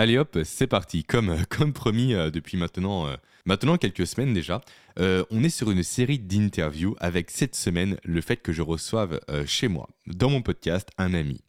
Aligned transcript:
Allez 0.00 0.16
hop, 0.16 0.38
c'est 0.44 0.68
parti. 0.68 1.02
Comme, 1.02 1.44
comme 1.48 1.72
promis 1.72 2.14
euh, 2.14 2.30
depuis 2.30 2.56
maintenant, 2.56 3.08
euh, 3.08 3.16
maintenant 3.46 3.76
quelques 3.76 4.06
semaines 4.06 4.32
déjà, 4.32 4.60
euh, 5.00 5.24
on 5.32 5.42
est 5.42 5.48
sur 5.48 5.72
une 5.72 5.82
série 5.82 6.20
d'interviews 6.20 6.94
avec 7.00 7.32
cette 7.32 7.56
semaine 7.56 7.96
le 8.04 8.20
fait 8.20 8.36
que 8.36 8.52
je 8.52 8.62
reçoive 8.62 9.18
chez 9.44 9.66
moi, 9.66 9.88
dans 10.06 10.30
mon 10.30 10.40
podcast, 10.40 10.88
un 10.98 11.14
ami. 11.14 11.40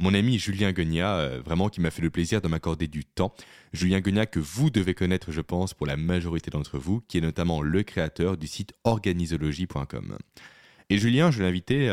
Mon 0.00 0.12
ami 0.12 0.38
Julien 0.38 0.72
Guenia, 0.72 1.38
vraiment 1.38 1.70
qui 1.70 1.80
m'a 1.80 1.90
fait 1.90 2.02
le 2.02 2.10
plaisir 2.10 2.42
de 2.42 2.48
m'accorder 2.48 2.88
du 2.88 3.06
temps. 3.06 3.34
Julien 3.72 4.00
Guenia 4.00 4.26
que 4.26 4.40
vous 4.40 4.68
devez 4.68 4.92
connaître, 4.92 5.32
je 5.32 5.40
pense, 5.40 5.72
pour 5.72 5.86
la 5.86 5.96
majorité 5.96 6.50
d'entre 6.50 6.78
vous, 6.78 7.00
qui 7.08 7.18
est 7.18 7.22
notamment 7.22 7.62
le 7.62 7.82
créateur 7.84 8.36
du 8.36 8.48
site 8.48 8.74
organisologie.com. 8.84 10.18
Et 10.90 10.98
Julien, 10.98 11.30
je 11.30 11.40
l'ai 11.40 11.48
invité 11.48 11.88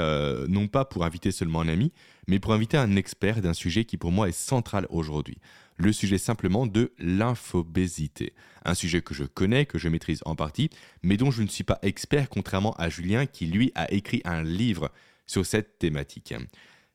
non 0.49 0.67
pas 0.67 0.83
pour 0.83 1.05
inviter 1.05 1.31
seulement 1.31 1.61
un 1.61 1.69
ami, 1.69 1.93
mais 2.27 2.39
pour 2.39 2.53
inviter 2.53 2.75
un 2.75 2.95
expert 2.95 3.41
d'un 3.41 3.53
sujet 3.53 3.85
qui 3.85 3.97
pour 3.97 4.11
moi 4.11 4.27
est 4.27 4.33
central 4.33 4.87
aujourd'hui 4.89 5.37
le 5.81 5.91
sujet 5.91 6.17
simplement 6.17 6.67
de 6.67 6.93
l'infobésité. 6.99 8.33
Un 8.63 8.73
sujet 8.73 9.01
que 9.01 9.13
je 9.13 9.23
connais, 9.23 9.65
que 9.65 9.77
je 9.77 9.89
maîtrise 9.89 10.21
en 10.25 10.35
partie, 10.35 10.69
mais 11.03 11.17
dont 11.17 11.31
je 11.31 11.41
ne 11.41 11.47
suis 11.47 11.63
pas 11.63 11.79
expert 11.81 12.29
contrairement 12.29 12.73
à 12.73 12.89
Julien 12.89 13.25
qui 13.25 13.47
lui 13.47 13.71
a 13.75 13.91
écrit 13.91 14.21
un 14.23 14.43
livre 14.43 14.91
sur 15.25 15.45
cette 15.45 15.79
thématique. 15.79 16.33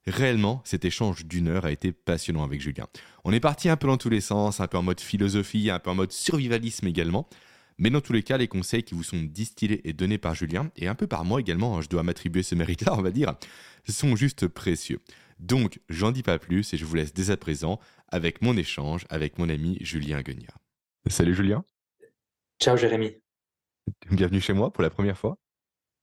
Réellement, 0.07 0.63
cet 0.65 0.85
échange 0.85 1.27
d'une 1.27 1.49
heure 1.49 1.65
a 1.65 1.73
été 1.73 1.91
passionnant 1.91 2.45
avec 2.45 2.61
Julien. 2.61 2.87
On 3.25 3.33
est 3.33 3.41
parti 3.41 3.69
un 3.69 3.77
peu 3.77 3.89
dans 3.89 3.97
tous 3.97 4.11
les 4.11 4.21
sens, 4.21 4.61
un 4.61 4.69
peu 4.69 4.79
en 4.79 4.83
mode 4.83 5.01
philosophie, 5.01 5.69
un 5.69 5.81
peu 5.81 5.91
en 5.91 5.97
mode 5.97 6.13
survivalisme 6.13 6.87
également. 6.87 7.29
Mais 7.79 7.91
dans 7.91 8.01
tous 8.01 8.13
les 8.13 8.23
cas, 8.23 8.39
les 8.39 8.49
conseils 8.49 8.85
qui 8.85 8.95
vous 8.95 9.03
sont 9.03 9.23
distillés 9.23 9.87
et 9.87 9.93
donnés 9.93 10.17
par 10.17 10.35
Julien, 10.35 10.71
et 10.77 10.87
un 10.87 10.95
peu 10.95 11.07
par 11.07 11.25
moi 11.25 11.41
également, 11.41 11.77
hein, 11.77 11.83
je 11.83 11.89
dois 11.89 12.03
m'attribuer 12.03 12.43
ce 12.43 12.55
mérite-là, 12.55 12.95
on 12.97 13.03
va 13.03 13.11
dire, 13.11 13.35
sont 13.89 14.17
juste 14.17 14.49
précieux. 14.49 15.01
Donc, 15.39 15.81
j'en 15.89 16.13
dis 16.13 16.23
pas 16.23 16.39
plus 16.39 16.73
et 16.73 16.77
je 16.77 16.85
vous 16.85 16.95
laisse 16.95 17.13
dès 17.13 17.31
à 17.31 17.37
présent 17.37 17.79
avec 18.09 18.43
mon 18.43 18.57
échange 18.57 19.07
avec 19.11 19.39
mon 19.39 19.49
ami 19.49 19.77
Julien 19.81 20.23
Guenia. 20.23 20.55
Salut 21.09 21.35
Julien. 21.35 21.65
Ciao 22.61 22.77
Jérémy. 22.77 23.17
Bienvenue 24.11 24.41
chez 24.41 24.55
moi 24.55 24.73
pour 24.73 24.83
la 24.83 24.91
première 24.91 25.19
fois. 25.19 25.39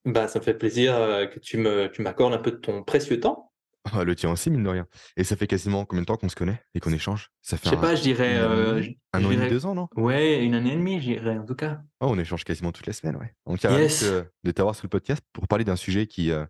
Bah, 0.05 0.27
ça 0.27 0.39
me 0.39 0.43
fait 0.43 0.53
plaisir 0.53 0.95
euh, 0.95 1.25
que 1.25 1.39
tu 1.39 1.57
me 1.57 1.87
tu 1.87 2.01
m'accordes 2.01 2.33
un 2.33 2.37
peu 2.37 2.51
de 2.51 2.57
ton 2.57 2.83
précieux 2.83 3.19
temps. 3.19 3.51
Oh, 3.93 4.03
le 4.03 4.15
tien 4.15 4.31
aussi, 4.31 4.49
mine 4.49 4.63
de 4.63 4.69
rien. 4.69 4.87
Et 5.17 5.25
ça 5.25 5.35
fait 5.35 5.47
quasiment 5.47 5.83
combien 5.83 6.03
de 6.03 6.05
temps 6.05 6.15
qu'on 6.15 6.29
se 6.29 6.35
connaît 6.35 6.61
et 6.73 6.79
qu'on 6.79 6.93
échange? 6.93 7.31
Ça 7.41 7.57
fait 7.57 7.69
Je 7.69 7.75
sais 7.75 7.81
pas, 7.81 7.95
je 7.95 8.01
dirais. 8.01 8.37
Euh, 8.37 8.81
un 9.11 9.25
an 9.25 9.31
et 9.31 9.35
demi, 9.35 9.49
deux 9.49 9.65
ans, 9.65 9.75
non? 9.75 9.89
Ouais, 9.97 10.41
une 10.41 10.53
année 10.53 10.71
et 10.71 10.77
demie, 10.77 11.01
je 11.01 11.13
dirais, 11.13 11.37
en 11.37 11.45
tout 11.45 11.55
cas. 11.55 11.81
Oh, 11.99 12.07
on 12.09 12.17
échange 12.17 12.45
quasiment 12.45 12.71
toutes 12.71 12.87
les 12.87 12.93
semaines, 12.93 13.17
ouais. 13.17 13.33
Donc, 13.45 13.61
il 13.61 13.69
yes. 13.69 14.05
de 14.43 14.51
t'avoir 14.51 14.75
sur 14.75 14.85
le 14.85 14.89
podcast 14.89 15.21
pour 15.33 15.49
parler 15.49 15.65
d'un 15.65 15.75
sujet 15.75 16.07
qui, 16.07 16.31
euh, 16.31 16.45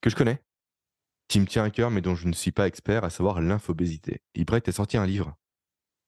que 0.00 0.08
je 0.08 0.16
connais, 0.16 0.40
qui 1.28 1.40
me 1.40 1.46
tient 1.46 1.64
à 1.64 1.70
cœur, 1.70 1.90
mais 1.90 2.00
dont 2.00 2.14
je 2.14 2.26
ne 2.28 2.32
suis 2.32 2.52
pas 2.52 2.66
expert, 2.66 3.04
à 3.04 3.10
savoir 3.10 3.40
l'infobésité. 3.40 4.20
Tu 4.34 4.44
as 4.50 4.72
sorti 4.72 4.96
un 4.96 5.06
livre. 5.06 5.34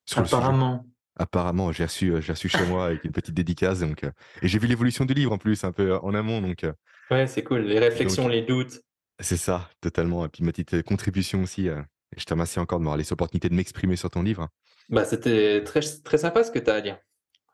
Sur 0.05 0.19
Apparemment. 0.19 0.85
Apparemment, 1.19 1.71
j'ai 1.71 1.85
reçu, 1.85 2.13
euh, 2.13 2.21
j'ai 2.21 2.33
reçu 2.33 2.47
chez 2.47 2.65
moi 2.65 2.85
avec 2.85 3.03
une 3.03 3.11
petite 3.11 3.33
dédicace. 3.33 3.79
Donc, 3.79 4.03
euh, 4.03 4.11
et 4.41 4.47
j'ai 4.47 4.59
vu 4.59 4.67
l'évolution 4.67 5.03
du 5.05 5.13
livre 5.13 5.31
en 5.31 5.37
plus, 5.37 5.63
un 5.63 5.71
peu 5.71 5.93
euh, 5.93 5.99
en 5.99 6.13
amont. 6.13 6.41
Donc, 6.41 6.65
ouais, 7.09 7.27
c'est 7.27 7.43
cool. 7.43 7.61
Les 7.61 7.79
réflexions, 7.79 8.27
les 8.27 8.43
doutes. 8.43 8.81
C'est 9.19 9.37
ça, 9.37 9.69
totalement. 9.81 10.25
Et 10.25 10.29
puis 10.29 10.43
ma 10.43 10.51
petite 10.51 10.83
contribution 10.83 11.41
aussi. 11.41 11.69
je 12.15 12.23
te 12.23 12.33
remercie 12.33 12.59
encore 12.59 12.77
de 12.77 12.83
m'avoir 12.83 12.97
laissé 12.97 13.11
l'opportunité 13.11 13.49
de 13.49 13.55
m'exprimer 13.55 13.95
sur 13.95 14.11
ton 14.11 14.21
livre. 14.21 14.47
Bah, 14.89 15.05
c'était 15.05 15.63
très, 15.63 15.79
très 16.03 16.19
sympa 16.19 16.43
ce 16.43 16.51
que 16.51 16.59
tu 16.59 16.69
as 16.69 16.75
à 16.75 16.81
dire. 16.81 16.99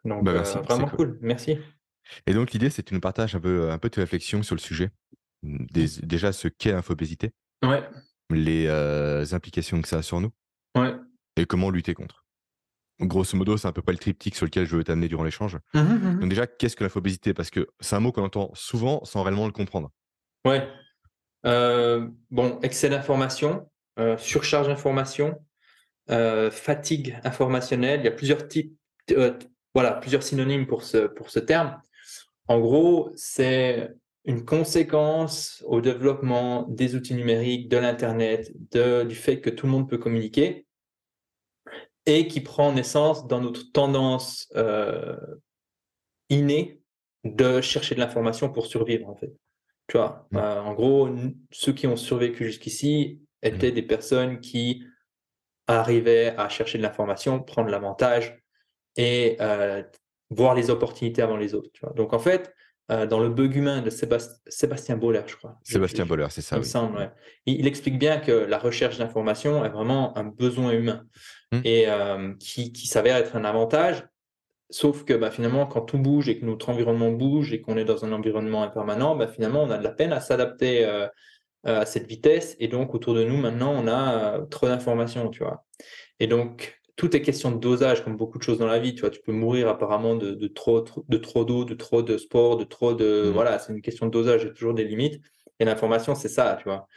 Donc, 0.03 0.25
bah, 0.25 0.33
merci, 0.33 0.57
vraiment 0.57 0.89
cool. 0.89 1.17
Merci. 1.21 1.57
Et 2.27 2.33
donc, 2.33 2.51
l'idée, 2.51 2.69
c'est 2.69 2.83
que 2.83 2.89
tu 2.89 2.93
nous 2.93 2.99
partages 2.99 3.33
un 3.33 3.39
peu, 3.39 3.71
un 3.71 3.77
peu 3.77 3.89
tes 3.89 4.01
réflexions 4.01 4.43
sur 4.43 4.55
le 4.55 4.59
sujet. 4.59 4.89
déjà, 5.41 6.33
ce 6.33 6.49
qu'est 6.49 6.73
l'infobésité. 6.73 7.31
Ouais. 7.63 7.83
Les 8.29 9.33
implications 9.33 9.81
que 9.81 9.87
ça 9.87 9.97
a 9.97 10.01
sur 10.01 10.21
nous. 10.21 10.31
Ouais. 10.75 10.93
Et 11.37 11.45
comment 11.45 11.69
lutter 11.69 11.93
contre. 11.93 12.25
Grosso 12.99 13.35
modo, 13.35 13.57
c'est 13.57 13.67
un 13.67 13.71
peu 13.71 13.81
pas 13.81 13.91
le 13.91 13.97
triptyque 13.97 14.35
sur 14.35 14.45
lequel 14.45 14.65
je 14.65 14.75
veux 14.75 14.83
t'amener 14.83 15.07
durant 15.07 15.23
l'échange. 15.23 15.57
Mmh 15.73 15.79
mmh 15.79 16.19
Donc 16.19 16.29
déjà, 16.29 16.47
qu'est-ce 16.47 16.75
que 16.75 16.83
l'infobésité 16.83 17.33
Parce 17.33 17.49
que 17.49 17.67
c'est 17.79 17.95
un 17.95 17.99
mot 17.99 18.11
qu'on 18.11 18.23
entend 18.23 18.51
souvent 18.53 19.03
sans 19.03 19.23
réellement 19.23 19.45
le 19.47 19.51
comprendre. 19.51 19.91
Ouais. 20.45 20.67
bon, 21.43 22.59
excès 22.61 22.89
d'information, 22.89 23.69
surcharge 24.17 24.67
d'information, 24.67 25.39
fatigue 26.07 27.19
informationnelle. 27.23 28.01
Il 28.01 28.05
y 28.05 28.09
a 28.09 28.11
plusieurs 28.11 28.47
types, 28.47 28.77
voilà, 29.73 29.93
plusieurs 29.93 30.23
synonymes 30.23 30.67
pour 30.67 30.83
ce, 30.83 31.07
pour 31.07 31.29
ce 31.29 31.39
terme. 31.39 31.81
En 32.47 32.59
gros, 32.59 33.11
c'est 33.15 33.93
une 34.25 34.45
conséquence 34.45 35.63
au 35.67 35.81
développement 35.81 36.63
des 36.69 36.95
outils 36.95 37.13
numériques, 37.13 37.69
de 37.69 37.77
l'Internet, 37.77 38.51
du 38.71 39.15
fait 39.15 39.41
que 39.41 39.49
tout 39.49 39.65
le 39.65 39.71
monde 39.71 39.89
peut 39.89 39.97
communiquer 39.97 40.65
et 42.05 42.27
qui 42.27 42.41
prend 42.41 42.71
naissance 42.71 43.27
dans 43.27 43.41
notre 43.41 43.71
tendance 43.71 44.51
euh, 44.55 45.15
innée 46.29 46.81
de 47.23 47.61
chercher 47.61 47.95
de 47.95 47.99
l'information 47.99 48.51
pour 48.51 48.65
survivre, 48.65 49.09
en 49.09 49.15
fait. 49.15 49.33
Tu 49.87 49.97
vois, 49.97 50.27
euh, 50.33 50.59
en 50.59 50.73
gros, 50.73 51.09
ceux 51.51 51.73
qui 51.73 51.87
ont 51.87 51.95
survécu 51.95 52.45
jusqu'ici 52.45 53.21
étaient 53.41 53.71
mmh. 53.71 53.75
des 53.75 53.81
personnes 53.81 54.39
qui 54.39 54.85
arrivaient 55.67 56.33
à 56.37 56.49
chercher 56.49 56.77
de 56.77 56.83
l'information, 56.83 57.41
prendre 57.41 57.69
l'avantage 57.69 58.41
et 58.95 59.37
euh, 59.41 59.83
voir 60.29 60.55
les 60.55 60.69
opportunités 60.69 61.21
avant 61.21 61.37
les 61.37 61.53
autres. 61.53 61.69
Tu 61.73 61.81
vois. 61.81 61.93
Donc, 61.93 62.13
en 62.13 62.19
fait, 62.19 62.53
euh, 62.91 63.07
dans 63.07 63.21
le 63.21 63.29
bug 63.29 63.55
humain 63.55 63.81
de 63.81 63.89
Sébastien 63.89 64.97
Boller, 64.97 65.21
je 65.25 65.37
crois. 65.37 65.57
Sébastien 65.63 66.05
Boller, 66.05 66.27
c'est 66.29 66.41
ça. 66.41 66.59
il, 67.45 67.65
explique 67.65 67.97
bien 67.97 68.19
que 68.19 68.31
la 68.31 68.57
recherche 68.57 68.97
d'information 68.97 69.63
est 69.63 69.69
vraiment 69.69 70.17
un 70.17 70.25
besoin 70.25 70.71
humain 70.71 71.05
mmh. 71.53 71.59
et 71.63 71.85
euh, 71.87 72.33
qui, 72.39 72.87
s'avère 72.87 73.15
être 73.15 73.37
un 73.37 73.45
avantage. 73.45 74.05
Sauf 74.69 75.05
que 75.05 75.13
bah, 75.13 75.31
finalement, 75.31 75.65
quand 75.65 75.81
tout 75.81 75.97
bouge 75.97 76.27
et 76.27 76.37
que 76.37 76.45
notre 76.45 76.67
environnement 76.69 77.11
bouge 77.11 77.53
et 77.53 77.61
qu'on 77.61 77.77
est 77.77 77.85
dans 77.85 78.03
un 78.03 78.11
environnement 78.11 78.63
impermanent, 78.63 79.15
bah, 79.15 79.27
finalement, 79.27 79.63
on 79.63 79.69
a 79.69 79.77
de 79.77 79.83
la 79.83 79.91
peine 79.91 80.11
à 80.11 80.19
s'adapter 80.19 80.83
euh, 80.83 81.07
à 81.63 81.85
cette 81.85 82.07
vitesse. 82.07 82.57
Et 82.59 82.67
donc, 82.67 82.93
autour 82.93 83.13
de 83.13 83.23
nous, 83.23 83.37
maintenant, 83.37 83.71
on 83.71 83.87
a 83.87 84.41
trop 84.47 84.67
d'informations, 84.67 85.29
tu 85.29 85.43
vois. 85.43 85.65
Et 86.19 86.27
donc, 86.27 86.81
tout 86.95 87.15
est 87.15 87.21
question 87.21 87.51
de 87.51 87.57
dosage, 87.57 88.03
comme 88.03 88.17
beaucoup 88.17 88.37
de 88.37 88.43
choses 88.43 88.59
dans 88.59 88.67
la 88.67 88.79
vie. 88.79 88.93
Tu 88.93 89.01
vois, 89.01 89.09
tu 89.09 89.21
peux 89.21 89.31
mourir 89.31 89.67
apparemment 89.67 90.15
de, 90.15 90.47
trop, 90.47 90.85
de 91.07 91.17
trop 91.17 91.45
d'eau, 91.45 91.65
de 91.65 91.73
trop 91.73 92.01
de 92.03 92.17
sport, 92.17 92.57
de 92.57 92.63
trop 92.63 92.93
de. 92.93 93.25
Mmh. 93.25 93.31
Voilà, 93.31 93.59
c'est 93.59 93.73
une 93.73 93.81
question 93.81 94.05
de 94.05 94.11
dosage, 94.11 94.43
il 94.43 94.47
y 94.47 94.49
a 94.49 94.53
toujours 94.53 94.73
des 94.73 94.83
limites. 94.83 95.21
Et 95.59 95.65
l'information, 95.65 96.15
c'est 96.15 96.29
ça, 96.29 96.57
tu 96.59 96.65
vois. 96.65 96.87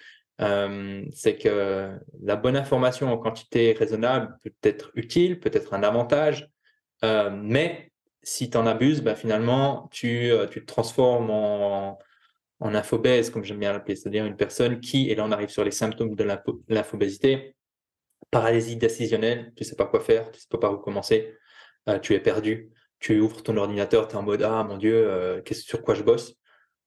Euh, 0.42 1.02
c'est 1.14 1.36
que 1.36 1.92
la 2.22 2.36
bonne 2.36 2.56
information 2.56 3.10
en 3.10 3.16
quantité 3.16 3.72
raisonnable 3.72 4.36
peut 4.42 4.52
être 4.62 4.90
utile, 4.94 5.40
peut 5.40 5.50
être 5.52 5.72
un 5.72 5.82
avantage, 5.82 6.50
euh, 7.04 7.30
mais 7.30 7.90
si 8.22 8.50
tu 8.50 8.58
en 8.58 8.66
abuses, 8.66 9.02
bah, 9.02 9.14
finalement, 9.14 9.88
tu, 9.92 10.30
euh, 10.30 10.46
tu 10.46 10.60
te 10.60 10.66
transformes 10.66 11.30
en, 11.30 11.98
en 12.60 12.74
infobèse, 12.74 13.30
comme 13.30 13.44
j'aime 13.44 13.60
bien 13.60 13.72
l'appeler, 13.72 13.96
c'est-à-dire 13.96 14.26
une 14.26 14.36
personne 14.36 14.80
qui, 14.80 15.10
et 15.10 15.14
là 15.14 15.24
on 15.24 15.32
arrive 15.32 15.48
sur 15.48 15.64
les 15.64 15.70
symptômes 15.70 16.14
de 16.14 16.24
l'infobésité, 16.68 17.55
paralysie 18.36 18.76
décisionnelle, 18.76 19.52
tu 19.56 19.64
sais 19.64 19.76
pas 19.76 19.86
quoi 19.86 20.00
faire, 20.00 20.30
tu 20.30 20.40
sais 20.40 20.46
pas 20.50 20.58
par 20.58 20.74
où 20.74 20.76
commencer, 20.76 21.34
euh, 21.88 21.98
tu 21.98 22.12
es 22.14 22.20
perdu, 22.20 22.70
tu 22.98 23.18
ouvres 23.18 23.42
ton 23.42 23.56
ordinateur, 23.56 24.08
tu 24.08 24.14
es 24.14 24.18
en 24.18 24.22
mode 24.22 24.42
ah 24.42 24.62
mon 24.62 24.76
dieu, 24.76 24.94
euh, 24.94 25.40
sur 25.52 25.82
quoi 25.82 25.94
je 25.94 26.02
bosse? 26.02 26.34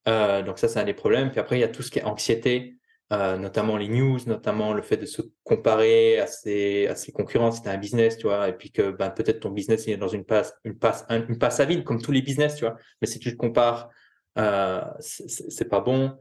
Euh, 0.07 0.43
donc 0.43 0.59
ça 0.59 0.67
c'est 0.67 0.79
un 0.79 0.83
des 0.83 0.93
problèmes. 0.93 1.31
Puis 1.31 1.39
après 1.39 1.57
il 1.57 1.61
y 1.61 1.63
a 1.63 1.67
tout 1.67 1.81
ce 1.81 1.89
qui 1.89 1.97
est 1.99 2.03
anxiété, 2.03 2.75
notamment 3.11 3.77
les 3.77 3.87
news, 3.87 4.19
notamment 4.27 4.73
le 4.73 4.83
fait 4.83 4.97
de 4.97 5.07
se 5.07 5.23
comparer 5.43 6.19
à 6.19 6.27
ses, 6.27 6.85
à 6.85 6.95
ses 6.95 7.11
concurrents 7.11 7.51
si 7.51 7.63
tu 7.63 7.67
as 7.67 7.71
un 7.71 7.77
business, 7.77 8.17
tu 8.17 8.27
vois, 8.27 8.47
et 8.47 8.53
puis 8.53 8.71
que 8.71 8.91
ben, 8.91 9.09
peut-être 9.09 9.39
ton 9.39 9.49
business 9.49 9.87
il 9.87 9.93
est 9.93 9.97
dans 9.97 10.07
une 10.07 10.25
passe, 10.25 10.53
une 10.63 10.77
passe, 10.77 11.03
une 11.09 11.39
passe 11.39 11.59
à 11.59 11.65
vide 11.65 11.83
comme 11.83 11.99
tous 11.99 12.11
les 12.11 12.21
business, 12.21 12.53
tu 12.55 12.65
vois. 12.65 12.75
Mais 13.01 13.07
si 13.07 13.17
tu 13.17 13.31
te 13.31 13.37
compares 13.37 13.89
euh, 14.37 14.81
c'est 14.99 15.69
pas 15.69 15.81
bon. 15.81 16.17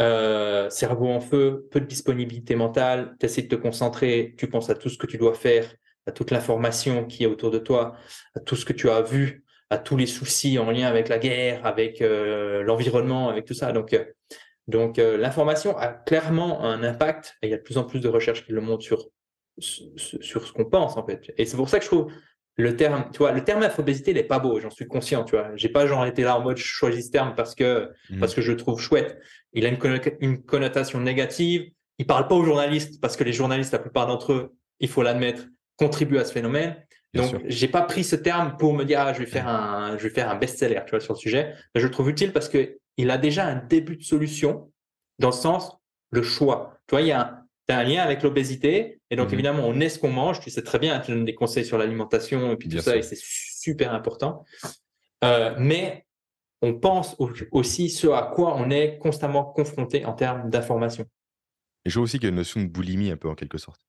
Euh, 0.00 0.70
cerveau 0.70 1.08
en 1.08 1.20
feu, 1.20 1.68
peu 1.70 1.80
de 1.80 1.86
disponibilité 1.86 2.54
mentale, 2.56 3.16
tu 3.20 3.26
essaies 3.26 3.42
de 3.42 3.48
te 3.48 3.54
concentrer, 3.54 4.34
tu 4.38 4.48
penses 4.48 4.70
à 4.70 4.74
tout 4.74 4.88
ce 4.88 4.98
que 4.98 5.06
tu 5.06 5.18
dois 5.18 5.34
faire, 5.34 5.72
à 6.06 6.12
toute 6.12 6.30
l'information 6.30 7.04
qui 7.04 7.24
est 7.24 7.26
autour 7.26 7.50
de 7.50 7.58
toi, 7.58 7.94
à 8.34 8.40
tout 8.40 8.56
ce 8.56 8.64
que 8.64 8.72
tu 8.72 8.88
as 8.88 9.02
vu, 9.02 9.44
à 9.68 9.78
tous 9.78 9.96
les 9.96 10.06
soucis 10.06 10.58
en 10.58 10.70
lien 10.70 10.86
avec 10.86 11.08
la 11.08 11.18
guerre, 11.18 11.64
avec 11.66 12.00
euh, 12.00 12.62
l'environnement, 12.62 13.28
avec 13.28 13.44
tout 13.44 13.54
ça. 13.54 13.72
Donc, 13.72 13.96
donc 14.66 14.96
l'information 14.98 15.76
a 15.76 15.88
clairement 15.88 16.64
un 16.64 16.82
impact 16.82 17.36
et 17.42 17.48
il 17.48 17.50
y 17.50 17.54
a 17.54 17.56
de 17.56 17.62
plus 17.62 17.78
en 17.78 17.84
plus 17.84 18.00
de 18.00 18.08
recherches 18.08 18.44
qui 18.44 18.52
le 18.52 18.60
montrent 18.60 18.84
sur, 18.84 19.08
sur 19.58 20.46
ce 20.46 20.52
qu'on 20.52 20.64
pense 20.64 20.96
en 20.96 21.04
fait. 21.04 21.32
Et 21.36 21.44
c'est 21.44 21.56
pour 21.56 21.68
ça 21.68 21.78
que 21.78 21.84
je 21.84 21.90
trouve 21.90 22.12
le 22.60 22.76
terme, 22.76 23.04
tu 23.12 23.18
vois, 23.18 23.32
le 23.32 23.44
terme 23.44 23.62
infobésité, 23.62 24.10
il 24.10 24.14
n'est 24.14 24.22
pas 24.22 24.38
beau, 24.38 24.60
j'en 24.60 24.70
suis 24.70 24.86
conscient, 24.86 25.24
tu 25.24 25.36
vois. 25.36 25.50
J'ai 25.56 25.68
pas 25.68 25.86
genre 25.86 26.04
été 26.06 26.22
là 26.22 26.36
en 26.36 26.42
mode 26.42 26.56
je 26.56 26.64
choisis 26.64 27.06
ce 27.06 27.10
terme 27.10 27.34
parce 27.34 27.54
que, 27.54 27.90
mmh. 28.10 28.18
parce 28.18 28.34
que 28.34 28.40
je 28.42 28.52
le 28.52 28.56
trouve 28.56 28.80
chouette. 28.80 29.18
Il 29.52 29.66
a 29.66 29.68
une, 29.68 30.42
connotation 30.42 31.00
négative. 31.00 31.70
Il 31.98 32.06
parle 32.06 32.28
pas 32.28 32.34
aux 32.34 32.44
journalistes 32.44 33.00
parce 33.00 33.16
que 33.16 33.24
les 33.24 33.32
journalistes, 33.32 33.72
la 33.72 33.78
plupart 33.78 34.06
d'entre 34.06 34.32
eux, 34.32 34.54
il 34.78 34.88
faut 34.88 35.02
l'admettre, 35.02 35.46
contribuent 35.76 36.18
à 36.18 36.24
ce 36.24 36.32
phénomène. 36.32 36.76
Donc, 37.12 37.40
j'ai 37.46 37.66
pas 37.66 37.82
pris 37.82 38.04
ce 38.04 38.14
terme 38.14 38.56
pour 38.56 38.72
me 38.72 38.84
dire, 38.84 39.00
ah, 39.00 39.12
je 39.12 39.18
vais 39.18 39.26
faire 39.26 39.48
un, 39.48 39.98
je 39.98 40.04
vais 40.04 40.14
faire 40.14 40.30
un 40.30 40.36
best-seller, 40.36 40.82
tu 40.86 40.90
vois, 40.90 41.00
sur 41.00 41.14
le 41.14 41.18
sujet. 41.18 41.54
Mais 41.74 41.80
je 41.80 41.86
le 41.86 41.92
trouve 41.92 42.08
utile 42.08 42.32
parce 42.32 42.48
que 42.48 42.78
il 42.96 43.10
a 43.10 43.18
déjà 43.18 43.46
un 43.46 43.56
début 43.56 43.96
de 43.96 44.02
solution 44.02 44.70
dans 45.18 45.30
le 45.30 45.34
sens, 45.34 45.76
le 46.10 46.22
choix. 46.22 46.78
Tu 46.86 46.94
vois, 46.94 47.02
il 47.02 47.08
y 47.08 47.12
a 47.12 47.44
tu 47.70 47.76
as 47.76 47.78
un 47.78 47.84
lien 47.84 48.02
avec 48.02 48.22
l'obésité. 48.22 49.00
Et 49.10 49.16
donc, 49.16 49.30
mmh 49.30 49.34
évidemment, 49.34 49.62
on 49.66 49.78
est 49.80 49.88
ce 49.88 49.98
qu'on 49.98 50.10
mange. 50.10 50.40
Tu 50.40 50.50
sais 50.50 50.62
très 50.62 50.78
bien, 50.78 50.98
tu 51.00 51.12
donnes 51.12 51.24
des 51.24 51.34
conseils 51.34 51.64
sur 51.64 51.78
l'alimentation 51.78 52.52
et 52.52 52.56
puis 52.56 52.68
tout 52.68 52.78
ça, 52.78 52.96
et 52.96 53.02
c'est 53.02 53.18
super 53.18 53.94
important. 53.94 54.44
Euh, 55.22 55.54
mais 55.58 56.06
on 56.62 56.74
pense 56.74 57.16
aussi 57.52 57.88
ce 57.88 58.08
à 58.08 58.30
quoi 58.34 58.56
on 58.56 58.70
est 58.70 58.98
constamment 58.98 59.44
confronté 59.44 60.04
en 60.04 60.12
termes 60.14 60.50
d'information. 60.50 61.04
Et 61.84 61.90
je 61.90 61.94
vois 61.94 62.04
aussi 62.04 62.18
qu'il 62.18 62.24
y 62.24 62.26
a 62.26 62.30
une 62.30 62.36
notion 62.36 62.60
de 62.60 62.66
boulimie 62.66 63.10
un 63.10 63.16
peu 63.16 63.28
en 63.28 63.34
quelque 63.34 63.58
sorte. 63.58 63.80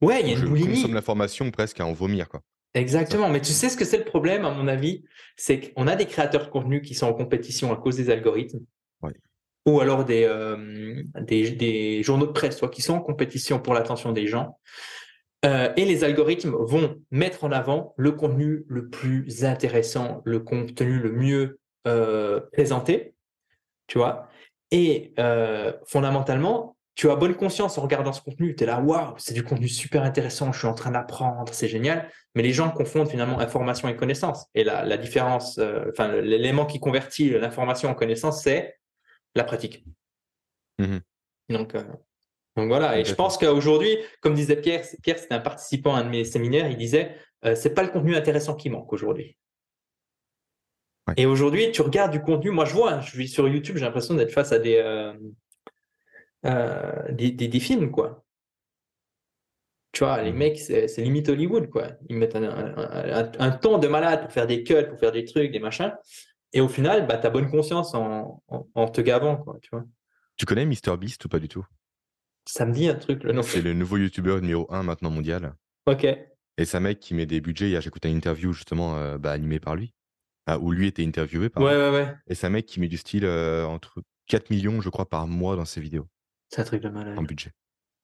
Ouais, 0.00 0.20
il 0.20 0.28
y 0.28 0.30
a 0.30 0.38
une 0.38 0.48
boulimie. 0.48 0.74
consomme 0.74 0.94
l'information 0.94 1.50
presque 1.50 1.80
à 1.80 1.86
en 1.86 1.92
vomir. 1.92 2.28
Quoi. 2.28 2.42
Exactement. 2.74 3.28
Mais 3.28 3.40
tu 3.40 3.52
sais 3.52 3.68
ce 3.68 3.76
que 3.76 3.84
c'est 3.84 3.98
le 3.98 4.04
problème, 4.04 4.44
à 4.44 4.50
mon 4.50 4.68
avis? 4.68 5.04
C'est 5.36 5.72
qu'on 5.72 5.88
a 5.88 5.96
des 5.96 6.06
créateurs 6.06 6.44
de 6.46 6.50
contenu 6.50 6.82
qui 6.82 6.94
sont 6.94 7.06
en 7.06 7.14
compétition 7.14 7.72
à 7.72 7.76
cause 7.76 7.96
des 7.96 8.10
algorithmes. 8.10 8.60
Ou 9.66 9.80
alors 9.80 10.06
euh, 10.08 11.02
des, 11.20 11.50
des, 11.50 12.02
journaux 12.02 12.26
de 12.26 12.32
presse 12.32 12.56
soit 12.56 12.70
qui 12.70 12.82
sont 12.82 12.94
en 12.94 13.00
compétition 13.00 13.58
pour 13.58 13.74
l'attention 13.74 14.12
des 14.12 14.26
gens. 14.26 14.58
Euh, 15.44 15.72
et 15.76 15.84
les 15.84 16.04
algorithmes 16.04 16.54
vont 16.58 16.96
mettre 17.10 17.44
en 17.44 17.52
avant 17.52 17.94
le 17.96 18.12
contenu 18.12 18.64
le 18.68 18.88
plus 18.88 19.44
intéressant, 19.44 20.22
le 20.24 20.40
contenu 20.40 20.98
le 20.98 21.12
mieux 21.12 21.58
euh, 21.86 22.40
présenté, 22.52 23.14
tu 23.86 23.98
vois. 23.98 24.28
Et 24.70 25.14
fondamentalement, 25.86 26.76
tu 26.94 27.10
as 27.10 27.16
bonne 27.16 27.34
conscience 27.34 27.76
en 27.76 27.82
regardant 27.82 28.12
ce 28.12 28.20
contenu. 28.20 28.54
Tu 28.54 28.62
es 28.62 28.66
là, 28.66 28.80
waouh, 28.80 29.14
c'est 29.16 29.34
du 29.34 29.42
contenu 29.42 29.66
super 29.66 30.04
intéressant, 30.04 30.52
je 30.52 30.58
suis 30.58 30.68
en 30.68 30.74
train 30.74 30.92
d'apprendre, 30.92 31.52
c'est 31.52 31.66
génial. 31.66 32.08
Mais 32.36 32.42
les 32.42 32.52
gens 32.52 32.70
confondent 32.70 33.08
finalement 33.08 33.40
information 33.40 33.88
et 33.88 33.96
connaissance. 33.96 34.46
Et 34.54 34.62
la, 34.62 34.84
la 34.84 34.96
différence, 34.96 35.58
enfin, 35.90 36.12
l'élément 36.20 36.66
qui 36.66 36.78
convertit 36.78 37.30
l'information 37.30 37.88
en 37.88 37.94
connaissance, 37.94 38.44
c'est 38.44 38.79
la 39.34 39.44
pratique. 39.44 39.84
Mmh 40.78 40.98
donc, 41.50 41.74
euh, 41.74 41.82
donc 42.56 42.68
voilà. 42.68 42.98
Et 42.98 43.04
je 43.04 43.14
pense 43.14 43.36
qu'aujourd'hui, 43.36 43.98
comme 44.20 44.34
disait 44.34 44.56
Pierre, 44.56 44.84
Pierre, 45.02 45.18
c'était 45.18 45.34
un 45.34 45.40
participant 45.40 45.94
à 45.94 46.00
un 46.00 46.04
de 46.04 46.10
mes 46.10 46.24
séminaires, 46.24 46.70
il 46.70 46.76
disait, 46.76 47.16
euh, 47.44 47.54
c'est 47.54 47.74
pas 47.74 47.82
le 47.82 47.88
contenu 47.88 48.14
intéressant 48.14 48.54
qui 48.54 48.70
manque 48.70 48.92
aujourd'hui. 48.92 49.36
Et 51.16 51.26
aujourd'hui, 51.26 51.72
tu 51.72 51.82
regardes 51.82 52.12
du 52.12 52.20
contenu. 52.20 52.50
Moi, 52.50 52.66
je 52.66 52.72
vois, 52.72 52.92
hein, 52.92 53.00
je 53.00 53.10
suis 53.10 53.28
sur 53.28 53.48
YouTube, 53.48 53.76
j'ai 53.76 53.84
l'impression 53.84 54.14
d'être 54.14 54.30
face 54.30 54.52
à 54.52 54.60
des, 54.60 54.76
euh, 54.76 55.12
des, 57.10 57.32
des, 57.32 57.60
films, 57.60 57.90
quoi. 57.90 58.24
Tu 59.92 60.04
vois, 60.04 60.22
les 60.22 60.32
mmh. 60.32 60.36
mecs, 60.36 60.58
c'est 60.58 60.98
limite 60.98 61.28
Hollywood, 61.28 61.68
quoi. 61.68 61.88
Ils 62.08 62.16
mettent 62.16 62.36
un, 62.36 63.50
temps 63.50 63.78
de 63.78 63.88
malade 63.88 64.22
pour 64.22 64.32
faire 64.32 64.46
des 64.46 64.62
cuts, 64.62 64.86
pour 64.88 65.00
faire 65.00 65.10
des 65.10 65.24
trucs, 65.24 65.50
des 65.50 65.58
machins. 65.58 65.92
Et 66.52 66.60
au 66.60 66.68
final, 66.68 67.06
bah, 67.06 67.16
tu 67.18 67.26
as 67.26 67.30
bonne 67.30 67.50
conscience 67.50 67.94
en, 67.94 68.42
en, 68.48 68.88
te 68.88 69.00
gavant, 69.00 69.36
quoi, 69.36 69.58
tu 69.62 69.70
vois. 69.72 69.84
Tu 70.36 70.46
connais 70.46 70.66
MrBeast 70.66 71.24
ou 71.24 71.28
pas 71.28 71.38
du 71.38 71.48
tout? 71.48 71.64
Ça 72.46 72.66
me 72.66 72.72
dit 72.72 72.88
un 72.88 72.94
truc, 72.94 73.22
le 73.22 73.32
nom. 73.32 73.42
C'est 73.42 73.62
le 73.62 73.74
nouveau 73.74 73.98
YouTuber 73.98 74.40
numéro 74.40 74.66
1 74.72 74.82
maintenant 74.82 75.10
mondial. 75.10 75.54
Ok. 75.86 76.04
Et 76.04 76.64
c'est 76.64 76.76
un 76.76 76.80
mec 76.80 76.98
qui 76.98 77.14
met 77.14 77.26
des 77.26 77.40
budgets. 77.40 77.68
Hier, 77.68 77.80
j'écoutais 77.80 78.10
une 78.10 78.16
interview 78.16 78.52
justement 78.52 78.96
euh, 78.96 79.18
bah, 79.18 79.32
animée 79.32 79.60
par 79.60 79.76
lui, 79.76 79.94
ah, 80.46 80.58
où 80.58 80.72
lui 80.72 80.86
était 80.86 81.04
interviewé 81.04 81.48
par 81.48 81.62
Ouais, 81.62 81.76
ouais, 81.76 81.90
ouais. 81.90 82.14
Et 82.26 82.34
c'est 82.34 82.46
un 82.46 82.50
mec 82.50 82.66
qui 82.66 82.80
met 82.80 82.88
du 82.88 82.96
style 82.96 83.24
euh, 83.24 83.64
entre 83.64 84.02
4 84.26 84.50
millions, 84.50 84.80
je 84.80 84.88
crois, 84.88 85.08
par 85.08 85.26
mois 85.28 85.56
dans 85.56 85.64
ses 85.64 85.80
vidéos. 85.80 86.08
C'est 86.48 86.60
un 86.60 86.64
truc 86.64 86.82
de 86.82 86.88
malade. 86.88 87.18
En 87.18 87.22
budget. 87.22 87.52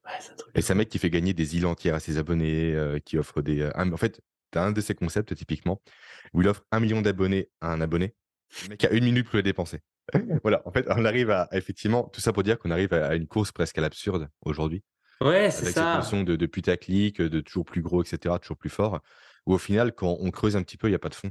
Ouais, 0.04 0.12
c'est 0.20 0.32
un 0.32 0.37
truc 0.37 0.56
Et 0.56 0.62
c'est 0.62 0.72
un 0.72 0.76
mec 0.76 0.88
qui 0.88 0.98
fait 0.98 1.10
gagner 1.10 1.34
des 1.34 1.56
îles 1.56 1.66
entières 1.66 1.96
à 1.96 2.00
ses 2.00 2.19
abonnés, 2.19 2.75
euh, 2.75 2.98
qui 3.00 3.19
offre 3.19 3.43
des. 3.43 3.69
En 3.75 3.96
fait, 3.96 4.20
tu 4.52 4.58
as 4.58 4.62
un 4.62 4.72
de 4.72 4.81
ses 4.81 4.94
concepts 4.94 5.34
typiquement 5.34 5.81
où 6.32 6.43
il 6.43 6.48
offre 6.48 6.64
un 6.70 6.81
million 6.81 7.02
d'abonnés 7.02 7.50
à 7.60 7.72
un 7.72 7.81
abonné. 7.81 8.14
Le 8.64 8.69
mec 8.70 8.85
a 8.85 8.91
une 8.91 9.05
minute 9.05 9.26
pour 9.26 9.37
les 9.37 9.43
dépenser. 9.43 9.81
voilà, 10.43 10.62
en 10.64 10.70
fait, 10.70 10.87
on 10.88 11.05
arrive 11.05 11.31
à 11.31 11.49
effectivement, 11.53 12.05
tout 12.05 12.20
ça 12.20 12.32
pour 12.32 12.43
dire 12.43 12.58
qu'on 12.58 12.70
arrive 12.70 12.93
à 12.93 13.14
une 13.14 13.26
course 13.26 13.53
presque 13.53 13.79
à 13.79 13.81
l'absurde 13.81 14.29
aujourd'hui. 14.43 14.82
Ouais, 15.20 15.50
c'est 15.50 15.73
ça. 15.73 15.93
Avec 15.93 16.03
cette 16.03 16.12
notion 16.12 16.25
de, 16.25 16.37
de 16.37 16.47
putaclic, 16.47 17.20
de 17.20 17.41
toujours 17.41 17.64
plus 17.64 17.82
gros, 17.82 18.03
etc., 18.03 18.35
toujours 18.41 18.58
plus 18.58 18.70
fort, 18.70 19.00
où 19.47 19.55
au 19.55 19.58
final, 19.58 19.93
quand 19.93 20.17
on 20.20 20.31
creuse 20.31 20.56
un 20.56 20.62
petit 20.62 20.76
peu, 20.76 20.88
il 20.88 20.91
n'y 20.91 20.97
a 20.97 21.00
pas 21.00 21.08
de 21.08 21.14
fond. 21.14 21.31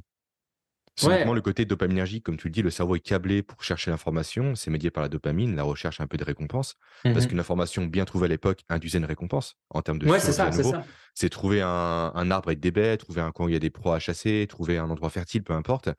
C'est 0.97 1.13
uniquement 1.13 1.33
le 1.33 1.41
côté 1.41 1.65
dopaminergique, 1.65 2.23
comme 2.23 2.37
tu 2.37 2.47
le 2.47 2.53
dis, 2.53 2.61
le 2.61 2.69
cerveau 2.69 2.95
est 2.95 3.01
câblé 3.01 3.43
pour 3.43 3.61
chercher 3.61 3.91
l'information, 3.91 4.55
c'est 4.55 4.71
médié 4.71 4.91
par 4.91 5.03
la 5.03 5.09
dopamine, 5.09 5.53
la 5.55 5.63
recherche 5.63 5.99
un 5.99 6.07
peu 6.07 6.15
de 6.15 6.23
récompense, 6.23 6.75
parce 7.03 7.25
mmh 7.25 7.27
qu'une 7.27 7.39
information 7.39 7.85
bien 7.85 8.05
trouvée 8.05 8.25
à 8.25 8.29
l'époque 8.29 8.61
induisait 8.69 8.99
une 8.99 9.05
récompense 9.05 9.57
en 9.71 9.81
termes 9.81 9.99
de 9.99 10.07
ouais, 10.07 10.19
c'est 10.19 10.31
ça, 10.31 10.49
c'est 11.13 11.29
trouver 11.29 11.61
un, 11.61 12.31
arbre 12.31 12.47
avec 12.47 12.59
des 12.61 12.71
baies, 12.71 12.97
trouver 12.97 13.21
un 13.21 13.31
coin 13.31 13.47
où 13.47 13.49
il 13.49 13.53
y 13.53 13.57
a 13.57 13.59
des 13.59 13.69
proies 13.69 13.95
à 13.95 13.99
chasser, 13.99 14.45
trouver 14.49 14.77
un 14.77 14.89
endroit 14.89 15.09
fertile, 15.09 15.43
peu 15.43 15.53
importe. 15.53 15.89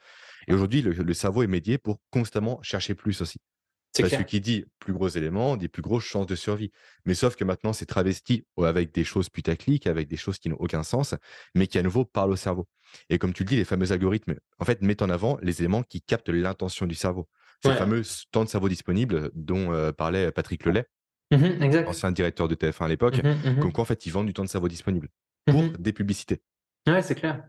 Et 0.49 0.55
aujourd'hui, 0.55 0.83
le 0.83 1.15
cerveau 1.15 1.43
est 1.43 1.49
médié 1.49 1.79
pour 1.79 2.01
constamment 2.11 2.61
chercher 2.63 2.95
plus 2.95 3.21
aussi. 3.21 3.41
Parce 4.03 4.17
que 4.17 4.23
qui 4.23 4.41
dit 4.41 4.65
plus 4.79 4.93
gros 4.93 5.09
éléments, 5.09 5.57
dit 5.57 5.69
plus 5.69 5.83
grosses 5.83 6.05
chances 6.05 6.27
de 6.27 6.35
survie. 6.35 6.71
Mais 7.05 7.15
sauf 7.15 7.37
que 7.37 7.45
maintenant, 7.45 7.73
c'est 7.73 7.87
travesti 7.87 8.45
avec 8.59 8.93
des 8.93 9.05
choses 9.05 9.29
putaclic, 9.29 9.87
avec 9.87 10.09
des 10.09 10.17
choses 10.17 10.39
qui 10.39 10.49
n'ont 10.49 10.57
aucun 10.59 10.83
sens, 10.83 11.15
mais 11.55 11.67
qui 11.67 11.79
à 11.79 11.83
nouveau 11.83 12.05
parlent 12.05 12.33
au 12.33 12.37
cerveau. 12.37 12.67
Et 13.11 13.19
comme 13.19 13.33
tu 13.33 13.45
le 13.45 13.49
dis, 13.49 13.57
les 13.57 13.65
fameux 13.65 13.93
algorithmes, 13.93 14.35
en 14.59 14.65
fait, 14.65 14.83
mettent 14.83 15.03
en 15.03 15.11
avant 15.11 15.39
les 15.43 15.61
éléments 15.61 15.83
qui 15.83 16.03
captent 16.03 16.29
l'intention 16.29 16.87
du 16.87 16.95
cerveau. 16.95 17.29
C'est 17.63 17.71
le 17.71 17.77
fameux 17.77 18.03
temps 18.33 18.45
de 18.45 18.49
cerveau 18.49 18.69
disponible 18.69 19.31
dont 19.35 19.73
euh, 19.73 19.91
parlait 19.91 20.31
Patrick 20.31 20.65
Lelay, 20.67 20.85
mmh 21.33 21.87
ancien 21.89 22.13
directeur 22.13 22.49
de 22.49 22.55
TF1 22.55 22.85
à 22.85 22.89
l'époque, 22.89 23.23
mmh 23.23 23.29
mmh 23.29 23.61
comme 23.61 23.73
quoi, 23.73 23.83
en 23.83 23.87
fait, 23.87 24.07
ils 24.07 24.13
vendent 24.13 24.27
du 24.27 24.35
temps 24.35 24.45
de 24.45 24.49
cerveau 24.49 24.69
disponible 24.69 25.09
pour 25.47 25.63
des 25.79 25.93
publicités. 25.93 26.43
Ouais, 26.87 27.03
c'est 27.03 27.15
clair. 27.15 27.43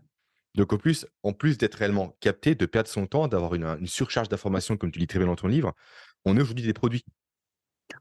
Donc, 0.58 0.72
en 0.72 0.76
plus, 0.76 1.06
en 1.22 1.32
plus 1.32 1.56
d'être 1.56 1.76
réellement 1.76 2.16
capté, 2.18 2.56
de 2.56 2.66
perdre 2.66 2.88
son 2.88 3.06
temps, 3.06 3.28
d'avoir 3.28 3.54
une, 3.54 3.64
une 3.78 3.86
surcharge 3.86 4.28
d'informations, 4.28 4.76
comme 4.76 4.90
tu 4.90 4.98
dis 4.98 5.06
très 5.06 5.20
bien 5.20 5.28
dans 5.28 5.36
ton 5.36 5.46
livre, 5.46 5.72
on 6.24 6.36
est 6.36 6.40
aujourd'hui 6.40 6.64
des 6.64 6.72
produits. 6.72 7.04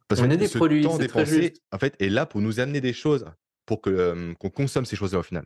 Parce 0.07 0.21
on 0.21 0.30
est 0.31 0.38
des 0.38 0.48
produits, 0.50 0.81
temps 0.81 0.98
dépensé, 0.98 1.54
en 1.71 1.77
fait, 1.77 1.95
est 2.00 2.09
là 2.09 2.25
pour 2.25 2.42
nous 2.42 2.59
amener 2.59 2.81
des 2.81 2.94
choses, 2.94 3.25
pour 3.68 3.80
que 3.80 4.33
qu'on 4.39 4.50
consomme 4.50 4.86
ces 4.86 4.95
choses-là 4.95 5.19
au 5.19 5.24
final. 5.24 5.45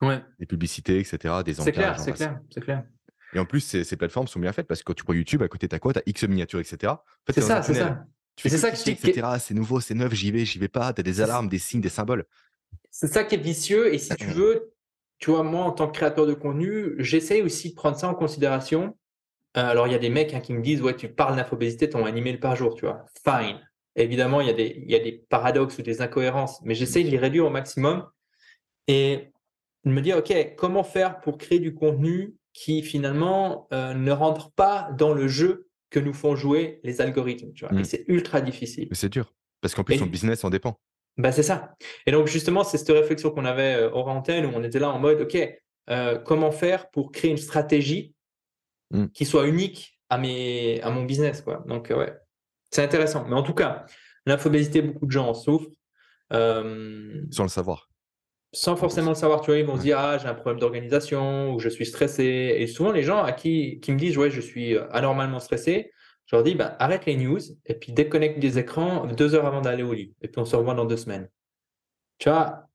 Ouais. 0.00 0.22
Des 0.38 0.46
publicités, 0.46 1.00
etc., 1.00 1.34
des 1.44 1.54
C'est 1.54 1.72
clair, 1.72 1.98
c'est 1.98 2.12
clair, 2.12 2.38
c'est 2.48 2.60
clair. 2.60 2.84
Et 3.32 3.40
en 3.40 3.46
plus, 3.46 3.60
ces, 3.60 3.82
ces, 3.82 3.96
plateformes 3.96 4.28
sont 4.28 4.38
bien 4.38 4.52
faites 4.52 4.68
parce 4.68 4.80
que 4.80 4.84
quand 4.84 4.94
tu 4.94 5.02
prends 5.02 5.12
YouTube, 5.12 5.42
à 5.42 5.48
côté, 5.48 5.66
tu 5.66 5.74
as 5.74 5.80
quoi? 5.80 5.92
Tu 5.92 5.98
as 5.98 6.02
X 6.06 6.22
miniatures, 6.22 6.60
etc. 6.60 6.92
En 6.92 6.98
fait, 7.26 7.32
c'est 7.32 7.40
ça, 7.40 7.62
c'est 7.62 7.74
ça. 7.74 8.06
Tu 8.36 8.48
fais 8.48 8.56
ça 8.56 8.70
que 8.70 8.90
etc. 8.90 9.26
C'est 9.40 9.54
nouveau, 9.54 9.80
c'est 9.80 9.94
neuf, 9.94 10.14
j'y 10.14 10.30
vais, 10.30 10.44
j'y 10.44 10.60
vais 10.60 10.68
pas. 10.68 10.92
Tu 10.92 11.00
as 11.00 11.02
des 11.02 11.20
alarmes, 11.20 11.48
des 11.48 11.58
signes, 11.58 11.80
des 11.80 11.88
symboles. 11.88 12.26
C'est 12.92 13.12
ça 13.12 13.24
qui 13.24 13.34
est 13.34 13.38
vicieux. 13.38 13.92
Et 13.92 13.98
si 13.98 14.14
tu 14.14 14.26
veux, 14.30 14.73
tu 15.24 15.30
vois, 15.30 15.42
moi, 15.42 15.64
en 15.64 15.72
tant 15.72 15.86
que 15.86 15.92
créateur 15.92 16.26
de 16.26 16.34
contenu, 16.34 16.96
j'essaye 16.98 17.40
aussi 17.40 17.70
de 17.70 17.74
prendre 17.74 17.96
ça 17.96 18.10
en 18.10 18.14
considération 18.14 18.94
euh, 19.56 19.68
alors, 19.68 19.86
il 19.86 19.92
y 19.92 19.94
a 19.94 19.98
des 19.98 20.10
mecs 20.10 20.34
hein, 20.34 20.40
qui 20.40 20.52
me 20.52 20.60
disent 20.60 20.82
Ouais, 20.82 20.94
tu 20.96 21.08
parles 21.08 21.36
d'infobésité, 21.36 21.88
ton 21.88 22.04
un 22.04 22.14
email 22.14 22.36
par 22.38 22.56
jour, 22.56 22.74
tu 22.74 22.84
vois. 22.84 23.06
Fine. 23.24 23.58
Évidemment, 23.96 24.42
il 24.42 24.48
y, 24.48 24.50
a 24.50 24.52
des, 24.52 24.82
il 24.84 24.90
y 24.90 24.96
a 24.96 24.98
des 24.98 25.24
paradoxes 25.30 25.78
ou 25.78 25.82
des 25.82 26.02
incohérences, 26.02 26.60
mais 26.64 26.74
j'essaye 26.74 27.04
de 27.04 27.10
les 27.10 27.16
réduire 27.16 27.46
au 27.46 27.50
maximum 27.50 28.06
et 28.86 29.30
de 29.84 29.90
me 29.92 30.02
dire 30.02 30.18
Ok, 30.18 30.34
comment 30.58 30.84
faire 30.84 31.20
pour 31.20 31.38
créer 31.38 31.58
du 31.58 31.72
contenu 31.72 32.34
qui 32.52 32.82
finalement 32.82 33.66
euh, 33.72 33.94
ne 33.94 34.12
rentre 34.12 34.50
pas 34.50 34.90
dans 34.98 35.14
le 35.14 35.26
jeu 35.26 35.68
que 35.88 36.00
nous 36.00 36.12
font 36.12 36.36
jouer 36.36 36.80
les 36.82 37.00
algorithmes, 37.00 37.52
tu 37.54 37.64
vois. 37.64 37.74
Et 37.78 37.82
mmh. 37.82 37.84
c'est 37.84 38.04
ultra 38.08 38.42
difficile. 38.42 38.88
Mais 38.90 38.96
c'est 38.96 39.08
dur, 39.08 39.32
parce 39.62 39.74
qu'en 39.74 39.84
plus, 39.84 39.96
son 39.96 40.06
business 40.06 40.44
en 40.44 40.50
dépend. 40.50 40.78
Bah, 41.16 41.32
c'est 41.32 41.42
ça. 41.42 41.74
Et 42.06 42.12
donc, 42.12 42.26
justement, 42.26 42.64
c'est 42.64 42.78
cette 42.78 42.88
réflexion 42.88 43.30
qu'on 43.30 43.44
avait 43.44 43.76
euh, 43.76 43.90
hors 43.92 44.08
antenne 44.08 44.46
où 44.46 44.50
on 44.54 44.62
était 44.64 44.78
là 44.80 44.90
en 44.90 44.98
mode 44.98 45.20
Ok, 45.22 45.60
comment 46.24 46.50
faire 46.50 46.90
pour 46.90 47.12
créer 47.12 47.30
une 47.30 47.36
stratégie 47.36 48.14
Mm. 48.94 49.06
qui 49.08 49.24
soit 49.24 49.46
unique 49.46 49.98
à, 50.08 50.18
mes, 50.18 50.80
à 50.82 50.90
mon 50.90 51.04
business. 51.04 51.42
Quoi. 51.42 51.64
Donc, 51.66 51.90
euh, 51.90 51.98
ouais, 51.98 52.14
c'est 52.70 52.82
intéressant. 52.82 53.24
Mais 53.28 53.34
en 53.34 53.42
tout 53.42 53.54
cas, 53.54 53.86
l'infobésité, 54.26 54.82
beaucoup 54.82 55.06
de 55.06 55.10
gens 55.10 55.28
en 55.28 55.34
souffrent. 55.34 55.70
Euh, 56.32 57.22
sans 57.30 57.42
le 57.42 57.48
savoir. 57.48 57.90
Sans 58.52 58.76
forcément 58.76 59.10
le 59.10 59.16
savoir, 59.16 59.40
tu 59.40 59.50
vois, 59.50 59.58
ils 59.58 59.66
vont 59.66 59.76
se 59.76 59.82
dire, 59.82 59.98
ah, 59.98 60.16
j'ai 60.18 60.28
un 60.28 60.34
problème 60.34 60.60
d'organisation 60.60 61.52
ou 61.52 61.58
je 61.58 61.68
suis 61.68 61.86
stressé. 61.86 62.54
Et 62.58 62.66
souvent, 62.68 62.92
les 62.92 63.02
gens 63.02 63.22
à 63.22 63.32
qui, 63.32 63.80
qui 63.80 63.90
me 63.90 63.98
disent, 63.98 64.16
ouais, 64.16 64.30
je 64.30 64.40
suis 64.40 64.76
euh, 64.76 64.86
anormalement 64.92 65.40
stressé, 65.40 65.90
je 66.26 66.36
leur 66.36 66.42
dis, 66.42 66.54
bah, 66.54 66.76
arrête 66.78 67.06
les 67.06 67.16
news 67.16 67.40
et 67.66 67.74
puis 67.74 67.92
déconnecte 67.92 68.38
des 68.38 68.58
écrans 68.58 69.06
deux 69.06 69.34
heures 69.34 69.46
avant 69.46 69.60
d'aller 69.60 69.82
au 69.82 69.92
lit. 69.92 70.14
Et 70.22 70.28
puis 70.28 70.40
on 70.40 70.44
se 70.44 70.56
revoit 70.56 70.74
dans 70.74 70.86
deux 70.86 70.96
semaines. 70.96 71.28
Tu 72.18 72.30
vois, 72.30 72.68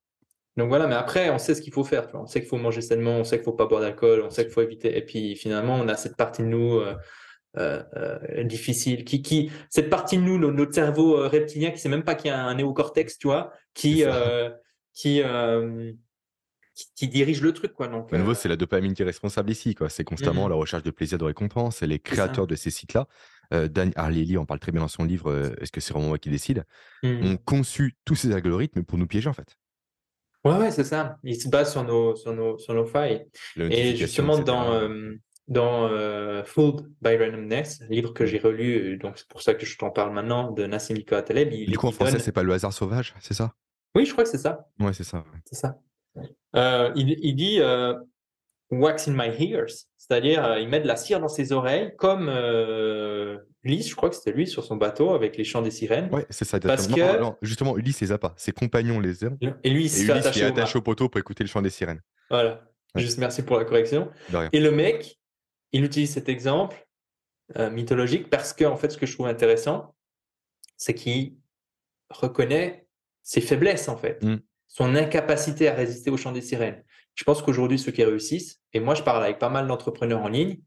donc 0.60 0.68
voilà, 0.68 0.88
mais 0.88 0.96
après, 0.96 1.30
on 1.30 1.38
sait 1.38 1.56
ce 1.56 1.62
qu'il 1.62 1.74
faut 1.74 1.86
faire. 1.86 2.08
On 2.14 2.28
sait 2.28 2.42
qu'il 2.42 2.50
faut 2.50 2.58
manger 2.58 2.82
sainement, 2.82 3.18
on 3.18 3.24
sait 3.24 3.38
qu'il 3.38 3.42
ne 3.42 3.52
faut 3.52 3.54
pas 3.54 3.66
boire 3.66 3.82
d'alcool, 3.82 4.22
on 4.26 4.30
sait 4.30 4.44
qu'il 4.44 4.54
faut 4.54 4.62
éviter. 4.62 4.98
Et 4.98 5.06
puis 5.06 5.36
finalement, 5.36 5.76
on 5.76 5.88
a 5.88 5.96
cette 5.96 6.18
partie 6.18 6.42
de 6.42 6.48
nous 6.48 6.74
euh, 6.76 6.96
euh, 7.58 7.82
euh, 7.96 8.44
difficile, 8.44 9.06
qui, 9.06 9.22
qui, 9.22 9.52
cette 9.70 9.90
partie 9.90 10.18
de 10.18 10.24
nous, 10.24 10.38
notre 10.38 10.74
cerveau 10.74 11.28
reptilien, 11.30 11.70
qui 11.70 11.76
ne 11.76 11.80
sait 11.80 11.90
même 11.90 12.04
pas 12.04 12.16
qu'il 12.16 12.28
y 12.28 12.34
a 12.34 12.44
un 12.44 12.56
néocortex, 12.56 13.18
tu 13.18 13.28
vois, 13.28 13.54
qui, 13.74 14.04
qui, 14.94 15.22
qui, 16.96 17.08
dirige 17.08 17.42
le 17.42 17.54
truc. 17.54 17.74
Quoi. 17.74 17.88
Donc, 17.88 18.14
à 18.14 18.18
nouveau, 18.18 18.34
c'est 18.34 18.50
la 18.50 18.58
dopamine 18.58 18.94
qui 18.94 19.02
est 19.02 19.06
responsable 19.06 19.52
ici. 19.52 19.76
C'est 19.88 20.04
constamment 20.04 20.48
mmh. 20.48 20.50
la 20.50 20.56
recherche 20.56 20.84
de 20.84 20.92
plaisir, 20.92 21.18
de 21.18 21.24
récompense. 21.24 21.82
Et 21.82 21.88
les 21.88 22.00
créateurs 22.00 22.48
de 22.48 22.56
ces 22.56 22.70
sites-là, 22.70 23.08
Dan 23.52 23.92
Harley 23.96 24.38
en 24.38 24.46
parle 24.46 24.60
très 24.60 24.72
bien 24.72 24.82
dans 24.82 24.88
son 24.88 25.04
livre 25.04 25.54
Est-ce 25.60 25.72
que 25.72 25.82
c'est 25.82 25.94
vraiment 25.94 26.10
moi 26.10 26.20
qui 26.20 26.30
décide? 26.30 26.66
Mmh. 27.04 27.26
ont 27.26 27.38
conçu 27.38 27.96
tous 28.06 28.16
ces 28.16 28.32
algorithmes 28.32 28.84
pour 28.84 28.98
nous 28.98 29.08
piéger 29.08 29.30
en 29.30 29.34
fait. 29.34 29.58
Ouais, 30.46 30.56
ouais, 30.56 30.72
c'est 30.72 30.84
ça. 30.84 31.18
Il 31.24 31.40
se 31.40 31.50
base 31.50 31.72
sur 31.72 31.84
nos, 31.84 32.16
sur 32.16 32.34
nos, 32.34 32.58
sur 32.58 32.74
nos 32.74 32.86
failles. 32.86 33.26
Et 33.58 33.96
justement, 33.96 34.40
dans, 34.40 34.90
dans 35.48 35.90
Fooled 36.46 36.88
by 37.02 37.18
Randomness, 37.18 37.82
livre 37.90 38.14
que 38.14 38.26
j'ai 38.26 38.40
relu, 38.40 38.98
donc 38.98 39.18
c'est 39.18 39.28
pour 39.28 39.42
ça 39.42 39.54
que 39.54 39.66
je 39.66 39.78
t'en 39.78 39.90
parle 39.90 40.14
maintenant, 40.14 40.52
de 40.52 40.66
Nassim 40.66 40.94
Nicolas 40.94 41.24
Taleb. 41.24 41.50
du 41.50 41.78
coup, 41.78 41.88
en 41.88 41.92
français, 41.92 42.20
c'est 42.20 42.32
pas 42.32 42.44
le 42.44 42.54
hasard 42.54 42.74
sauvage, 42.74 43.14
c'est 43.20 43.34
ça? 43.34 43.54
Oui, 43.96 44.06
je 44.06 44.12
crois 44.12 44.24
que 44.24 44.30
c'est 44.30 44.38
ça. 44.38 44.70
Ouais, 44.80 44.94
c'est 44.94 45.04
ça. 45.04 45.26
C'est 45.46 45.56
ça. 45.56 45.80
il, 46.96 47.16
il, 47.20 47.36
dit 47.36 47.60
wax 48.72 49.08
in 49.08 49.14
my 49.14 49.30
ears, 49.44 49.88
c'est-à-dire 49.98 50.46
euh, 50.46 50.60
il 50.60 50.70
met 50.70 50.80
de 50.80 50.88
la 50.88 50.96
cire 50.96 51.20
dans 51.20 51.28
ses 51.28 51.52
oreilles, 51.52 51.94
comme 51.98 52.30
euh, 52.30 53.38
Ulysse, 53.64 53.90
je 53.90 53.96
crois 53.96 54.10
que 54.10 54.16
c'était 54.16 54.32
lui 54.32 54.48
sur 54.48 54.64
son 54.64 54.76
bateau 54.76 55.12
avec 55.12 55.38
les 55.38 55.44
chants 55.44 55.62
des 55.62 55.72
sirènes. 55.72 56.10
Ouais, 56.14 56.26
c'est 56.30 56.46
ça. 56.46 56.60
Parce 56.60 56.88
que... 56.88 57.02
justement, 57.42 57.78
Ulysse 57.78 58.02
les 58.02 58.12
a 58.12 58.18
pas, 58.18 58.34
ses 58.38 58.52
compagnons 58.52 59.00
les 59.00 59.24
ont. 59.26 59.38
Et 59.64 59.70
lui, 59.70 59.86
il 59.86 59.90
s'est 59.90 60.12
attaché, 60.12 60.44
attaché 60.44 60.78
au 60.78 60.82
poteau 60.82 61.10
pour 61.10 61.20
écouter 61.20 61.44
le 61.44 61.50
chant 61.50 61.62
des 61.62 61.70
sirènes. 61.70 62.02
Voilà. 62.30 62.62
Juste 62.96 63.20
merci 63.20 63.44
pour 63.44 63.58
la 63.58 63.66
correction. 63.66 64.10
Et 64.52 64.60
le 64.60 64.72
mec, 64.72 65.20
il 65.72 65.84
utilise 65.84 66.14
cet 66.14 66.30
exemple 66.30 66.88
euh, 67.58 67.70
mythologique 67.70 68.30
parce 68.30 68.54
que 68.54 68.66
en 68.66 68.78
fait, 68.78 68.92
ce 68.92 68.98
que 68.98 69.06
je 69.06 69.14
trouve 69.14 69.28
intéressant, 69.28 69.96
c'est 70.78 70.94
qu'il 70.94 71.36
reconnaît 72.10 72.88
ses 73.22 73.42
faiblesses 73.42 73.90
en 73.90 73.98
fait, 73.98 74.24
mm. 74.24 74.38
son 74.68 74.96
incapacité 74.96 75.68
à 75.68 75.74
résister 75.74 76.10
au 76.10 76.18
chant 76.18 76.32
des 76.32 76.42
sirènes. 76.42 76.84
Je 77.20 77.26
pense 77.26 77.42
qu'aujourd'hui, 77.42 77.78
ceux 77.78 77.92
qui 77.92 78.02
réussissent, 78.02 78.62
et 78.72 78.80
moi 78.80 78.96
je 78.96 79.04
parle 79.04 79.22
avec 79.22 79.40
pas 79.40 79.50
mal 79.50 79.68
d'entrepreneurs 79.68 80.22
en 80.22 80.30
ligne, 80.30 80.62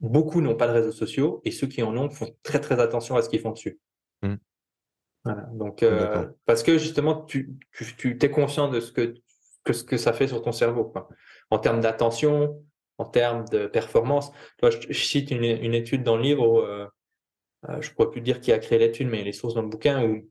beaucoup 0.00 0.40
n'ont 0.40 0.54
pas 0.54 0.66
de 0.66 0.72
réseaux 0.72 0.90
sociaux 0.90 1.42
et 1.44 1.50
ceux 1.50 1.66
qui 1.66 1.82
en 1.82 1.94
ont 1.98 2.08
font 2.08 2.34
très 2.42 2.62
très 2.62 2.80
attention 2.80 3.14
à 3.16 3.20
ce 3.20 3.28
qu'ils 3.28 3.40
font 3.40 3.50
dessus. 3.50 3.78
Mmh. 4.22 4.36
Voilà, 5.24 5.42
donc, 5.52 5.82
euh, 5.82 6.26
parce 6.46 6.62
que 6.62 6.78
justement, 6.78 7.26
tu, 7.26 7.58
tu, 7.98 8.16
es 8.18 8.30
conscient 8.30 8.70
de 8.70 8.80
ce 8.80 8.90
que, 8.90 9.16
que, 9.64 9.74
ce 9.74 9.84
que 9.84 9.98
ça 9.98 10.14
fait 10.14 10.28
sur 10.28 10.40
ton 10.40 10.50
cerveau, 10.50 10.86
quoi. 10.86 11.10
en 11.50 11.58
termes 11.58 11.82
d'attention, 11.82 12.64
en 12.96 13.04
termes 13.04 13.44
de 13.50 13.66
performance. 13.66 14.32
Toi, 14.56 14.70
je, 14.70 14.90
cite 14.94 15.30
une, 15.30 15.44
une, 15.44 15.74
étude 15.74 16.04
dans 16.04 16.16
le 16.16 16.22
livre, 16.22 16.48
où, 16.48 16.60
euh, 16.60 16.88
euh, 17.68 17.82
je 17.82 17.90
ne 17.90 17.94
pourrais 17.94 18.10
plus 18.10 18.22
dire 18.22 18.40
qui 18.40 18.50
a 18.50 18.58
créé 18.58 18.78
l'étude, 18.78 19.08
mais 19.08 19.22
les 19.24 19.34
sources 19.34 19.52
dans 19.52 19.62
le 19.62 19.68
bouquin, 19.68 20.02
où 20.02 20.26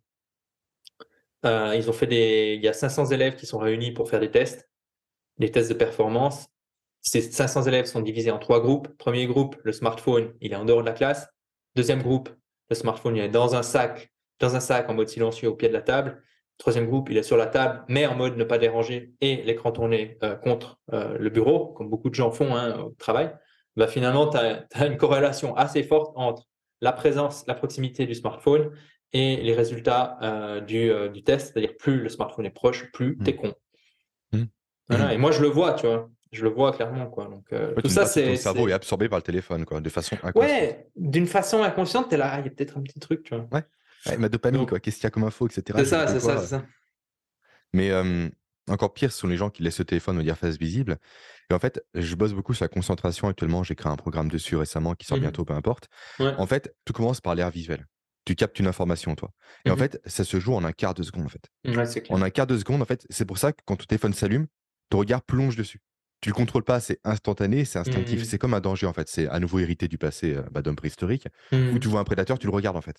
ils 1.44 1.88
ont 1.88 1.94
fait 1.94 2.08
des. 2.08 2.56
Il 2.58 2.64
y 2.64 2.68
a 2.68 2.74
500 2.74 3.12
élèves 3.12 3.36
qui 3.36 3.46
sont 3.46 3.60
réunis 3.60 3.92
pour 3.92 4.10
faire 4.10 4.20
des 4.20 4.32
tests 4.32 4.68
les 5.40 5.52
tests 5.52 5.70
de 5.70 5.76
performance. 5.76 6.48
Ces 7.02 7.22
500 7.22 7.64
élèves 7.64 7.86
sont 7.86 8.02
divisés 8.02 8.32
en 8.32 8.40
trois 8.40 8.60
groupes. 8.60 8.90
Premier 8.98 9.28
groupe, 9.28 9.56
le 9.64 9.72
smartphone, 9.72 10.34
il 10.42 10.52
est 10.52 10.56
en 10.56 10.66
dehors 10.66 10.82
de 10.82 10.86
la 10.86 10.94
classe. 10.94 11.30
Deuxième 11.76 12.02
groupe, 12.02 12.30
le 12.70 12.76
smartphone, 12.76 13.16
il 13.16 13.24
est 13.24 13.30
dans 13.30 13.56
un 13.56 13.64
sac, 13.64 14.12
dans 14.40 14.56
un 14.56 14.60
sac 14.60 14.90
en 14.90 14.94
mode 14.94 15.08
silencieux 15.08 15.50
au 15.50 15.56
pied 15.56 15.70
de 15.70 15.74
la 15.74 15.82
table. 15.82 16.22
Troisième 16.58 16.88
groupe, 16.88 17.10
il 17.10 17.18
est 17.18 17.24
sur 17.24 17.38
la 17.38 17.46
table, 17.46 17.84
mais 17.88 18.08
en 18.08 18.16
mode 18.16 18.36
ne 18.36 18.44
pas 18.44 18.58
déranger 18.58 19.14
et 19.22 19.44
l'écran 19.44 19.72
tourné 19.72 20.18
euh, 20.24 20.36
contre 20.36 20.80
euh, 20.92 21.16
le 21.18 21.30
bureau, 21.30 21.68
comme 21.68 21.88
beaucoup 21.88 22.10
de 22.10 22.16
gens 22.16 22.32
font 22.32 22.56
hein, 22.56 22.80
au 22.80 22.90
travail. 22.98 23.32
Bah, 23.76 23.88
finalement, 23.88 24.28
tu 24.28 24.38
as, 24.38 24.88
une 24.88 24.98
corrélation 24.98 25.56
assez 25.56 25.84
forte 25.84 26.12
entre 26.16 26.44
la 26.82 26.94
présence, 26.94 27.46
la 27.48 27.54
proximité 27.54 28.08
du 28.08 28.16
smartphone 28.16 28.72
et 29.14 29.38
les 29.38 29.54
résultats 29.54 30.18
euh, 30.24 30.60
du, 30.60 30.92
du, 31.14 31.24
test. 31.24 31.54
C'est-à-dire, 31.54 31.78
plus 31.78 32.02
le 32.02 32.10
smartphone 32.10 32.48
est 32.48 32.52
proche, 32.52 32.92
plus 32.92 33.16
mmh. 33.16 33.24
tu 33.24 33.30
es 33.30 33.36
con. 33.36 33.54
Voilà, 34.90 35.08
mmh. 35.08 35.12
et 35.12 35.18
moi, 35.18 35.32
je 35.32 35.42
le 35.42 35.48
vois, 35.48 35.74
tu 35.74 35.88
vois. 35.88 36.10
Je 36.32 36.44
le 36.44 36.50
vois 36.50 36.74
clairement, 36.74 37.08
quoi. 37.08 37.26
Donc, 37.26 37.46
euh, 37.54 37.74
tout 37.76 37.90
ça, 37.90 38.06
c'est. 38.06 38.26
Ton 38.26 38.36
cerveau 38.36 38.68
est... 38.68 38.74
absorbé 38.74 39.08
par 39.08 39.20
le 39.20 39.24
téléphone, 39.24 39.66
quoi, 39.66 39.80
de 39.80 39.90
façon 39.90 40.16
inconsciente. 40.24 40.52
Ouais, 40.52 40.88
d'une 40.96 41.28
façon 41.28 41.64
inconsciente, 41.64 42.10
t'es 42.10 42.18
là, 42.18 42.40
il 42.40 42.46
y 42.46 42.48
a 42.48 42.52
peut-être 42.52 42.78
un 42.78 42.82
petit 42.82 43.00
truc, 43.00 43.24
tu 43.24 43.36
vois. 43.36 43.48
Ouais, 43.52 44.18
ma 44.18 44.30
dopamine, 44.30 44.66
quoi. 44.66 44.80
Qu'est-ce 44.80 44.98
qu'il 44.98 45.06
y 45.06 45.08
a 45.08 45.12
comme 45.12 45.24
info, 45.24 45.48
etc. 45.48 45.64
C'est 45.80 45.86
ça, 45.86 46.08
c'est 46.08 46.20
ça, 46.20 46.38
c'est 46.38 46.48
ça. 46.48 46.66
Mais 47.74 47.92
encore 48.70 48.94
pire, 48.94 49.12
ce 49.12 49.20
sont 49.20 49.28
les 49.28 49.38
gens 49.38 49.50
qui 49.50 49.64
laissent 49.64 49.80
le 49.80 49.86
téléphone, 49.86 50.18
on 50.18 50.22
dire, 50.22 50.38
face 50.38 50.58
visible. 50.58 50.98
Et 51.50 51.54
en 51.54 51.60
fait, 51.60 51.82
je 51.94 52.16
bosse 52.16 52.34
beaucoup 52.34 52.54
sur 52.54 52.66
la 52.66 52.70
concentration 52.70 53.30
actuellement. 53.30 53.64
J'ai 53.64 53.76
créé 53.76 53.90
un 53.90 53.96
programme 53.96 54.30
dessus 54.30 54.58
récemment 54.58 54.94
qui 54.96 55.08
sort 55.08 55.18
mmh 55.18 55.22
bientôt, 55.22 55.46
peu 55.46 55.54
importe. 55.54 55.88
En 56.20 56.46
fait, 56.46 56.76
tout 56.84 56.94
commence 56.94 57.22
par 57.22 57.36
l'air 57.36 57.50
visuel. 57.50 57.86
Tu 58.26 58.36
captes 58.36 58.60
une 58.60 58.68
information, 58.68 59.16
toi. 59.16 59.32
Et 59.64 59.72
en 59.72 59.76
mmh 59.76 59.80
fait, 59.80 60.02
ça 60.06 60.26
se 60.26 60.38
joue 60.42 60.54
en 60.54 60.66
un 60.66 60.74
quart 60.74 60.94
de 60.94 61.04
seconde, 61.04 61.26
en 61.26 61.30
fait. 61.30 61.50
Ouais, 61.66 62.12
en 62.12 62.22
un 62.22 62.30
quart 62.30 62.48
de 62.48 62.58
seconde, 62.58 62.82
en 62.82 62.86
fait, 62.86 63.06
c'est 63.10 63.24
pour 63.24 63.38
ça 63.38 63.54
que 63.54 63.62
quand 63.66 63.78
ton 63.78 63.86
téléphone 63.86 64.14
s'allume, 64.14 64.48
ton 64.90 65.00
regard 65.00 65.22
plonge 65.22 65.56
dessus. 65.56 65.80
Tu 66.22 66.30
le 66.30 66.34
contrôles 66.34 66.64
pas, 66.64 66.80
c'est 66.80 67.00
instantané, 67.04 67.64
c'est 67.64 67.80
instinctif. 67.80 68.22
Mmh. 68.22 68.26
C'est 68.26 68.38
comme 68.38 68.54
un 68.54 68.60
danger 68.60 68.88
en 68.88 68.94
fait. 68.94 69.08
C'est 69.08 69.28
à 69.28 69.40
nouveau 69.40 69.60
hérité 69.60 69.88
du 69.88 69.98
passé 69.98 70.36
euh, 70.36 70.42
bah, 70.52 70.62
d'homme 70.62 70.76
préhistorique 70.76 71.28
où 71.52 71.56
mmh. 71.56 71.80
tu 71.80 71.88
vois 71.88 72.00
un 72.00 72.04
prédateur, 72.04 72.40
tu 72.40 72.48
le 72.48 72.54
regardes 72.54 72.78
en 72.78 72.82
fait. 72.82 72.98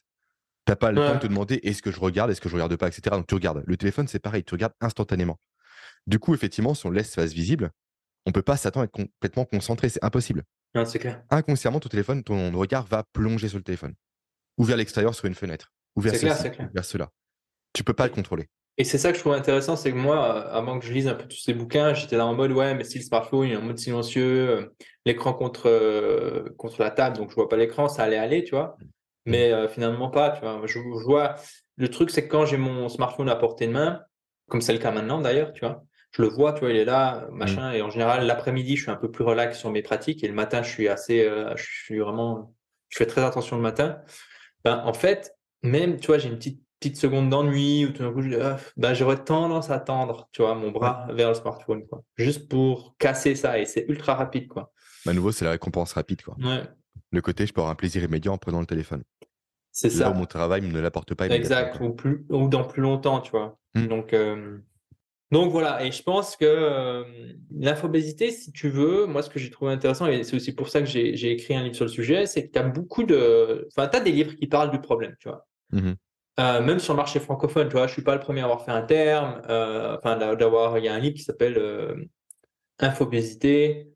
T'as 0.64 0.76
pas 0.76 0.92
le 0.92 0.98
temps 0.98 1.14
de 1.14 1.20
te 1.20 1.26
demander 1.26 1.60
est-ce 1.62 1.82
que 1.82 1.90
je 1.90 1.98
regarde, 1.98 2.30
est-ce 2.30 2.40
que 2.40 2.48
je 2.48 2.54
regarde 2.54 2.76
pas, 2.76 2.88
etc. 2.88 3.16
Donc 3.16 3.26
tu 3.26 3.34
regardes. 3.34 3.64
Le 3.66 3.76
téléphone, 3.76 4.06
c'est 4.06 4.18
pareil, 4.18 4.44
tu 4.44 4.54
regardes 4.54 4.74
instantanément. 4.80 5.38
Du 6.06 6.18
coup, 6.18 6.34
effectivement, 6.34 6.74
si 6.74 6.86
on 6.86 6.90
laisse 6.90 7.14
face 7.14 7.32
visible, 7.32 7.70
on 8.26 8.32
peut 8.32 8.42
pas 8.42 8.56
s'attendre 8.56 8.82
à 8.82 8.84
être 8.84 8.92
complètement 8.92 9.46
concentré, 9.46 9.88
c'est 9.88 10.04
impossible. 10.04 10.44
c'est 10.84 10.98
clair. 10.98 11.22
Inconsciemment, 11.30 11.80
ton 11.80 11.88
téléphone, 11.88 12.22
ton 12.22 12.52
regard 12.52 12.84
va 12.86 13.04
plonger 13.14 13.48
sur 13.48 13.56
le 13.56 13.64
téléphone, 13.64 13.94
ou 14.58 14.64
vers 14.64 14.76
l'extérieur 14.76 15.14
sur 15.14 15.24
une 15.24 15.34
fenêtre, 15.34 15.72
ou 15.96 16.02
vers, 16.02 16.12
vers 16.12 16.84
cela. 16.84 17.10
Tu 17.72 17.82
peux 17.82 17.94
pas 17.94 18.06
le 18.06 18.12
contrôler. 18.12 18.48
Et 18.80 18.84
c'est 18.84 18.96
ça 18.96 19.10
que 19.10 19.16
je 19.16 19.20
trouve 19.20 19.32
intéressant, 19.32 19.74
c'est 19.74 19.90
que 19.90 19.96
moi, 19.96 20.40
avant 20.52 20.78
que 20.78 20.86
je 20.86 20.92
lise 20.92 21.08
un 21.08 21.14
peu 21.14 21.26
tous 21.26 21.38
ces 21.38 21.52
bouquins, 21.52 21.94
j'étais 21.94 22.16
là 22.16 22.24
en 22.26 22.34
mode, 22.34 22.52
ouais, 22.52 22.74
mais 22.74 22.84
si 22.84 22.98
le 22.98 23.04
smartphone 23.04 23.48
il 23.48 23.52
est 23.52 23.56
en 23.56 23.62
mode 23.62 23.78
silencieux, 23.78 24.50
euh, 24.50 24.74
l'écran 25.04 25.34
contre, 25.34 25.68
euh, 25.68 26.54
contre 26.58 26.80
la 26.80 26.92
table, 26.92 27.16
donc 27.16 27.30
je 27.30 27.34
vois 27.34 27.48
pas 27.48 27.56
l'écran, 27.56 27.88
ça 27.88 28.04
allait 28.04 28.18
aller, 28.18 28.44
tu 28.44 28.52
vois. 28.52 28.76
Mmh. 28.78 28.84
Mais 29.26 29.52
euh, 29.52 29.68
finalement 29.68 30.10
pas, 30.10 30.30
tu 30.30 30.42
vois. 30.42 30.62
Je, 30.64 30.78
vois, 30.78 31.34
le 31.76 31.88
truc, 31.88 32.10
c'est 32.10 32.22
que 32.22 32.28
quand 32.30 32.46
j'ai 32.46 32.56
mon 32.56 32.88
smartphone 32.88 33.28
à 33.28 33.34
portée 33.34 33.66
de 33.66 33.72
main, 33.72 34.00
comme 34.48 34.60
c'est 34.60 34.72
le 34.72 34.78
cas 34.78 34.92
maintenant 34.92 35.20
d'ailleurs, 35.20 35.52
tu 35.52 35.60
vois, 35.60 35.82
je 36.12 36.22
le 36.22 36.28
vois, 36.28 36.52
tu 36.52 36.60
vois, 36.60 36.70
il 36.70 36.76
est 36.76 36.84
là, 36.84 37.26
machin, 37.32 37.72
mmh. 37.72 37.74
et 37.74 37.82
en 37.82 37.90
général, 37.90 38.26
l'après-midi, 38.26 38.76
je 38.76 38.82
suis 38.82 38.92
un 38.92 38.96
peu 38.96 39.10
plus 39.10 39.24
relax 39.24 39.58
sur 39.58 39.70
mes 39.70 39.82
pratiques, 39.82 40.22
et 40.22 40.28
le 40.28 40.34
matin, 40.34 40.62
je 40.62 40.70
suis 40.70 40.88
assez, 40.88 41.28
je 41.56 41.62
suis 41.64 41.98
vraiment, 41.98 42.54
je 42.90 42.98
fais 42.98 43.06
très 43.06 43.24
attention 43.24 43.56
le 43.56 43.62
matin. 43.62 43.98
Ben, 44.64 44.82
en 44.84 44.92
fait, 44.92 45.34
même, 45.64 45.98
tu 45.98 46.06
vois, 46.06 46.18
j'ai 46.18 46.28
une 46.28 46.38
petite 46.38 46.62
petite 46.78 46.96
seconde 46.96 47.30
d'ennui 47.30 47.84
ou 47.86 47.92
tout 47.92 48.02
d'un 48.02 48.12
coup, 48.12 48.22
ah, 48.40 48.56
bah, 48.76 48.94
j'aurais 48.94 49.22
tendance 49.22 49.70
à 49.70 49.80
tendre, 49.80 50.28
tu 50.32 50.42
vois, 50.42 50.54
mon 50.54 50.70
bras 50.70 51.06
vers 51.12 51.28
le 51.28 51.34
smartphone, 51.34 51.86
quoi. 51.86 52.02
Juste 52.16 52.48
pour 52.48 52.96
casser 52.98 53.34
ça 53.34 53.58
et 53.58 53.66
c'est 53.66 53.86
ultra 53.88 54.14
rapide, 54.14 54.48
quoi. 54.48 54.72
À 55.06 55.12
nouveau, 55.12 55.32
c'est 55.32 55.44
la 55.44 55.52
récompense 55.52 55.92
rapide, 55.92 56.22
quoi. 56.22 56.36
Le 57.10 57.20
côté, 57.22 57.46
je 57.46 57.52
peux 57.52 57.60
avoir 57.60 57.72
un 57.72 57.76
plaisir 57.76 58.02
immédiat 58.02 58.32
en 58.32 58.38
prenant 58.38 58.60
le 58.60 58.66
téléphone. 58.66 59.02
C'est 59.72 59.90
ça. 59.90 60.10
mon 60.10 60.26
travail 60.26 60.62
ne 60.62 60.80
l'apporte 60.80 61.14
pas 61.14 61.28
Exact, 61.28 61.78
ou, 61.80 61.90
plus, 61.90 62.26
ou 62.30 62.48
dans 62.48 62.64
plus 62.64 62.82
longtemps, 62.82 63.20
tu 63.20 63.30
vois. 63.30 63.58
Mmh. 63.74 63.86
Donc, 63.86 64.12
euh, 64.12 64.58
donc 65.30 65.52
voilà, 65.52 65.84
et 65.84 65.92
je 65.92 66.02
pense 66.02 66.36
que 66.36 66.44
euh, 66.46 67.04
l'infobésité, 67.50 68.30
si 68.30 68.50
tu 68.50 68.70
veux, 68.70 69.06
moi 69.06 69.22
ce 69.22 69.28
que 69.28 69.38
j'ai 69.38 69.50
trouvé 69.50 69.72
intéressant, 69.72 70.06
et 70.06 70.24
c'est 70.24 70.34
aussi 70.34 70.52
pour 70.52 70.68
ça 70.68 70.80
que 70.80 70.86
j'ai 70.86 71.30
écrit 71.30 71.54
un 71.54 71.64
livre 71.64 71.76
sur 71.76 71.84
le 71.84 71.90
sujet, 71.90 72.26
c'est 72.26 72.46
que 72.46 72.52
tu 72.52 72.58
as 72.58 72.62
beaucoup 72.62 73.04
de. 73.04 73.68
Enfin, 73.70 73.88
tu 73.88 73.96
as 73.98 74.00
des 74.00 74.12
livres 74.12 74.34
qui 74.34 74.46
parlent 74.46 74.70
du 74.70 74.80
problème, 74.80 75.14
tu 75.20 75.28
vois. 75.28 75.46
Mmh 75.72 75.92
euh, 76.38 76.62
même 76.62 76.78
sur 76.78 76.92
le 76.92 76.98
marché 76.98 77.18
francophone, 77.18 77.68
tu 77.68 77.72
vois, 77.72 77.86
je 77.86 77.92
suis 77.92 78.02
pas 78.02 78.14
le 78.14 78.20
premier 78.20 78.42
à 78.42 78.44
avoir 78.44 78.64
fait 78.64 78.70
un 78.70 78.82
terme. 78.82 79.42
Euh, 79.48 79.96
enfin, 79.98 80.16
d'avoir, 80.36 80.78
il 80.78 80.84
y 80.84 80.88
a 80.88 80.94
un 80.94 80.98
livre 80.98 81.16
qui 81.16 81.22
s'appelle 81.22 81.58
euh, 81.58 81.94
Infobésité, 82.78 83.88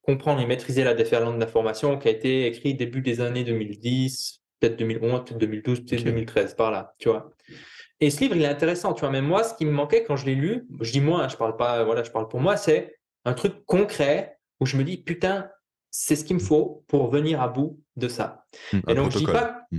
comprendre 0.00 0.40
et 0.40 0.46
maîtriser 0.46 0.84
la 0.84 0.94
déferlante 0.94 1.38
d'information, 1.38 1.98
qui 1.98 2.08
a 2.08 2.10
été 2.10 2.46
écrit 2.46 2.74
début 2.74 3.02
des 3.02 3.20
années 3.20 3.44
2010, 3.44 4.40
peut-être 4.58 4.76
2011, 4.78 5.24
peut-être 5.24 5.38
2012, 5.38 5.80
peut-être 5.84 6.04
2013, 6.04 6.54
par 6.54 6.70
là, 6.70 6.94
tu 6.98 7.10
vois. 7.10 7.30
Et 8.00 8.10
ce 8.10 8.20
livre, 8.20 8.36
il 8.36 8.42
est 8.42 8.48
intéressant, 8.48 8.94
tu 8.94 9.00
vois. 9.00 9.10
Même 9.10 9.26
moi, 9.26 9.44
ce 9.44 9.54
qui 9.54 9.66
me 9.66 9.70
manquait 9.70 10.02
quand 10.02 10.16
je 10.16 10.24
l'ai 10.24 10.34
lu, 10.34 10.66
je 10.80 10.92
dis 10.92 11.00
moi, 11.00 11.28
je 11.28 11.36
parle 11.36 11.56
pas, 11.56 11.84
voilà, 11.84 12.02
je 12.02 12.10
parle 12.10 12.26
pour 12.28 12.40
moi, 12.40 12.56
c'est 12.56 12.96
un 13.26 13.34
truc 13.34 13.66
concret 13.66 14.38
où 14.60 14.66
je 14.66 14.78
me 14.78 14.82
dis, 14.82 14.96
putain, 14.96 15.50
c'est 15.90 16.16
ce 16.16 16.24
qu'il 16.24 16.36
me 16.36 16.40
faut 16.40 16.84
pour 16.88 17.10
venir 17.10 17.42
à 17.42 17.48
bout 17.48 17.78
de 17.96 18.08
ça. 18.08 18.46
Mmh, 18.72 18.78
et 18.88 18.94
donc, 18.94 19.12
je 19.12 19.18
dis 19.18 19.26
pas, 19.26 19.66
mmh 19.70 19.78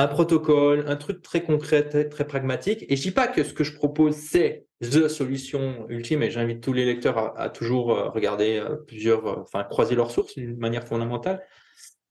un 0.00 0.08
protocole, 0.08 0.84
un 0.86 0.96
truc 0.96 1.20
très 1.20 1.42
concret, 1.42 2.08
très, 2.08 2.26
pragmatique. 2.26 2.86
Et 2.88 2.96
je 2.96 3.02
dis 3.02 3.10
pas 3.10 3.28
que 3.28 3.44
ce 3.44 3.52
que 3.52 3.64
je 3.64 3.74
propose, 3.74 4.16
c'est 4.16 4.66
the 4.82 5.08
solution 5.08 5.86
ultime, 5.90 6.22
et 6.22 6.30
j'invite 6.30 6.62
tous 6.62 6.72
les 6.72 6.86
lecteurs 6.86 7.38
à, 7.38 7.50
toujours 7.50 7.92
euh, 7.92 8.08
regarder 8.08 8.56
euh, 8.56 8.76
plusieurs, 8.76 9.26
euh, 9.26 9.42
enfin, 9.42 9.62
croiser 9.64 9.94
leurs 9.94 10.10
sources 10.10 10.34
d'une 10.36 10.56
manière 10.56 10.86
fondamentale. 10.86 11.44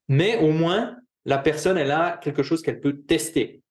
Mais 0.07 0.37
au 0.37 0.51
moins, 0.51 0.97
la 1.25 1.39
personne, 1.39 1.79
elle 1.79 1.89
a 1.89 2.17
quelque 2.17 2.43
chose 2.43 2.61
qu'elle 2.61 2.79
peut 2.79 3.01
tester, 3.01 3.63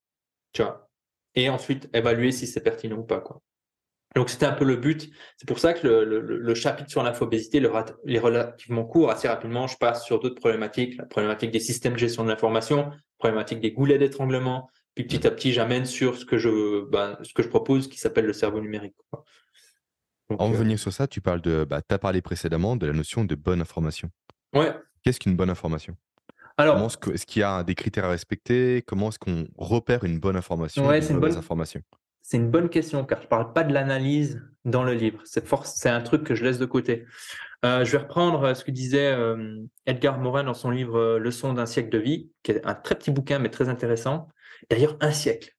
tu 0.53 0.63
vois, 0.63 0.91
et 1.37 1.49
ensuite 1.49 1.89
évaluer 1.95 2.33
si 2.33 2.49
c'est 2.49 2.63
pertinent 2.63 2.97
ou 2.97 3.05
pas, 3.05 3.21
quoi. 3.21 3.41
Donc 4.17 4.31
c'était 4.31 4.47
un 4.47 4.53
peu 4.53 4.65
le 4.65 4.77
but. 4.77 5.11
C'est 5.37 5.47
pour 5.47 5.59
ça 5.59 5.75
que 5.75 5.87
le, 5.87 6.55
chapitre 6.55 6.91
sur 6.91 7.03
l'infobésité 7.03 7.59
est 7.59 8.19
relativement 8.19 8.85
court. 8.85 9.11
Assez 9.11 9.29
rapidement, 9.29 9.67
je 9.67 9.77
passe 9.77 10.05
sur 10.05 10.19
d'autres 10.19 10.41
problématiques, 10.41 10.97
la 10.97 11.05
problématique 11.05 11.51
des 11.51 11.61
systèmes 11.61 11.93
de 11.93 11.99
gestion 11.99 12.25
de 12.25 12.31
l'information, 12.31 12.91
problématique 13.19 13.61
des 13.61 13.73
goulets 13.73 13.99
d'étranglement. 13.99 14.71
Puis 14.95 15.05
petit 15.05 15.27
à 15.27 15.31
petit, 15.31 15.53
j'amène 15.53 15.85
sur 15.85 16.17
ce 16.17 16.25
que 16.25 16.39
je, 16.39 16.85
ben, 16.89 17.19
ce 17.23 17.33
que 17.33 17.43
je 17.43 17.49
propose 17.49 17.89
qui 17.89 17.99
s'appelle 17.99 18.27
le 18.27 18.33
cerveau 18.33 18.61
numérique. 18.61 18.97
en 19.13 19.23
euh, 20.33 20.37
revenir 20.37 20.79
sur 20.79 20.93
ça, 20.93 21.07
tu 21.07 21.21
parles 21.21 21.41
de, 21.41 21.65
bah, 21.65 21.81
as 21.89 21.99
parlé 21.99 22.23
précédemment 22.23 22.77
de 22.77 22.87
la 22.87 22.93
notion 22.93 23.25
de 23.25 23.35
bonne 23.35 23.61
information. 23.61 24.11
Ouais. 24.55 24.75
Qu'est-ce 25.03 25.21
qu'une 25.21 25.37
bonne 25.37 25.51
information? 25.51 25.97
Alors, 26.57 26.85
est-ce 26.87 27.25
qu'il 27.25 27.41
y 27.41 27.45
a 27.45 27.63
des 27.63 27.77
critères 27.77 28.07
à 28.07 28.11
respecter? 28.11 28.83
Comment 28.83 29.11
est-ce 29.11 29.19
qu'on 29.21 29.47
repère 29.57 30.03
une 30.03 30.19
bonne 30.19 30.35
information 30.35 30.89
Ouais, 30.89 31.01
c'est 31.01 31.13
une 31.13 31.21
bonne 31.21 31.37
information? 31.37 31.81
C'est 32.21 32.37
une 32.37 32.51
bonne 32.51 32.69
question 32.69 33.05
car 33.05 33.21
je 33.21 33.27
ne 33.27 33.29
parle 33.29 33.53
pas 33.53 33.63
de 33.63 33.73
l'analyse 33.73 34.43
dans 34.65 34.83
le 34.83 34.93
livre. 34.93 35.21
C'est 35.25 35.89
un 35.89 36.01
truc 36.01 36.25
que 36.25 36.35
je 36.35 36.45
laisse 36.45 36.59
de 36.59 36.67
côté. 36.67 37.07
Euh, 37.65 37.85
je 37.85 37.93
vais 37.93 37.99
reprendre 37.99 38.55
ce 38.55 38.65
que 38.65 38.71
disait 38.71 39.13
euh, 39.13 39.65
Edgar 39.87 40.19
Morin 40.19 40.45
dans 40.45 40.55
son 40.55 40.71
livre 40.71 40.97
euh, 40.97 41.19
Leçon 41.19 41.53
d'un 41.55 41.67
siècle 41.67 41.89
de 41.89 41.99
vie, 41.99 42.31
qui 42.45 42.53
est 42.53 42.65
un 42.65 42.75
très 42.75 42.95
petit 42.95 43.11
bouquin 43.11 43.41
mais 43.41 43.51
très 43.51 43.69
intéressant. 43.69 44.29
D'ailleurs, 44.71 44.97
un 45.01 45.11
siècle. 45.11 45.55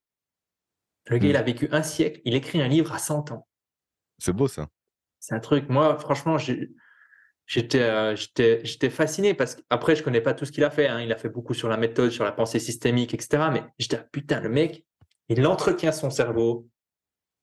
Le 1.08 1.18
gars, 1.18 1.28
il 1.28 1.36
a 1.36 1.42
hmm. 1.42 1.46
vécu 1.46 1.70
un 1.72 1.84
siècle, 1.84 2.22
il 2.24 2.36
écrit 2.36 2.62
un 2.62 2.68
livre 2.68 2.94
à 2.94 3.00
100 3.00 3.32
ans. 3.32 3.48
C'est 4.18 4.32
beau 4.32 4.48
ça. 4.48 4.70
C'est 5.20 5.36
un 5.36 5.40
truc, 5.40 5.68
moi, 5.68 5.98
franchement, 5.98 6.38
j'étais 6.38 8.16
j'étais 8.16 8.90
fasciné 8.90 9.34
parce 9.34 9.56
qu'après, 9.56 9.96
je 9.96 10.02
ne 10.02 10.06
connais 10.06 10.22
pas 10.22 10.34
tout 10.34 10.46
ce 10.46 10.52
qu'il 10.52 10.64
a 10.64 10.70
fait. 10.70 10.88
Hein. 10.88 11.02
Il 11.02 11.12
a 11.12 11.18
fait 11.18 11.30
beaucoup 11.30 11.54
sur 11.54 11.68
la 11.68 11.76
méthode, 11.76 12.12
sur 12.12 12.24
la 12.24 12.32
pensée 12.32 12.60
systémique, 12.60 13.14
etc. 13.14 13.50
Mais 13.52 13.64
j'étais, 13.78 13.98
ah, 13.98 14.08
putain, 14.12 14.40
le 14.40 14.50
mec, 14.50 14.86
il 15.28 15.46
entretient 15.46 15.92
son 15.92 16.10
cerveau, 16.10 16.70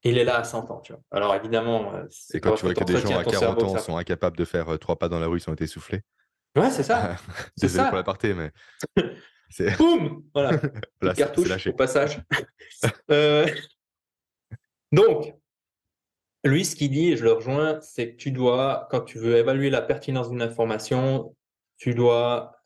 il 0.02 0.18
est 0.18 0.24
là 0.24 0.38
à 0.38 0.44
100 0.44 0.70
ans. 0.70 0.80
Tu 0.80 0.92
vois. 0.92 1.02
Alors 1.10 1.34
évidemment, 1.34 1.94
euh, 1.94 2.04
c'est 2.10 2.40
quand 2.40 2.54
tu 2.54 2.64
vois 2.66 2.74
que 2.74 2.84
des 2.84 2.98
gens 2.98 3.18
à 3.18 3.24
40 3.24 3.62
ans 3.62 3.78
sont 3.78 3.96
incapables 3.96 4.36
de 4.36 4.44
faire 4.44 4.68
euh, 4.68 4.78
trois 4.78 4.96
pas 4.96 5.08
dans 5.08 5.18
la 5.18 5.26
rue, 5.26 5.38
ils 5.38 5.50
ont 5.50 5.54
été 5.54 5.66
soufflés. 5.66 6.02
Ouais, 6.56 6.70
c'est 6.70 6.82
ça. 6.82 7.16
c'est 7.56 7.68
ça. 7.68 7.86
pour 7.86 7.96
l'aparté, 7.96 8.34
mais. 8.34 8.50
Boum 9.78 10.24
Voilà. 10.34 10.60
voilà 11.00 11.14
cartouche 11.14 11.68
au 11.68 11.72
passage. 11.72 12.20
Euh, 13.10 13.46
donc, 14.90 15.34
lui, 16.42 16.64
ce 16.64 16.74
qu'il 16.74 16.90
dit, 16.90 17.12
et 17.12 17.16
je 17.16 17.24
le 17.24 17.32
rejoins, 17.32 17.80
c'est 17.80 18.12
que 18.12 18.16
tu 18.16 18.32
dois, 18.32 18.88
quand 18.90 19.02
tu 19.02 19.18
veux 19.18 19.36
évaluer 19.36 19.70
la 19.70 19.82
pertinence 19.82 20.30
d'une 20.30 20.42
information, 20.42 21.34
tu 21.78 21.94
dois 21.94 22.60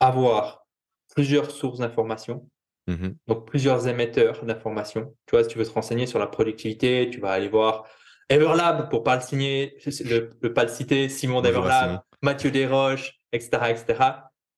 avoir 0.00 0.66
plusieurs 1.14 1.50
sources 1.50 1.78
d'informations 1.78 2.48
Mmh 2.86 3.08
Donc, 3.26 3.46
plusieurs 3.48 3.88
émetteurs 3.88 4.44
d'informations. 4.44 5.14
Tu 5.26 5.32
vois, 5.32 5.42
si 5.42 5.50
tu 5.50 5.58
veux 5.58 5.66
te 5.66 5.72
renseigner 5.72 6.06
sur 6.06 6.18
la 6.18 6.26
productivité, 6.26 7.08
tu 7.10 7.20
vas 7.20 7.32
aller 7.32 7.48
voir 7.48 7.84
Everlab 8.28 8.90
pour 8.90 9.02
pas 9.02 9.16
le 9.16 9.22
signer, 9.22 9.76
le, 10.04 10.52
pas 10.52 10.64
le 10.64 10.68
citer, 10.68 11.08
Simon 11.08 11.40
d'Everlab, 11.40 12.00
Mathieu 12.22 12.50
Desroches, 12.50 13.20
etc., 13.32 13.50
etc. 13.70 14.10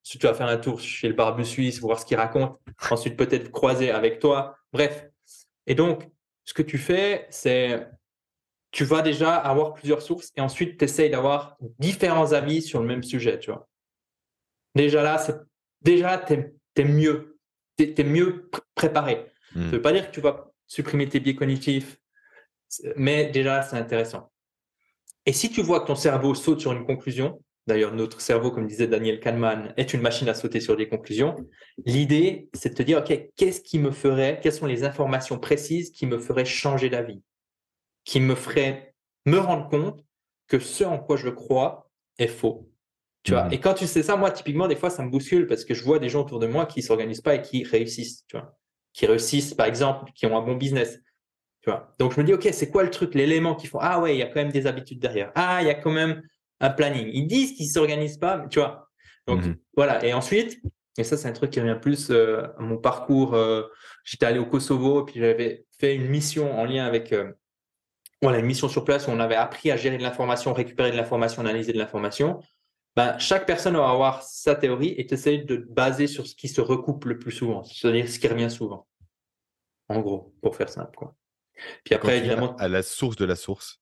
Si 0.03 0.19
tu 0.19 0.27
vas 0.27 0.35
faire 0.35 0.47
un 0.47 0.57
tour 0.57 0.81
chez 0.81 1.09
le 1.09 1.15
barbu 1.15 1.45
suisse, 1.45 1.81
voir 1.81 1.99
ce 1.99 2.07
qu'il 2.07 2.17
raconte. 2.17 2.59
Ensuite, 2.91 3.17
peut-être 3.17 3.51
croiser 3.51 3.91
avec 3.91 4.21
toi. 4.21 4.57
Bref. 4.73 5.07
Et 5.67 5.75
donc, 5.75 6.09
ce 6.45 6.55
que 6.55 6.63
tu 6.63 6.79
fais, 6.79 7.27
c'est 7.29 7.87
tu 8.71 8.85
vas 8.85 9.03
déjà 9.03 9.35
avoir 9.35 9.75
plusieurs 9.75 10.03
sources 10.03 10.31
et 10.37 10.41
ensuite 10.41 10.79
tu 10.79 10.85
essayes 10.85 11.11
d'avoir 11.11 11.57
différents 11.79 12.33
avis 12.33 12.63
sur 12.63 12.81
le 12.81 12.87
même 12.87 13.03
sujet, 13.03 13.39
tu 13.39 13.51
vois. 13.51 13.69
Déjà 14.75 15.03
là, 15.03 15.19
c'est 15.19 15.37
déjà 15.83 16.19
tu 16.19 16.35
es, 16.77 16.85
mieux 16.85 17.38
tu 17.79 17.95
es, 17.97 18.05
mieux 18.05 18.51
préparé. 18.75 19.27
Ça 19.53 19.61
ne 19.61 19.65
hmm. 19.65 19.71
veut 19.71 19.83
pas 19.83 19.93
dire 19.93 20.09
que 20.09 20.15
tu 20.15 20.21
vas 20.21 20.53
supprimer 20.67 21.09
tes 21.09 21.21
biais 21.21 21.35
cognitifs, 21.35 21.99
mais 22.97 23.31
déjà, 23.31 23.63
c'est 23.63 23.77
intéressant. 23.77 24.31
Et 25.25 25.33
si 25.33 25.51
tu 25.51 25.63
vois 25.63 25.81
que 25.81 25.87
ton 25.87 25.95
cerveau 25.95 26.35
saute 26.35 26.61
sur 26.61 26.73
une 26.73 26.85
conclusion, 26.85 27.43
d'ailleurs, 27.67 27.95
notre 27.95 28.21
cerveau, 28.21 28.51
comme 28.51 28.67
disait 28.67 28.87
Daniel 28.87 29.21
Kahneman, 29.21 29.75
est 29.77 29.95
une 29.95 30.01
machine 30.01 30.29
à 30.29 30.35
sauter 30.35 30.61
sur 30.61 30.77
des 30.77 30.89
conclusions, 30.89 31.37
l'idée, 31.85 32.49
c'est 32.55 32.71
de 32.71 32.75
te 32.75 32.83
dire, 32.83 32.99
OK, 32.99 33.31
qu'est-ce 33.37 33.61
qui 33.61 33.79
me 33.79 33.91
ferait, 33.91 34.41
quelles 34.43 34.53
sont 34.53 34.67
les 34.67 34.85
informations 34.85 35.39
précises 35.39 35.91
qui 35.91 36.07
me 36.07 36.19
feraient 36.19 36.45
changer 36.45 36.89
d'avis, 36.89 37.23
qui 38.05 38.21
me 38.21 38.35
feraient 38.35 38.95
me 39.27 39.39
rendre 39.39 39.69
compte 39.69 40.05
que 40.47 40.59
ce 40.59 40.85
en 40.85 40.99
quoi 40.99 41.17
je 41.17 41.29
crois 41.29 41.91
est 42.19 42.27
faux. 42.27 42.71
Mmh. 43.29 43.53
Et 43.53 43.61
quand 43.61 43.75
tu 43.75 43.87
sais 43.87 44.03
ça, 44.03 44.17
moi, 44.17 44.31
typiquement, 44.31 44.69
des 44.69 44.77
fois, 44.77 44.91
ça 44.91 45.03
me 45.03 45.11
bouscule 45.11 45.47
parce 45.47 45.65
que 45.65 45.75
je 45.75 45.83
vois 45.85 45.99
des 45.99 46.09
gens 46.09 46.23
autour 46.23 46.39
de 46.39 46.47
moi 46.47 46.67
qui 46.67 46.81
ne 46.81 46.85
s'organisent 46.85 47.21
pas 47.21 47.35
et 47.35 47.43
qui 47.43 47.65
réussissent, 47.65 48.25
tu 48.27 48.37
vois. 48.37 48.57
Qui 48.93 49.07
réussissent, 49.07 49.55
par 49.55 49.67
exemple, 49.67 50.11
qui 50.15 50.27
ont 50.27 50.37
un 50.37 50.43
bon 50.43 50.55
business. 50.55 51.01
Tu 51.63 51.71
vois. 51.71 51.95
Donc, 51.99 52.15
je 52.15 52.21
me 52.21 52.25
dis, 52.25 52.33
OK, 52.33 52.49
c'est 52.53 52.71
quoi 52.71 52.83
le 52.83 52.91
truc, 52.91 53.15
l'élément 53.15 53.55
qui 53.55 53.67
font? 53.67 53.79
Ah 53.81 54.01
ouais, 54.01 54.15
il 54.15 54.19
y 54.19 54.23
a 54.23 54.27
quand 54.27 54.37
même 54.37 54.53
des 54.53 54.67
habitudes 54.67 54.99
derrière. 54.99 55.33
Ah, 55.35 55.59
il 55.61 55.67
y 55.67 55.71
a 55.71 55.75
quand 55.75 55.91
même 55.91 56.23
un 56.61 56.71
planning. 56.71 57.11
Ils 57.13 57.27
disent 57.27 57.55
qu'ils 57.55 57.67
ne 57.67 57.73
s'organisent 57.73 58.19
pas, 58.19 58.47
tu 58.51 58.61
vois. 58.61 58.89
Donc, 59.27 59.45
mmh. 59.45 59.57
voilà. 59.77 60.05
Et 60.05 60.15
ensuite, 60.15 60.61
et 60.99 61.05
ça, 61.05 61.17
c'est 61.17 61.29
un 61.29 61.33
truc 61.33 61.51
qui 61.51 61.61
revient 61.61 61.79
plus 61.81 62.11
euh, 62.11 62.43
à 62.59 62.63
mon 62.63 62.77
parcours. 62.77 63.35
Euh, 63.35 63.63
j'étais 64.05 64.27
allé 64.27 64.41
au 64.41 64.47
Kosovo 64.47 65.03
et 65.03 65.05
puis 65.05 65.21
j'avais 65.21 65.65
fait 65.79 65.95
une 65.95 66.07
mission 66.07 66.59
en 66.59 66.65
lien 66.65 66.85
avec. 66.85 67.13
Euh, 67.13 67.33
voilà, 68.21 68.39
une 68.39 68.47
mission 68.47 68.69
sur 68.69 68.85
place 68.85 69.07
où 69.07 69.13
on 69.13 69.21
avait 69.21 69.37
appris 69.37 69.71
à 69.71 69.77
gérer 69.77 69.97
de 69.97 70.03
l'information, 70.03 70.53
récupérer 70.53 70.91
de 70.91 70.97
l'information, 70.97 71.41
analyser 71.41 71.73
de 71.73 71.79
l'information. 71.79 72.41
Ben, 72.99 73.17
chaque 73.21 73.47
personne 73.47 73.77
va 73.77 73.91
avoir 73.91 74.25
sa 74.25 74.57
théorie 74.57 74.89
et 74.89 75.15
essayer 75.15 75.45
de 75.45 75.57
baser 75.71 76.09
sur 76.09 76.27
ce 76.27 76.35
qui 76.35 76.49
se 76.49 76.61
recoupe 76.61 77.05
le 77.05 77.17
plus 77.17 77.31
souvent, 77.31 77.63
c'est-à-dire 77.63 78.09
ce 78.09 78.19
qui 78.19 78.27
revient 78.27 78.51
souvent. 78.51 78.89
En 79.89 80.01
gros, 80.01 80.35
pour 80.43 80.57
faire 80.57 80.69
simple. 80.69 80.97
Quoi. 80.97 81.15
Puis 81.85 81.95
après, 81.95 82.19
évidemment. 82.19 82.57
À 82.57 82.67
la 82.67 82.83
source 82.83 83.15
de 83.15 83.25
la 83.25 83.37
source, 83.37 83.81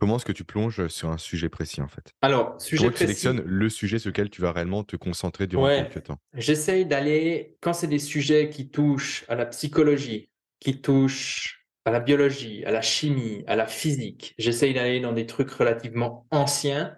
comment 0.00 0.16
est-ce 0.16 0.24
que 0.24 0.32
tu 0.32 0.44
plonges 0.44 0.88
sur 0.88 1.10
un 1.10 1.18
sujet 1.18 1.50
précis 1.50 1.82
en 1.82 1.88
fait? 1.88 2.14
Alors, 2.22 2.58
sujet 2.58 2.86
précis. 2.86 3.00
Tu 3.00 3.04
sélectionnes 3.04 3.42
le 3.44 3.68
sujet 3.68 3.98
sur 3.98 4.08
lequel 4.08 4.30
tu 4.30 4.40
vas 4.40 4.52
réellement 4.52 4.82
te 4.82 4.96
concentrer 4.96 5.46
durant 5.46 5.66
quelques 5.66 6.04
temps? 6.04 6.16
J'essaye 6.32 6.86
d'aller, 6.86 7.58
quand 7.60 7.74
c'est 7.74 7.86
des 7.86 7.98
sujets 7.98 8.48
qui 8.48 8.70
touchent 8.70 9.26
à 9.28 9.34
la 9.34 9.44
psychologie, 9.44 10.30
qui 10.58 10.80
touchent 10.80 11.66
à 11.84 11.90
la 11.90 12.00
biologie, 12.00 12.64
à 12.64 12.70
la 12.70 12.80
chimie, 12.80 13.44
à 13.46 13.56
la 13.56 13.66
physique, 13.66 14.34
j'essaye 14.38 14.72
d'aller 14.72 15.00
dans 15.00 15.12
des 15.12 15.26
trucs 15.26 15.50
relativement 15.50 16.26
anciens 16.30 16.96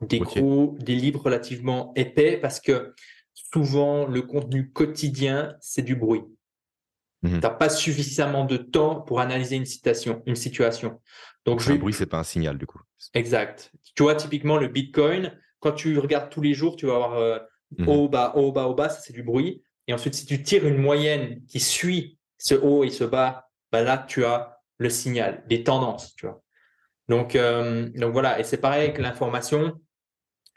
des 0.00 0.18
gros, 0.20 0.76
des 0.78 0.94
livres 0.94 1.20
relativement 1.22 1.92
épais 1.96 2.36
parce 2.36 2.60
que 2.60 2.94
souvent 3.34 4.06
le 4.06 4.22
contenu 4.22 4.70
quotidien, 4.70 5.56
c'est 5.60 5.82
du 5.82 5.96
bruit. 5.96 6.22
Mmh 7.22 7.30
tu 7.30 7.40
n'as 7.40 7.50
pas 7.50 7.68
suffisamment 7.68 8.44
de 8.44 8.56
temps 8.56 9.00
pour 9.00 9.18
analyser 9.20 9.56
une 9.56 9.66
citation, 9.66 10.22
une 10.26 10.36
situation. 10.36 11.00
Donc, 11.44 11.60
je 11.60 11.72
un 11.72 11.76
bruit, 11.76 11.92
c'est 11.92 12.06
pas 12.06 12.18
un 12.18 12.24
signal 12.24 12.58
du 12.58 12.66
coup. 12.66 12.80
Exact. 13.14 13.72
Tu 13.96 14.04
vois, 14.04 14.14
typiquement 14.14 14.56
le 14.56 14.68
Bitcoin, 14.68 15.36
quand 15.58 15.72
tu 15.72 15.98
regardes 15.98 16.30
tous 16.30 16.42
les 16.42 16.54
jours, 16.54 16.76
tu 16.76 16.86
vas 16.86 16.94
avoir 16.94 17.14
euh, 17.14 17.38
mmh 17.78 17.88
haut, 17.88 18.08
bas, 18.08 18.32
haut, 18.36 18.52
bas, 18.52 18.68
haut, 18.68 18.74
bas, 18.74 18.88
ça 18.88 19.00
c'est 19.00 19.12
du 19.12 19.24
bruit. 19.24 19.62
Et 19.88 19.94
ensuite, 19.94 20.14
si 20.14 20.26
tu 20.26 20.42
tires 20.42 20.66
une 20.66 20.78
moyenne 20.78 21.42
qui 21.46 21.58
suit 21.58 22.18
ce 22.36 22.54
haut 22.54 22.84
et 22.84 22.90
ce 22.90 23.04
bas, 23.04 23.48
bah 23.72 23.82
là, 23.82 23.98
tu 24.06 24.24
as 24.24 24.60
le 24.76 24.90
signal, 24.90 25.42
des 25.48 25.64
tendances, 25.64 26.14
tu 26.14 26.26
vois. 26.26 26.42
Donc, 27.08 27.34
euh, 27.34 27.88
donc 27.94 28.12
voilà, 28.12 28.38
et 28.38 28.44
c'est 28.44 28.58
pareil 28.58 28.84
avec 28.84 28.98
l'information. 28.98 29.80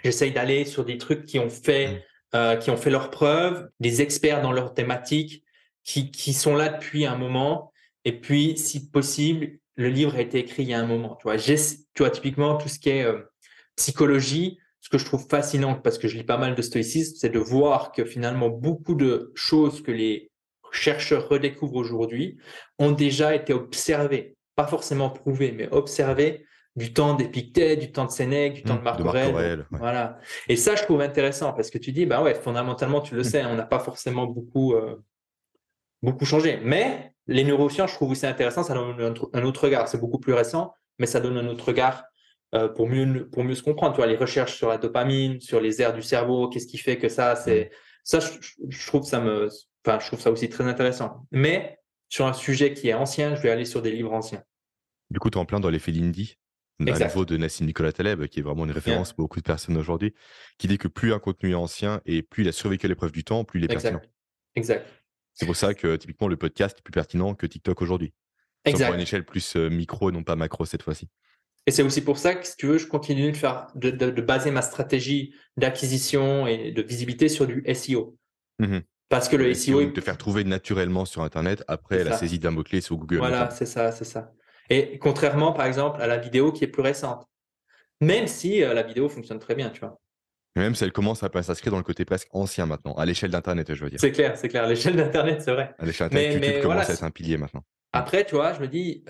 J'essaye 0.04 0.32
d'aller 0.32 0.66
sur 0.66 0.86
des 0.86 0.98
trucs 0.98 1.26
qui 1.26 1.40
ont 1.40 1.50
fait, 1.50 1.88
mmh. 1.88 2.00
euh, 2.36 2.56
qui 2.56 2.70
ont 2.70 2.78
fait 2.78 2.90
leurs 2.90 3.10
preuves, 3.10 3.70
des 3.80 4.02
experts 4.02 4.42
dans 4.42 4.52
leur 4.52 4.74
thématique, 4.74 5.44
qui, 5.84 6.12
qui 6.12 6.34
sont 6.34 6.56
là 6.56 6.70
depuis 6.70 7.06
un 7.06 7.18
moment. 7.18 7.72
Et 8.06 8.20
puis, 8.20 8.58
si 8.58 8.90
possible, 8.90 9.60
le 9.76 9.90
livre 9.90 10.16
a 10.16 10.22
été 10.22 10.40
écrit 10.40 10.64
il 10.64 10.70
y 10.70 10.74
a 10.74 10.80
un 10.80 10.86
moment. 10.86 11.16
Tu 11.16 11.24
vois, 11.24 11.38
tu 11.38 11.58
vois 11.98 12.10
typiquement 12.10 12.58
tout 12.58 12.70
ce 12.70 12.80
qui 12.80 12.90
est 12.90 13.04
euh, 13.04 13.22
psychologie, 13.76 14.60
ce 14.80 14.90
que 14.90 14.98
je 14.98 15.06
trouve 15.06 15.28
fascinant 15.30 15.76
parce 15.76 15.98
que 15.98 16.08
je 16.08 16.18
lis 16.18 16.24
pas 16.24 16.38
mal 16.38 16.56
de 16.56 16.62
stoïcisme, 16.62 17.16
c'est 17.18 17.30
de 17.30 17.40
voir 17.40 17.92
que 17.92 18.04
finalement 18.04 18.50
beaucoup 18.50 18.96
de 18.96 19.32
choses 19.36 19.82
que 19.82 19.92
les 19.92 20.32
chercheurs 20.72 21.30
redécouvrent 21.30 21.76
aujourd'hui 21.76 22.38
ont 22.80 22.92
déjà 22.92 23.36
été 23.36 23.54
observées, 23.54 24.36
pas 24.56 24.68
forcément 24.68 25.10
prouvées, 25.10 25.52
mais 25.52 25.68
observées 25.72 26.46
du 26.76 26.94
temps 26.94 27.16
d'Épictète, 27.16 27.80
du 27.80 27.92
temps 27.92 28.06
de 28.06 28.12
Sénèque, 28.12 28.54
du 28.54 28.64
temps 28.64 28.76
de 28.76 28.80
mmh, 28.80 28.84
Marc 28.84 29.00
Aurèle. 29.02 29.66
Voilà. 29.72 30.20
Et 30.48 30.56
ça, 30.56 30.76
je 30.76 30.84
trouve 30.84 31.02
intéressant 31.02 31.52
parce 31.54 31.70
que 31.70 31.78
tu 31.78 31.92
dis, 31.92 32.06
bah 32.06 32.22
ouais, 32.22 32.34
fondamentalement, 32.34 33.02
tu 33.02 33.16
le 33.16 33.22
mmh. 33.22 33.26
sais, 33.26 33.46
on 33.46 33.56
n'a 33.56 33.66
pas 33.66 33.80
forcément 33.80 34.26
beaucoup, 34.26 34.74
euh, 34.74 34.96
beaucoup 36.02 36.26
changé. 36.26 36.60
Mais 36.64 37.14
les 37.28 37.44
neurosciences, 37.44 37.92
je 37.92 37.96
trouve 37.96 38.16
c'est 38.16 38.28
intéressant, 38.28 38.64
ça 38.64 38.74
donne 38.74 39.18
un, 39.34 39.44
autre 39.44 39.66
regard. 39.66 39.88
C'est 39.88 40.00
beaucoup 40.00 40.20
plus 40.20 40.34
récent, 40.34 40.74
mais 40.98 41.08
ça 41.08 41.20
donne 41.20 41.38
un 41.38 41.48
autre 41.48 41.66
regard 41.66 42.06
euh, 42.56 42.70
pour, 42.70 42.88
mieux, 42.88 43.30
pour 43.30 43.44
mieux 43.44 43.56
se 43.56 43.64
comprendre. 43.64 43.94
Tu 43.94 43.98
vois, 43.98 44.08
les 44.08 44.18
recherches 44.18 44.56
sur 44.56 44.70
la 44.70 44.78
dopamine, 44.78 45.42
sur 45.42 45.60
les 45.60 45.82
aires 45.82 45.94
du 45.94 46.02
cerveau, 46.02 46.48
qu'est-ce 46.48 46.68
qui 46.68 46.78
fait 46.78 46.98
que 46.98 47.10
ça, 47.10 47.36
c'est. 47.36 47.66
Mmh. 47.66 47.76
Ça, 48.04 48.20
je, 48.20 48.88
trouve 48.88 49.04
ça 49.04 49.20
me. 49.20 49.48
Enfin, 49.86 50.00
je 50.00 50.08
trouve 50.08 50.20
ça 50.20 50.32
aussi 50.32 50.50
très 50.50 50.64
intéressant. 50.64 51.28
Mais 51.32 51.78
sur 52.10 52.26
un 52.26 52.34
sujet 52.34 52.74
qui 52.74 52.90
est 52.90 52.94
ancien, 52.94 53.36
je 53.36 53.42
vais 53.42 53.52
aller 53.52 53.66
sur 53.66 53.82
des 53.82 53.92
livres 53.92 54.14
anciens. 54.14 54.42
Du 55.12 55.20
coup, 55.20 55.30
tu 55.30 55.38
es 55.38 55.42
en 55.42 55.46
plein 55.46 55.60
dans 55.60 55.70
l'effet 55.70 55.92
Lindy 55.92 56.38
à 56.80 57.00
niveau 57.00 57.26
de 57.26 57.38
Nassim 57.38 57.66
Nicolas 57.66 57.92
Taleb, 57.92 58.26
qui 58.28 58.40
est 58.40 58.44
vraiment 58.44 58.66
une 58.66 58.72
référence 58.72 59.14
pour 59.14 59.26
beaucoup 59.26 59.40
de 59.40 59.46
personnes 59.46 59.78
aujourd'hui, 59.78 60.14
qui 60.58 60.68
dit 60.68 60.78
que 60.78 60.88
plus 60.88 61.14
un 61.14 61.20
contenu 61.20 61.52
est 61.52 61.56
ancien 61.56 62.02
et 62.06 62.24
plus 62.24 62.44
il 62.44 62.50
a 62.50 62.52
survécu 62.52 62.86
à 62.86 62.90
l'épreuve 62.90 63.12
du 63.12 63.24
temps, 63.24 63.44
plus 63.44 63.60
il 63.60 63.66
est 63.66 63.68
pertinent. 63.68 64.02
Exact. 64.56 64.86
C'est 65.34 65.46
pour 65.46 65.56
ça 65.56 65.74
que 65.74 65.96
typiquement 65.96 66.28
le 66.28 66.38
podcast 66.38 66.78
est 66.80 66.82
plus 66.82 66.92
pertinent 66.92 67.36
que 67.36 67.46
TikTok 67.46 67.82
aujourd'hui. 67.82 68.14
Exact. 68.66 68.88
Sur 68.88 68.96
une 68.96 69.02
échelle 69.02 69.26
plus 69.26 69.56
euh, 69.56 69.70
micro, 69.70 70.12
non 70.12 70.24
pas 70.24 70.36
macro 70.36 70.66
cette 70.66 70.84
fois-ci. 70.84 71.08
Et 71.68 71.72
c'est 71.72 71.84
aussi 71.84 72.02
pour 72.02 72.18
ça 72.18 72.36
que, 72.36 72.46
si 72.46 72.58
tu 72.58 72.68
veux, 72.68 72.78
je 72.78 72.88
continue 72.88 73.32
de, 73.32 73.38
faire, 73.38 73.68
de, 73.76 74.22
baser 74.22 74.50
ma 74.52 74.62
stratégie 74.62 75.36
d'acquisition 75.58 76.48
et 76.48 76.72
de 76.72 76.82
visibilité 76.82 77.30
sur 77.30 77.46
du 77.46 77.64
SEO. 77.74 78.18
Mmh 78.60 78.80
Parce 79.10 79.30
que 79.30 79.36
le, 79.36 79.54
SEO. 79.54 79.82
Est... 79.82 79.94
Te 79.94 80.02
faire 80.02 80.18
trouver 80.18 80.44
naturellement 80.44 81.06
sur 81.06 81.22
Internet 81.22 81.64
après 81.68 82.04
la 82.04 82.18
saisie 82.18 82.40
d'un 82.40 82.52
mot-clé 82.52 82.82
sur 82.82 82.98
Google. 82.98 83.18
Voilà, 83.18 83.52
c'est 83.52 83.68
ça, 83.68 83.92
c'est 83.92 84.06
ça. 84.06 84.34
Et 84.69 84.97
contrairement, 85.00 85.54
par 85.54 85.65
exemple, 85.65 86.02
à 86.02 86.08
la 86.08 86.17
vidéo 86.17 86.52
qui 86.52 86.63
est 86.63 86.67
plus 86.67 86.82
récente. 86.82 87.28
Même 88.00 88.28
si 88.28 88.63
euh, 88.63 88.74
la 88.74 88.84
vidéo 88.84 89.10
fonctionne 89.10 89.39
très 89.39 89.56
bien, 89.56 89.69
tu 89.69 89.80
vois. 89.80 90.00
Même 90.56 90.76
si 90.76 90.84
elle 90.84 90.91
commence 90.91 91.24
à 91.24 91.43
s'inscrire 91.43 91.71
dans 91.71 91.78
le 91.78 91.84
côté 91.84 92.04
presque 92.04 92.28
ancien 92.32 92.65
maintenant, 92.65 92.93
à 92.95 93.06
l'échelle 93.06 93.32
d'Internet, 93.32 93.74
je 93.74 93.84
veux 93.84 93.89
dire. 93.89 94.00
C'est 94.00 94.12
clair, 94.12 94.36
c'est 94.36 94.50
clair. 94.50 94.63
À 94.63 94.67
l'échelle 94.67 94.95
d'Internet, 94.95 95.41
c'est 95.41 95.52
vrai. 95.52 95.74
À 95.78 95.86
l'échelle 95.86 96.10
d'Internet, 96.10 96.43
YouTube 96.43 96.62
commence 96.62 96.89
à 96.89 96.93
être 96.93 97.04
un 97.04 97.12
pilier 97.12 97.38
maintenant. 97.38 97.63
Après, 97.93 98.26
tu 98.26 98.36
vois, 98.36 98.54
je 98.54 98.60
me 98.60 98.67
dis, 98.67 99.04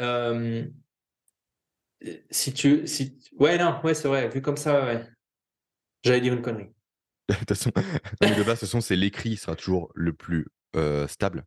si 2.30 2.54
tu. 2.54 2.86
Si... 2.86 3.18
Ouais, 3.40 3.58
non, 3.58 3.80
ouais, 3.84 3.96
c'est 3.96 4.08
vrai, 4.08 4.30
vu 4.30 4.42
comme 4.42 4.58
ça, 4.58 4.86
ouais. 4.86 5.04
J'allais 6.04 6.22
dire 6.22 6.34
une 6.34 6.42
connerie. 6.42 6.70
de 7.30 7.36
toute 7.36 7.50
façon, 7.50 7.72
de 8.22 8.44
base, 8.44 8.60
façon, 8.60 8.82
c'est 8.82 8.96
l'écrit 8.96 9.38
sera 9.38 9.56
toujours 9.56 9.92
le 9.96 10.14
plus 10.14 10.48
stable, 11.08 11.46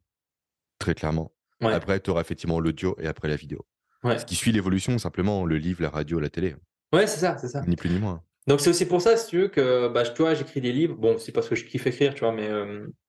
très 0.78 0.94
clairement. 0.94 1.32
Après, 1.60 2.00
tu 2.00 2.10
auras 2.10 2.22
effectivement 2.22 2.58
l'audio 2.58 2.96
et 2.98 3.06
après 3.06 3.28
la 3.28 3.36
vidéo. 3.36 3.64
Ce 4.18 4.24
qui 4.24 4.34
suit 4.34 4.52
l'évolution, 4.52 4.98
simplement, 4.98 5.44
le 5.44 5.56
livre, 5.56 5.82
la 5.82 5.90
radio, 5.90 6.20
la 6.20 6.30
télé. 6.30 6.54
Ouais, 6.92 7.06
c'est 7.06 7.20
ça, 7.20 7.36
c'est 7.38 7.48
ça. 7.48 7.62
Ni 7.66 7.76
plus 7.76 7.90
ni 7.90 7.98
moins. 7.98 8.22
Donc 8.46 8.60
c'est 8.60 8.70
aussi 8.70 8.86
pour 8.86 9.00
ça, 9.00 9.16
si 9.16 9.28
tu 9.28 9.38
veux, 9.38 9.48
que 9.48 9.88
bah, 9.88 10.02
tu 10.02 10.20
vois, 10.20 10.34
j'écris 10.34 10.60
des 10.60 10.72
livres. 10.72 10.94
Bon, 10.96 11.16
c'est 11.18 11.32
parce 11.32 11.48
que 11.48 11.54
je 11.54 11.64
kiffe 11.64 11.86
écrire, 11.86 12.14
tu 12.14 12.20
vois, 12.20 12.32
mais 12.32 12.48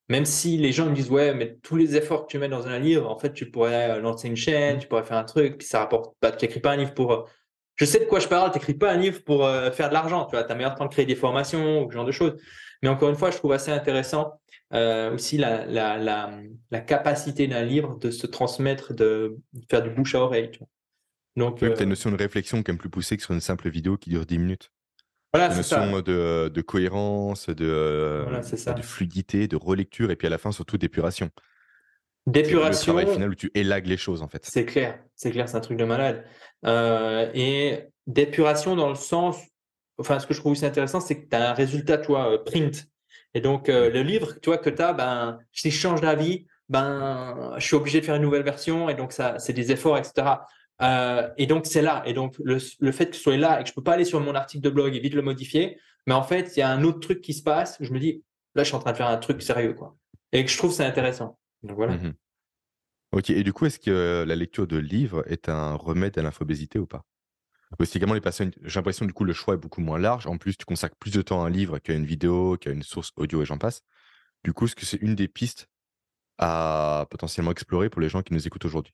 même 0.07 0.25
si 0.25 0.57
les 0.57 0.71
gens 0.71 0.85
me 0.85 0.95
disent, 0.95 1.09
ouais, 1.09 1.33
mais 1.33 1.57
tous 1.61 1.75
les 1.75 1.95
efforts 1.95 2.25
que 2.25 2.31
tu 2.31 2.37
mets 2.39 2.47
dans 2.47 2.67
un 2.67 2.79
livre, 2.79 3.09
en 3.09 3.19
fait, 3.19 3.33
tu 3.33 3.51
pourrais 3.51 3.99
lancer 3.99 4.27
une 4.27 4.37
chaîne, 4.37 4.79
tu 4.79 4.87
pourrais 4.87 5.03
faire 5.03 5.17
un 5.17 5.23
truc, 5.23 5.57
puis 5.57 5.67
ça 5.67 5.79
rapporte. 5.79 6.15
Bah, 6.21 6.31
tu 6.31 6.45
n'écris 6.45 6.61
pas 6.61 6.71
un 6.71 6.77
livre 6.77 6.93
pour. 6.93 7.27
Je 7.75 7.83
sais 7.83 7.99
de 7.99 8.05
quoi 8.05 8.19
je 8.19 8.27
parle, 8.27 8.51
tu 8.51 8.57
n'écris 8.57 8.75
pas 8.75 8.91
un 8.93 8.97
livre 8.97 9.21
pour 9.25 9.45
faire 9.73 9.89
de 9.89 9.93
l'argent, 9.93 10.25
tu 10.25 10.37
vois, 10.37 10.45
tu 10.45 10.51
as 10.51 10.55
meilleur 10.55 10.75
temps 10.75 10.85
de 10.85 10.91
créer 10.91 11.05
des 11.05 11.15
formations 11.15 11.83
ou 11.83 11.91
ce 11.91 11.95
genre 11.95 12.05
de 12.05 12.13
choses. 12.13 12.39
Mais 12.81 12.87
encore 12.87 13.09
une 13.09 13.17
fois, 13.17 13.31
je 13.31 13.37
trouve 13.37 13.51
assez 13.51 13.71
intéressant 13.71 14.39
aussi 15.13 15.37
la, 15.37 15.65
la, 15.65 15.97
la, 15.97 16.31
la 16.71 16.79
capacité 16.79 17.47
d'un 17.47 17.63
livre 17.63 17.97
de 17.99 18.09
se 18.11 18.25
transmettre, 18.27 18.93
de 18.93 19.37
faire 19.69 19.83
du 19.83 19.89
bouche 19.89 20.15
à 20.15 20.21
oreille. 20.21 20.51
Tu 20.51 20.59
vois. 20.59 20.67
Donc, 21.35 21.59
tu 21.59 21.65
as 21.65 21.81
une 21.81 21.89
notion 21.89 22.11
de 22.11 22.17
réflexion 22.17 22.63
quand 22.63 22.71
même 22.71 22.77
plus 22.77 22.89
poussée 22.89 23.17
que 23.17 23.23
sur 23.23 23.33
une 23.33 23.41
simple 23.41 23.69
vidéo 23.69 23.97
qui 23.97 24.09
dure 24.09 24.25
10 24.25 24.37
minutes. 24.37 24.71
Voilà, 25.33 25.51
une 25.51 25.57
notion 25.57 25.99
De, 25.99 26.49
de, 26.53 26.61
cohérence, 26.61 27.49
de, 27.49 28.23
voilà, 28.23 28.39
de, 28.41 28.81
fluidité, 28.81 29.49
de 29.49 29.57
relecture 29.57 30.09
et 30.11 30.15
puis 30.15 30.27
à 30.27 30.29
la 30.29 30.37
fin 30.37 30.53
surtout 30.53 30.77
d'épuration. 30.77 31.29
D'épuration. 32.25 32.71
C'est 32.71 32.91
le 32.91 32.93
travail 32.93 33.13
final 33.13 33.29
où 33.31 33.35
tu 33.35 33.51
élagues 33.53 33.87
les 33.87 33.97
choses 33.97 34.21
en 34.21 34.29
fait. 34.29 34.45
C'est 34.45 34.65
clair, 34.65 34.97
c'est 35.13 35.31
clair, 35.31 35.49
c'est 35.49 35.57
un 35.57 35.61
truc 35.61 35.77
de 35.77 35.83
malade. 35.83 36.23
Euh, 36.65 37.29
et 37.33 37.83
d'épuration 38.07 38.77
dans 38.77 38.87
le 38.87 38.95
sens, 38.95 39.37
enfin 39.97 40.19
ce 40.19 40.25
que 40.25 40.33
je 40.33 40.39
trouve 40.39 40.53
aussi 40.53 40.65
intéressant, 40.65 41.01
c'est 41.01 41.21
que 41.21 41.29
tu 41.29 41.35
as 41.35 41.51
un 41.51 41.53
résultat, 41.53 41.97
toi, 41.97 42.31
euh, 42.31 42.37
print. 42.37 42.87
Et 43.33 43.41
donc 43.41 43.67
euh, 43.67 43.89
le 43.89 44.03
livre, 44.03 44.39
tu 44.41 44.49
vois, 44.49 44.57
que 44.57 44.69
tu 44.69 44.81
as, 44.81 44.93
ben, 44.93 45.37
si 45.51 45.69
je 45.69 45.77
change 45.77 45.99
d'avis, 45.99 46.47
ben, 46.69 47.53
je 47.57 47.65
suis 47.65 47.75
obligé 47.75 47.99
de 47.99 48.05
faire 48.05 48.15
une 48.15 48.21
nouvelle 48.21 48.43
version 48.43 48.89
et 48.89 48.95
donc 48.95 49.11
ça, 49.11 49.37
c'est 49.37 49.53
des 49.53 49.73
efforts, 49.73 49.97
etc. 49.97 50.27
Euh, 50.81 51.29
et 51.37 51.47
donc, 51.47 51.65
c'est 51.65 51.81
là. 51.81 52.03
Et 52.05 52.13
donc, 52.13 52.35
le, 52.43 52.59
fait 52.91 53.09
que 53.09 53.15
ce 53.15 53.21
soit 53.21 53.37
là 53.37 53.59
et 53.59 53.63
que 53.63 53.67
je 53.67 53.71
ne 53.71 53.75
peux 53.75 53.83
pas 53.83 53.93
aller 53.93 54.05
sur 54.05 54.19
mon 54.19 54.35
article 54.35 54.63
de 54.63 54.69
blog 54.69 54.95
et 54.95 54.99
vite 54.99 55.13
le 55.13 55.21
modifier, 55.21 55.79
mais 56.07 56.13
en 56.13 56.23
fait, 56.23 56.55
il 56.55 56.59
y 56.59 56.63
a 56.63 56.69
un 56.69 56.83
autre 56.83 56.99
truc 56.99 57.21
qui 57.21 57.33
se 57.33 57.43
passe. 57.43 57.77
Je 57.79 57.91
me 57.93 57.99
dis, 57.99 58.23
là, 58.55 58.63
je 58.63 58.67
suis 58.67 58.75
en 58.75 58.79
train 58.79 58.91
de 58.91 58.97
faire 58.97 59.07
un 59.07 59.17
truc 59.17 59.41
sérieux. 59.41 59.73
Quoi. 59.73 59.95
Et 60.31 60.43
que 60.43 60.51
je 60.51 60.57
trouve 60.57 60.71
c'est 60.71 60.85
intéressant. 60.85 61.39
Donc, 61.63 61.77
voilà. 61.77 61.93
Mmh 61.93 62.13
ok. 63.11 63.29
Et 63.29 63.43
du 63.43 63.53
coup, 63.53 63.65
est-ce 63.65 63.79
que 63.79 64.25
la 64.27 64.35
lecture 64.35 64.67
de 64.67 64.77
livres 64.77 65.23
est 65.27 65.47
un 65.47 65.75
remède 65.75 66.17
à 66.17 66.21
l'infobésité 66.21 66.79
ou 66.79 66.85
pas? 66.85 67.05
Parce 67.77 67.89
qu'également, 67.89 68.13
les 68.13 68.21
personnes, 68.21 68.51
j'ai 68.63 68.79
l'impression, 68.79 69.05
du 69.05 69.13
coup, 69.13 69.23
le 69.23 69.33
choix 69.33 69.55
est 69.55 69.57
beaucoup 69.57 69.81
moins 69.81 69.97
large. 69.97 70.27
En 70.27 70.37
plus, 70.37 70.55
tu 70.57 70.65
consacres 70.65 70.95
plus 70.97 71.11
de 71.11 71.21
temps 71.21 71.43
à 71.43 71.47
un 71.47 71.49
livre 71.49 71.79
qu'à 71.79 71.93
une 71.93 72.05
vidéo, 72.05 72.57
qu'à 72.57 72.71
une 72.71 72.83
source 72.83 73.11
audio 73.15 73.41
et 73.41 73.45
j'en 73.45 73.57
passe. 73.57 73.81
Du 74.43 74.53
coup, 74.53 74.65
est-ce 74.65 74.75
que 74.75 74.85
c'est 74.85 75.01
une 75.01 75.15
des 75.15 75.27
pistes 75.27 75.67
à 76.37 77.07
potentiellement 77.09 77.51
explorer 77.51 77.89
pour 77.89 78.01
les 78.01 78.09
gens 78.09 78.21
qui 78.21 78.33
nous 78.33 78.45
écoutent 78.45 78.65
aujourd'hui? 78.65 78.93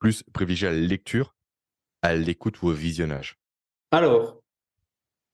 Plus 0.00 0.24
privilégier 0.32 0.68
la 0.68 0.76
lecture 0.76 1.36
à 2.02 2.16
l'écoute 2.16 2.60
ou 2.62 2.68
au 2.68 2.72
visionnage? 2.72 3.38
Alors? 3.92 4.42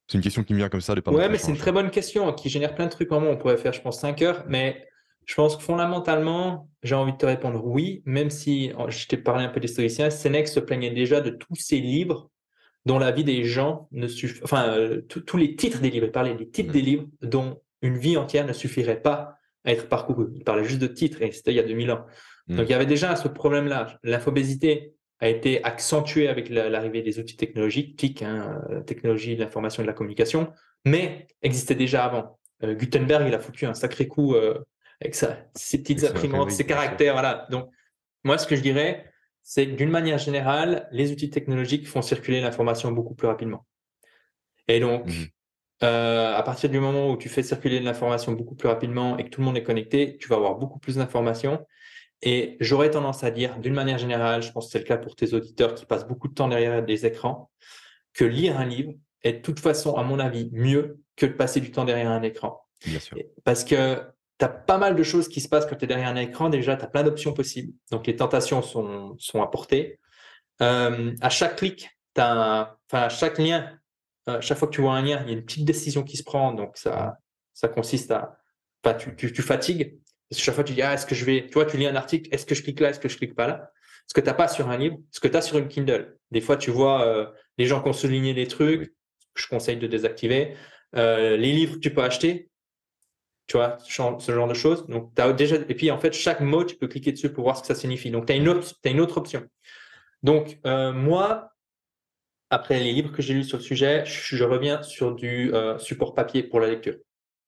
C'est 0.09 0.19
une 0.19 0.23
question 0.23 0.45
qui 0.45 0.53
me 0.53 0.59
vient 0.59 0.69
comme 0.69 0.83
ça 0.83 0.95
de 0.95 1.01
pas 1.01 1.11
Ouais, 1.11 1.29
mais 1.29 1.39
c'est 1.39 1.51
une 1.51 1.57
très 1.57 1.73
bonne 1.73 1.91
question 1.91 2.33
qui 2.33 2.49
génère 2.49 2.75
plein 2.75 2.85
de 2.85 2.91
trucs 2.91 3.11
en 3.11 3.21
moi. 3.21 3.31
On 3.31 3.37
pourrait 3.37 3.57
faire, 3.57 3.73
je 3.73 3.81
pense, 3.81 4.01
5 4.01 4.23
heures, 4.23 4.45
mais 4.47 4.87
je 5.25 5.35
pense 5.35 5.57
que 5.57 5.63
fondamentalement, 5.63 6.69
j'ai 6.83 6.95
envie 6.95 7.13
de 7.13 7.17
te 7.17 7.27
répondre 7.27 7.65
oui, 7.65 8.03
même 8.05 8.31
si 8.31 8.73
je 8.89 9.07
t'ai 9.09 9.17
parlé 9.17 9.45
un 9.45 9.49
peu 9.49 9.59
des 9.59 9.67
stoïciens. 9.67 10.11
Sénèque 10.11 10.47
se 10.47 10.61
plaignait 10.61 10.93
déjà 10.93 11.21
de 11.21 11.31
tous 11.31 11.57
ces 11.57 11.81
livres 11.81 12.31
dont 12.85 13.01
la 13.01 13.11
vie 13.11 13.25
des 13.25 13.43
gens 13.43 13.89
ne 13.91 14.07
suffit. 14.07 14.41
Enfin, 14.45 14.69
euh, 14.69 15.01
tous 15.03 15.37
les 15.37 15.57
titres 15.57 15.81
des 15.81 15.91
livres. 15.91 16.07
Il 16.07 16.13
parlait 16.13 16.35
des 16.35 16.49
titres 16.49 16.71
mmh. 16.71 16.73
des 16.73 16.83
livres 16.83 17.07
dont 17.23 17.61
une 17.83 17.99
vie 17.99 18.17
entière 18.17 18.47
ne 18.47 18.53
suffirait 18.53 19.03
pas 19.03 19.39
à 19.65 19.73
être 19.73 19.89
parcourue. 19.89 20.29
Il 20.37 20.45
parlait 20.45 20.65
juste 20.65 20.81
de 20.81 20.87
titres 20.87 21.21
et 21.21 21.33
c'était 21.33 21.53
il 21.53 21.57
y 21.57 21.61
a 21.61 21.65
2000 21.65 21.91
ans. 21.91 22.07
Donc, 22.49 22.69
il 22.69 22.71
y 22.71 22.75
avait 22.75 22.87
déjà 22.87 23.17
ce 23.17 23.29
problème-là. 23.29 23.99
L'infobésité 24.05 24.95
a 25.19 25.29
été 25.29 25.65
accentuée 25.65 26.29
avec 26.29 26.49
l'arrivée 26.49 27.03
des 27.03 27.19
outils 27.19 27.37
technologiques, 27.37 27.97
TIC, 27.97 28.23
hein, 28.23 28.63
euh, 28.71 28.81
technologie 28.83 29.35
de 29.35 29.41
l'information 29.41 29.83
et 29.83 29.85
de 29.85 29.91
la 29.91 29.95
communication, 29.95 30.53
mais 30.85 31.27
existait 31.43 31.75
déjà 31.75 32.05
avant. 32.05 32.39
Euh, 32.63 32.75
Gutenberg, 32.75 33.27
il 33.27 33.35
a 33.35 33.39
foutu 33.39 33.67
un 33.67 33.75
sacré 33.75 34.07
coup 34.09 34.35
euh, 34.35 34.59
avec 35.01 35.15
ça, 35.15 35.39
ses 35.55 35.79
petites 35.79 36.05
imprimantes, 36.05 36.51
ses 36.51 36.67
caractères. 36.67 37.15
Voilà. 37.15 37.47
Donc, 37.51 37.71
moi, 38.25 38.39
ce 38.39 38.47
que 38.47 38.57
je 38.57 38.63
dirais, 38.63 39.11
c'est 39.43 39.67
que 39.67 39.75
d'une 39.75 39.91
manière 39.91 40.19
générale, 40.19 40.89
les 40.93 41.13
outils 41.13 41.31
technologiques 41.31 41.89
font 41.89 42.03
circuler 42.03 42.41
l'information 42.41 42.93
beaucoup 42.93 43.15
plus 43.15 43.27
rapidement. 43.27 43.67
Et 44.69 44.81
donc, 44.81 45.07
mmh 45.07 45.13
à 45.83 46.43
partir 46.43 46.71
du 46.71 46.81
moment 46.81 47.11
où 47.11 47.19
tu 47.19 47.29
fais 47.29 47.43
circuler 47.43 47.81
l'information 47.81 48.33
beaucoup 48.33 48.55
plus 48.55 48.67
rapidement 48.67 49.19
et 49.19 49.25
que 49.25 49.29
tout 49.29 49.43
le 49.43 49.45
monde 49.45 49.59
est 49.59 49.63
connecté, 49.63 50.17
tu 50.17 50.27
vas 50.27 50.37
avoir 50.37 50.55
beaucoup 50.55 50.79
plus 50.79 50.97
d'informations 50.97 51.67
et 52.23 52.57
j'aurais 52.61 52.91
tendance 52.91 53.25
à 53.25 53.31
dire, 53.31 53.59
d'une 53.59 53.75
manière 53.75 53.99
générale, 53.99 54.43
je 54.43 54.51
pense 54.51 54.67
que 54.67 54.73
c'est 54.73 54.79
le 54.79 54.85
cas 54.85 54.97
pour 54.97 55.17
tes 55.17 55.35
auditeurs 55.35 55.75
qui 55.75 55.85
passent 55.85 56.07
beaucoup 56.07 56.29
de 56.29 56.35
temps 56.35 56.49
derrière 56.49 56.85
des 56.85 57.05
écrans, 57.07 57.51
que 58.15 58.25
lire 58.25 58.59
un 58.59 58.65
livre 58.65 58.93
est 59.23 59.35
de 59.35 59.39
toute 59.43 59.61
façon, 59.61 59.95
à 59.97 60.03
mon 60.03 60.19
avis, 60.19 60.49
mieux 60.53 60.99
que 61.17 61.27
de 61.27 61.33
passer 61.33 61.61
du 61.61 61.71
temps 61.71 61.85
derrière 61.85 62.11
un 62.11 62.23
écran. 62.23 62.61
Bien 62.87 63.01
sûr. 63.01 63.19
Parce 63.45 63.65
que 63.65 64.03
tu 64.39 64.45
as 64.45 64.49
pas 64.49 64.79
mal 64.79 64.97
de 64.97 65.03
choses 65.03 65.29
qui 65.29 65.41
se 65.41 65.49
passent 65.49 65.67
quand 65.67 65.77
tu 65.77 65.85
es 65.85 65.89
derrière 65.89 66.09
un 66.09 66.17
écran. 66.17 66.49
Déjà, 66.49 66.77
tu 66.77 66.85
as 66.85 66.89
plein 66.89 67.03
d'options 67.03 67.33
possibles. 67.33 67.73
Donc, 67.91 68.07
les 68.07 68.17
tentations 68.17 68.63
sont, 68.63 69.17
sont 69.19 69.43
apportées. 69.43 69.99
Euh, 70.63 71.15
à 71.21 71.31
chaque 71.31 71.57
clic, 71.57 71.91
enfin, 72.17 72.77
à 72.93 73.09
chaque 73.09 73.39
lien, 73.39 73.79
à 74.27 74.33
euh, 74.33 74.41
chaque 74.41 74.59
fois 74.59 74.69
que 74.69 74.75
tu 74.75 74.81
vois 74.81 74.95
un 74.95 75.03
lien, 75.03 75.23
il 75.23 75.29
y 75.29 75.35
a 75.35 75.39
une 75.39 75.45
petite 75.45 75.65
décision 75.65 76.03
qui 76.03 76.17
se 76.17 76.25
prend. 76.25 76.53
Donc, 76.53 76.77
ça, 76.77 77.19
ça 77.53 77.69
consiste 77.69 78.11
à. 78.11 78.39
Tu, 78.99 79.17
tu 79.17 79.43
fatigues 79.43 79.99
parce 80.29 80.41
que 80.41 80.45
chaque 80.45 80.55
fois, 80.55 80.65
tu 80.65 80.73
dis, 80.73 80.83
ah, 80.83 80.95
est-ce 80.95 81.07
que 81.07 81.15
je 81.15 81.25
vais, 81.25 81.47
tu 81.47 81.55
vois, 81.55 81.67
tu 81.67 81.77
lis 81.77 81.87
un 81.87 81.95
article, 81.95 82.29
est-ce 82.33 82.47
que 82.47 82.55
je 82.55 82.63
clique 82.63 82.81
là, 82.81 82.91
est-ce 82.91 82.99
que 82.99 83.09
je 83.09 83.17
clique 83.17 83.35
pas 83.35 83.47
là? 83.47 83.71
Ce 84.09 84.15
que 84.15 84.21
tu 84.21 84.27
n'as 84.27 84.35
pas 84.35 84.49
sur 84.49 84.69
un 84.69 84.77
livre, 84.77 84.99
ce 85.11 85.21
que 85.21 85.29
tu 85.29 85.37
as 85.37 85.43
sur 85.43 85.59
une 85.59 85.69
Kindle. 85.69 86.17
Des 86.31 86.41
fois, 86.41 86.57
tu 86.57 86.71
vois 86.71 87.07
euh, 87.07 87.27
les 87.59 87.67
gens 87.67 87.83
qui 87.83 87.89
ont 87.89 87.93
souligné 87.93 88.35
des 88.35 88.47
trucs, 88.47 88.93
je 89.35 89.47
conseille 89.47 89.77
de 89.77 89.87
désactiver. 89.87 90.57
Euh, 90.97 91.37
les 91.37 91.53
livres 91.53 91.75
que 91.75 91.81
tu 91.81 91.93
peux 91.93 92.03
acheter, 92.03 92.51
tu 93.47 93.57
vois, 93.57 93.79
ce 93.81 94.33
genre 94.33 94.49
de 94.49 94.55
choses. 94.55 94.87
Donc, 94.87 95.13
as 95.19 95.33
déjà, 95.33 95.57
et 95.57 95.75
puis, 95.75 95.91
en 95.93 95.99
fait, 95.99 96.13
chaque 96.13 96.41
mot, 96.41 96.65
tu 96.65 96.77
peux 96.77 96.89
cliquer 96.89 97.13
dessus 97.13 97.33
pour 97.33 97.45
voir 97.45 97.57
ce 97.57 97.63
que 97.63 97.69
ça 97.69 97.75
signifie. 97.77 98.11
Donc, 98.11 98.27
tu 98.27 98.33
as, 98.33 98.37
une 98.37 98.49
autre, 98.49 98.75
as 98.85 98.89
une 98.89 99.01
autre 99.01 99.19
option. 99.19 99.47
Donc, 100.23 100.59
euh, 100.67 100.93
moi, 100.93 101.53
après 102.51 102.81
les 102.81 102.93
livres 102.93 103.13
que 103.13 103.23
j'ai 103.23 103.35
lus 103.35 103.45
sur 103.45 103.59
le 103.59 103.63
sujet, 103.63 104.05
je, 104.07 104.43
reviens 104.43 104.83
sur 104.83 105.15
du 105.15 105.53
support 105.79 106.15
papier 106.15 106.43
pour 106.43 106.59
la 106.59 106.69
lecture. 106.69 106.97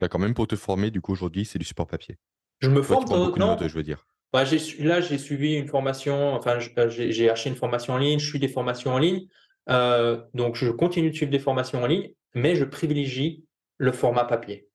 D'accord, 0.00 0.20
même 0.20 0.34
pour 0.34 0.46
te 0.46 0.54
former, 0.54 0.90
du 0.90 1.00
coup, 1.00 1.12
aujourd'hui, 1.12 1.44
c'est 1.44 1.58
du 1.58 1.64
support 1.64 1.88
papier. 1.88 2.18
Je 2.60 2.70
me 2.70 2.82
forme 2.82 3.04
dans 3.04 3.36
non. 3.36 3.56
je 3.60 3.74
veux 3.74 3.82
dire. 3.82 4.04
Bah, 4.32 4.44
là, 4.80 5.00
j'ai 5.00 5.18
suivi 5.18 5.54
une 5.54 5.68
formation, 5.68 6.34
enfin, 6.34 6.58
euh, 6.78 6.88
j'ai 6.90 7.30
acheté 7.30 7.48
une 7.48 7.56
formation 7.56 7.94
en 7.94 7.98
ligne, 7.98 8.18
je 8.18 8.26
suis 8.26 8.38
des 8.38 8.48
formations 8.48 8.92
en 8.92 8.98
ligne. 8.98 9.26
Euh, 9.70 10.22
donc, 10.34 10.56
je 10.56 10.68
continue 10.70 11.10
de 11.10 11.14
suivre 11.14 11.32
des 11.32 11.38
formations 11.38 11.82
en 11.82 11.86
ligne, 11.86 12.10
mais 12.34 12.54
je 12.54 12.64
privilégie 12.64 13.44
le 13.78 13.92
format 13.92 14.24
papier. 14.24 14.68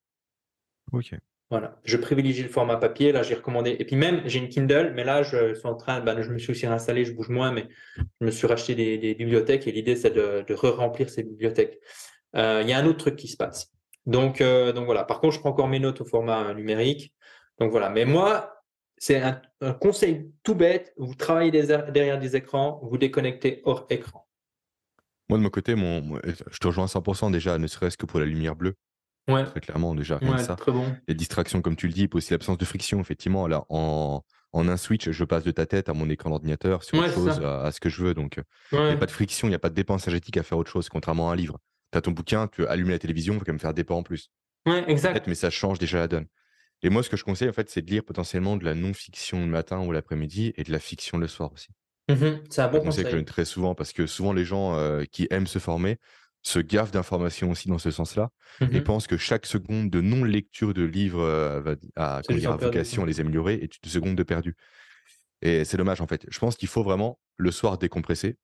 Ok. 0.92 1.14
Voilà, 1.52 1.80
je 1.84 1.98
privilégie 1.98 2.42
le 2.42 2.50
format 2.50 2.78
papier. 2.78 3.12
Là, 3.12 3.22
j'ai 3.22 3.36
recommandé. 3.36 3.76
Et 3.78 3.86
puis 3.86 3.96
même, 3.96 4.24
j'ai 4.26 4.40
une 4.40 4.50
Kindle, 4.50 4.94
mais 4.96 5.04
là, 5.04 5.22
je 5.22 5.54
suis 5.54 5.68
en 5.68 5.76
train, 5.76 6.00
ben, 6.00 6.20
je 6.24 6.32
me 6.32 6.40
suis 6.40 6.50
aussi 6.50 6.66
réinstallé, 6.66 7.06
je 7.06 7.12
bouge 7.12 7.30
moins, 7.30 7.52
mais 7.52 7.68
je 7.98 8.26
me 8.26 8.32
suis 8.32 8.48
racheté 8.48 8.74
des, 8.74 9.14
bibliothèques 9.14 9.68
et 9.68 9.72
l'idée, 9.72 9.96
c'est 9.96 10.10
de, 10.10 10.44
de 10.48 10.54
re-remplir 10.56 11.12
ces 11.12 11.22
bibliothèques. 11.22 11.80
Euh, 12.36 12.62
il 12.64 12.70
y 12.70 12.74
a 12.74 12.80
un 12.80 12.86
autre 12.88 12.98
truc 12.98 13.18
qui 13.18 13.28
se 13.28 13.38
passe. 13.38 13.72
Donc, 14.08 14.40
donc 14.42 14.86
voilà. 14.86 15.04
Par 15.04 15.22
contre, 15.22 15.36
je 15.36 15.40
prends 15.42 15.52
encore 15.52 15.68
mes 15.68 15.80
notes 15.80 16.02
au 16.02 16.06
format 16.06 16.56
numérique. 16.56 17.14
Donc 17.60 17.72
voilà. 17.72 17.90
Mais 17.90 18.06
moi, 18.06 18.54
c'est 18.98 19.22
un, 19.22 19.42
conseil 19.74 20.32
tout 20.44 20.56
bête. 20.56 20.94
Vous 20.98 21.16
travaillez 21.16 21.52
derrière 21.52 22.20
des 22.20 22.36
écrans, 22.36 22.80
vous 22.84 22.98
déconnectez 22.98 23.62
hors 23.66 23.86
écran. 23.90 24.28
Moi, 25.30 25.38
de 25.38 25.44
mon 25.44 25.50
côté, 25.50 25.76
mon, 25.76 26.20
je 26.24 26.58
te 26.58 26.68
rejoins 26.68 26.86
à 26.86 26.88
100% 26.88 27.32
déjà, 27.32 27.58
ne 27.58 27.68
serait-ce 27.68 27.98
que 27.98 28.06
pour 28.06 28.20
la 28.20 28.26
lumière 28.26 28.56
bleue. 28.56 28.76
Ouais. 29.30 29.46
Très 29.46 29.62
clairement, 29.62 29.96
déjà, 29.96 30.18
rien 30.18 30.38
ça. 30.38 30.56
Très 30.56 30.72
bon. 30.72 30.86
Les 31.08 31.16
distractions, 31.16 31.62
comme 31.62 31.78
tu 31.78 31.88
le 31.88 31.94
dis, 31.94 32.04
et 32.04 32.10
aussi 32.14 32.32
l'absence 32.34 32.58
de 32.58 32.66
friction, 32.66 33.00
effectivement. 33.00 33.48
Là, 33.48 33.66
en, 33.70 34.22
en, 34.52 34.68
un 34.68 34.78
switch, 34.78 35.10
je 35.10 35.24
passe 35.24 35.44
de 35.44 35.52
ta 35.52 35.66
tête 35.66 35.88
à 35.88 35.94
mon 35.94 36.10
écran 36.10 36.30
d'ordinateur, 36.30 36.84
sur 36.84 37.00
autre 37.00 37.14
chose, 37.14 37.42
à, 37.42 37.72
ce 37.72 37.80
que 37.80 37.90
je 37.90 38.04
veux. 38.04 38.14
Donc, 38.14 38.42
il 38.74 38.80
n'y 38.80 38.92
a 38.92 38.98
pas 38.98 39.06
de 39.06 39.12
friction, 39.12 39.48
il 39.48 39.52
n'y 39.52 39.56
a 39.56 39.60
pas 39.60 39.70
de 39.70 39.76
dépense 39.76 40.08
énergétique 40.08 40.38
à 40.38 40.44
faire 40.44 40.58
autre 40.58 40.72
chose, 40.72 40.90
contrairement 40.90 41.30
à 41.30 41.34
un 41.34 41.36
livre. 41.38 41.58
Tu 41.92 41.98
as 41.98 42.02
ton 42.02 42.12
bouquin, 42.12 42.48
tu 42.48 42.68
allumes 42.68 42.90
la 42.90 43.00
télévision, 43.00 43.34
il 43.34 43.40
faut 43.40 43.46
quand 43.46 43.54
même 43.54 43.60
faire 43.60 43.74
des 43.74 43.86
pas 43.86 43.96
en 43.96 44.04
plus. 44.04 44.30
Ouais, 44.66 44.84
exact. 44.90 45.28
Mais 45.28 45.36
ça 45.36 45.50
change 45.50 45.80
déjà 45.80 46.00
la 46.00 46.08
donne. 46.08 46.28
Et 46.84 46.90
moi, 46.90 47.02
ce 47.02 47.10
que 47.10 47.18
je 47.18 47.24
conseille, 47.24 47.50
en 47.50 47.54
fait, 47.54 47.70
c'est 47.70 47.82
de 47.82 47.90
lire 47.90 48.04
potentiellement 48.04 48.58
de 48.58 48.66
la 48.66 48.76
non-fiction 48.76 49.40
le 49.40 49.48
matin 49.48 49.80
ou 49.80 49.92
l'après-midi 49.92 50.54
et 50.58 50.64
de 50.64 50.72
la 50.72 50.80
fiction 50.80 51.18
le 51.18 51.28
soir 51.28 51.52
aussi. 51.54 51.70
Mmh 52.10 52.16
c'est 52.50 52.62
un 52.62 52.68
bon 52.68 52.82
conseil. 52.82 53.06
que 53.06 53.16
très 53.22 53.46
souvent 53.46 53.76
parce 53.76 53.94
que 53.94 54.06
souvent 54.08 54.34
les 54.34 54.44
gens 54.44 54.76
euh, 54.76 55.06
qui 55.10 55.26
aiment 55.32 55.48
se 55.48 55.60
former 55.60 56.00
se 56.42 56.60
gaffent 56.60 56.92
d'informations 56.92 57.50
aussi 57.52 57.70
dans 57.70 57.78
ce 57.78 57.92
sens-là 57.92 58.30
et 58.60 58.66
mmh 58.66 58.84
pensent 58.84 59.08
que 59.08 59.16
chaque 59.16 59.46
seconde 59.46 59.90
de 59.90 60.02
non-lecture 60.02 60.74
de 60.74 60.84
livre 60.84 61.22
euh, 61.22 61.62
va 61.62 61.76
à, 61.96 62.22
vocation 62.58 63.04
à 63.04 63.06
les 63.06 63.22
améliorer 63.22 63.54
et 63.54 63.70
une 63.84 63.90
seconde 63.90 64.18
de 64.18 64.24
perdu. 64.24 64.58
Et 65.42 65.64
c'est 65.64 65.78
dommage, 65.78 66.02
en 66.02 66.08
fait. 66.08 66.26
Je 66.30 66.40
pense 66.40 66.56
qu'il 66.56 66.68
faut 66.68 66.84
vraiment, 66.84 67.20
le 67.38 67.52
soir, 67.52 67.78
décompresser, 67.78 68.38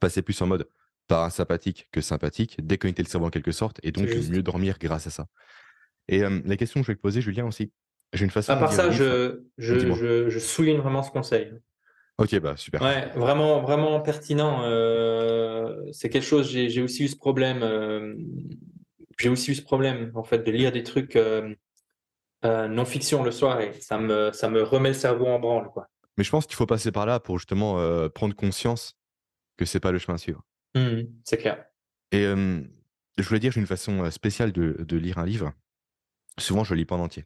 passer 0.00 0.22
plus 0.22 0.40
en 0.42 0.46
mode 0.46 0.68
parasympathique 1.08 1.88
que 1.92 2.00
sympathique, 2.00 2.56
déconnecter 2.64 3.02
le 3.02 3.08
cerveau 3.08 3.26
en 3.26 3.30
quelque 3.30 3.52
sorte, 3.52 3.80
et 3.82 3.92
donc 3.92 4.08
mieux 4.08 4.42
dormir 4.42 4.76
grâce 4.78 5.06
à 5.06 5.10
ça. 5.10 5.26
Et 6.10 6.22
la 6.22 6.56
question 6.56 6.80
que 6.80 6.86
je 6.86 6.92
vais 6.92 6.96
te 6.96 7.00
poser, 7.00 7.20
Julien, 7.20 7.46
aussi, 7.46 7.70
j'ai 8.12 8.24
une 8.24 8.30
façon. 8.30 8.52
À 8.52 8.56
part 8.56 8.72
ça, 8.72 8.90
je, 8.90 9.44
je, 9.58 10.28
je, 10.28 10.38
souligne 10.38 10.78
vraiment 10.78 11.02
ce 11.02 11.10
conseil. 11.10 11.52
Ok, 12.18 12.38
bah 12.40 12.56
super. 12.56 12.82
Ouais, 12.82 13.08
vraiment, 13.14 13.62
vraiment 13.62 13.98
pertinent. 14.00 14.62
Euh, 14.64 15.74
c'est 15.92 16.10
quelque 16.10 16.26
chose, 16.26 16.50
j'ai 16.50 16.82
aussi 16.82 17.04
eu 17.04 17.08
ce 17.08 17.16
problème. 17.16 17.60
Euh, 17.62 18.14
j'ai 19.18 19.28
aussi 19.28 19.52
eu 19.52 19.54
ce 19.54 19.62
problème, 19.62 20.10
en 20.14 20.24
fait, 20.24 20.38
de 20.38 20.50
lire 20.50 20.72
des 20.72 20.82
trucs 20.82 21.14
euh, 21.16 21.54
non-fiction 22.42 23.22
le 23.22 23.30
soir 23.30 23.60
et 23.60 23.72
ça 23.80 23.98
me, 23.98 24.32
ça 24.32 24.50
me 24.50 24.62
remet 24.62 24.90
le 24.90 24.94
cerveau 24.94 25.26
en 25.26 25.38
branle. 25.38 25.70
Quoi. 25.72 25.88
Mais 26.18 26.24
je 26.24 26.30
pense 26.30 26.46
qu'il 26.46 26.56
faut 26.56 26.66
passer 26.66 26.90
par 26.90 27.06
là 27.06 27.20
pour 27.20 27.38
justement 27.38 27.76
prendre 28.10 28.34
conscience 28.34 28.98
que 29.56 29.64
c'est 29.64 29.80
pas 29.80 29.92
le 29.92 29.98
chemin 29.98 30.16
à 30.16 30.18
suivre. 30.18 30.42
Mmh, 30.74 31.02
c'est 31.24 31.38
clair. 31.38 31.64
Et 32.12 32.24
je 32.24 33.28
voulais 33.28 33.40
dire, 33.40 33.52
j'ai 33.52 33.60
une 33.60 33.66
façon 33.66 34.10
spéciale 34.10 34.52
de, 34.52 34.76
de, 34.80 34.96
lire 34.96 35.18
un 35.18 35.26
livre. 35.26 35.52
Souvent, 36.40 36.64
je 36.64 36.74
lis 36.74 36.84
pas 36.84 36.96
en 36.96 37.00
entier. 37.00 37.24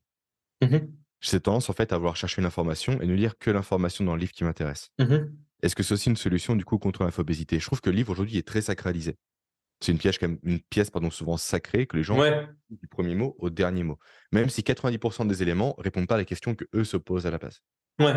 Mmh 0.62 0.78
j'ai 1.20 1.40
tendance 1.40 1.70
en 1.70 1.72
fait 1.72 1.90
à 1.94 1.96
vouloir 1.96 2.16
chercher 2.16 2.42
une 2.42 2.46
information 2.46 3.00
et 3.00 3.06
ne 3.06 3.14
lire 3.14 3.38
que 3.38 3.50
l'information 3.50 4.04
dans 4.04 4.14
le 4.14 4.20
livre 4.20 4.32
qui 4.32 4.44
m'intéresse. 4.44 4.90
Mmh 4.98 5.32
Est-ce 5.62 5.74
que 5.74 5.82
c'est 5.82 5.94
aussi 5.94 6.10
une 6.10 6.16
solution 6.16 6.54
du 6.54 6.66
coup 6.66 6.76
contre 6.76 7.02
l'infobésité? 7.02 7.58
Je 7.58 7.64
trouve 7.64 7.80
que 7.80 7.88
le 7.88 7.96
livre 7.96 8.12
aujourd'hui 8.12 8.36
est 8.36 8.46
très 8.46 8.60
sacralisé. 8.60 9.16
C'est 9.80 9.92
une 9.92 9.98
pièce, 9.98 10.18
quand 10.18 10.28
même, 10.28 10.38
une 10.42 10.60
pièce 10.60 10.90
pardon, 10.90 11.10
souvent 11.10 11.38
sacrée 11.38 11.86
que 11.86 11.96
les 11.96 12.02
gens 12.02 12.18
ouais. 12.18 12.46
du 12.68 12.86
premier 12.88 13.14
mot 13.14 13.36
au 13.38 13.48
dernier 13.48 13.84
mot. 13.84 13.98
Même 14.32 14.50
si 14.50 14.60
90% 14.62 15.26
des 15.26 15.42
éléments 15.42 15.74
répondent 15.78 16.06
pas 16.06 16.16
à 16.16 16.18
la 16.18 16.26
question 16.26 16.54
que 16.54 16.66
eux 16.74 16.84
se 16.84 16.98
posent 16.98 17.26
à 17.26 17.30
la 17.30 17.38
place. 17.38 17.62
Ouais. 17.98 18.14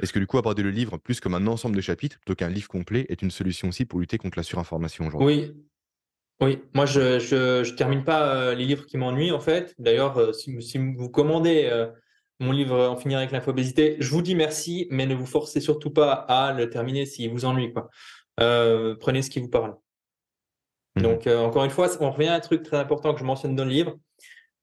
Est-ce 0.00 0.12
que 0.12 0.18
du 0.18 0.26
coup 0.26 0.36
aborder 0.36 0.62
le 0.62 0.70
livre 0.70 0.98
plus 0.98 1.20
comme 1.20 1.34
un 1.34 1.46
ensemble 1.46 1.76
de 1.76 1.80
chapitres 1.80 2.18
plutôt 2.18 2.34
qu'un 2.34 2.48
livre 2.48 2.68
complet 2.68 3.06
est 3.08 3.22
une 3.22 3.30
solution 3.30 3.68
aussi 3.68 3.86
pour 3.86 3.98
lutter 3.98 4.18
contre 4.18 4.38
la 4.38 4.42
surinformation 4.42 5.06
aujourd'hui? 5.06 5.26
Oui, 5.26 5.54
oui, 6.42 6.60
moi 6.74 6.86
je, 6.86 7.20
je, 7.20 7.72
termine 7.74 8.02
pas 8.02 8.34
euh, 8.34 8.54
les 8.56 8.64
livres 8.64 8.84
qui 8.84 8.96
m'ennuient 8.96 9.30
en 9.30 9.38
fait. 9.38 9.76
D'ailleurs, 9.78 10.18
euh, 10.18 10.32
si, 10.32 10.76
vous 10.76 11.08
commandez 11.08 11.68
euh, 11.70 11.86
mon 12.40 12.50
livre 12.50 12.88
En 12.88 12.96
finir 12.96 13.18
avec 13.18 13.30
l'infobésité, 13.30 13.96
je 14.00 14.10
vous 14.10 14.22
dis 14.22 14.34
merci, 14.34 14.88
mais 14.90 15.06
ne 15.06 15.14
vous 15.14 15.26
forcez 15.26 15.60
surtout 15.60 15.92
pas 15.92 16.12
à 16.12 16.52
le 16.52 16.68
terminer 16.68 17.06
s'il 17.06 17.30
vous 17.30 17.44
ennuie. 17.44 17.72
Quoi. 17.72 17.88
prenez 18.36 19.22
ce 19.22 19.30
qui 19.30 19.38
vous 19.38 19.48
parle. 19.48 19.76
Mmh. 20.96 21.02
Donc 21.02 21.26
encore 21.28 21.64
une 21.64 21.70
fois, 21.70 21.88
on 22.00 22.10
revient 22.10 22.28
à 22.28 22.34
un 22.34 22.40
truc 22.40 22.64
très 22.64 22.76
important 22.76 23.14
que 23.14 23.20
je 23.20 23.24
mentionne 23.24 23.54
dans 23.54 23.64
le 23.64 23.70
livre. 23.70 23.96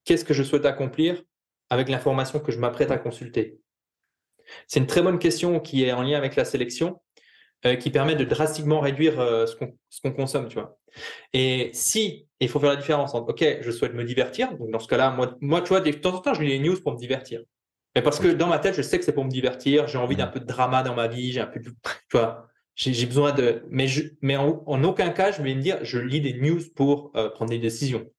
Qu'est-ce 0.03 0.25
que 0.25 0.33
je 0.33 0.43
souhaite 0.43 0.65
accomplir 0.65 1.23
avec 1.69 1.87
l'information 1.87 2.41
que 2.41 2.51
je 2.51 2.59
m'apprête 2.59 2.91
à 2.91 2.97
consulter? 2.97 3.57
C'est 4.67 4.81
une 4.81 4.87
très 4.87 5.01
bonne 5.01 5.19
question 5.19 5.61
qui 5.61 5.85
est 5.85 5.93
en 5.93 6.01
lien 6.01 6.17
avec 6.17 6.35
la 6.35 6.43
sélection. 6.43 6.99
Euh, 7.65 7.75
qui 7.75 7.89
permet 7.89 8.15
de 8.15 8.23
drastiquement 8.23 8.79
réduire 8.79 9.19
euh, 9.19 9.45
ce 9.45 10.01
qu'on 10.01 10.13
consomme, 10.13 10.47
tu 10.47 10.53
vois. 10.53 10.79
Et 11.33 11.71
si, 11.73 12.25
il 12.39 12.47
faut 12.47 12.57
faire 12.57 12.69
la 12.69 12.77
différence 12.77 13.13
entre, 13.13 13.31
OK, 13.31 13.45
je 13.59 13.69
souhaite 13.69 13.93
me 13.93 14.05
divertir, 14.05 14.55
donc 14.57 14.71
dans 14.71 14.79
ce 14.79 14.87
cas-là, 14.87 15.11
moi, 15.11 15.35
moi, 15.41 15.59
tu 15.59 15.67
vois, 15.67 15.81
de 15.81 15.91
temps 15.91 16.15
en 16.15 16.19
temps, 16.19 16.33
je 16.33 16.41
lis 16.41 16.57
les 16.57 16.59
news 16.59 16.79
pour 16.81 16.93
me 16.93 16.97
divertir. 16.97 17.41
Mais 17.93 18.01
parce 18.01 18.17
que 18.21 18.29
dans 18.29 18.47
ma 18.47 18.59
tête, 18.59 18.75
je 18.75 18.81
sais 18.81 18.97
que 18.97 19.03
c'est 19.03 19.11
pour 19.11 19.25
me 19.25 19.29
divertir, 19.29 19.87
j'ai 19.87 19.97
envie 19.97 20.15
d'un 20.15 20.27
peu 20.27 20.39
de 20.39 20.45
drama 20.45 20.83
dans 20.83 20.95
ma 20.95 21.09
vie, 21.09 21.33
j'ai 21.33 21.41
un 21.41 21.47
peu 21.47 21.59
de, 21.59 21.69
tu 21.69 21.73
vois, 22.13 22.47
j'ai 22.75 23.05
besoin 23.05 23.33
de, 23.33 23.61
mais, 23.69 23.89
je, 23.89 24.03
mais 24.21 24.37
en, 24.37 24.83
aucun 24.85 25.09
cas, 25.09 25.33
je 25.33 25.41
vais 25.41 25.53
me 25.53 25.61
dire, 25.61 25.79
je 25.83 25.99
lis 25.99 26.21
des 26.21 26.35
news 26.35 26.61
pour 26.77 27.11
euh, 27.17 27.29
prendre 27.29 27.51
des 27.51 27.59
décisions. 27.59 28.09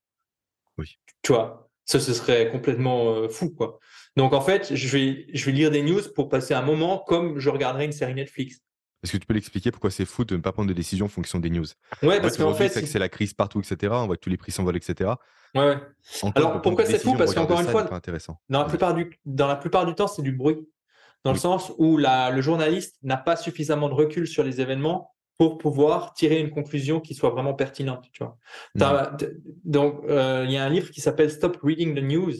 Oui. 0.76 0.98
Tu 1.22 1.32
vois, 1.32 1.70
ça, 1.86 1.98
ce 1.98 2.12
serait 2.12 2.50
complètement 2.50 3.26
fou, 3.30 3.48
quoi. 3.48 3.78
Donc, 4.16 4.34
en 4.34 4.42
fait, 4.42 4.74
je 4.74 4.88
vais, 4.88 5.26
je 5.32 5.46
vais 5.46 5.52
lire 5.52 5.70
des 5.70 5.82
news 5.82 6.02
pour 6.14 6.28
passer 6.28 6.52
un 6.52 6.60
moment 6.60 6.98
comme 6.98 7.38
je 7.38 7.48
regarderais 7.48 7.86
une 7.86 7.92
série 7.92 8.12
Netflix. 8.12 8.60
Est-ce 9.02 9.12
que 9.12 9.16
tu 9.16 9.26
peux 9.26 9.34
l'expliquer 9.34 9.70
pourquoi 9.70 9.90
c'est 9.90 10.04
fou 10.04 10.24
de 10.24 10.36
ne 10.36 10.42
pas 10.42 10.52
prendre 10.52 10.68
de 10.68 10.74
décision 10.74 11.06
en 11.06 11.08
fonction 11.08 11.38
des 11.38 11.48
news? 11.50 11.66
Ouais, 12.02 12.20
parce 12.20 12.36
qu'en 12.36 12.54
fait, 12.54 12.68
c'est 12.68 12.98
la 12.98 13.08
crise 13.08 13.32
partout, 13.32 13.60
etc. 13.60 13.92
On 13.96 14.06
voit 14.06 14.16
que 14.16 14.20
tous 14.20 14.30
les 14.30 14.36
prix 14.36 14.52
s'envolent, 14.52 14.76
etc. 14.76 15.10
Ouais. 15.54 15.76
Alors 16.34 16.60
pourquoi 16.62 16.84
c'est 16.84 16.98
fou? 16.98 17.14
Parce 17.16 17.34
qu'encore 17.34 17.60
une 17.60 17.68
fois, 17.68 17.88
Dans, 18.48 18.60
la 18.60 18.64
plupart 18.66 18.94
du, 18.94 19.18
dans 19.24 19.46
la 19.46 19.56
plupart 19.56 19.86
du 19.86 19.94
temps, 19.94 20.06
c'est 20.06 20.22
du 20.22 20.32
bruit. 20.32 20.58
Dans 21.24 21.32
le 21.32 21.38
sens 21.38 21.72
où 21.76 21.98
la, 21.98 22.30
le 22.30 22.40
journaliste 22.40 22.96
n'a 23.02 23.18
pas 23.18 23.36
suffisamment 23.36 23.88
de 23.88 23.94
recul 23.94 24.26
sur 24.26 24.42
les 24.42 24.60
événements 24.60 25.12
pour 25.36 25.58
pouvoir 25.58 26.12
tirer 26.12 26.38
une 26.38 26.50
conclusion 26.50 27.00
qui 27.00 27.14
soit 27.14 27.30
vraiment 27.30 27.54
pertinente. 27.54 28.06
Tu 28.12 28.22
vois. 28.22 28.36
Donc, 29.64 30.02
euh, 30.08 30.44
il 30.46 30.52
y 30.52 30.58
a 30.58 30.64
un 30.64 30.68
livre 30.68 30.90
qui 30.90 31.00
s'appelle 31.00 31.30
Stop 31.30 31.58
Reading 31.62 31.94
the 31.94 32.02
News 32.02 32.32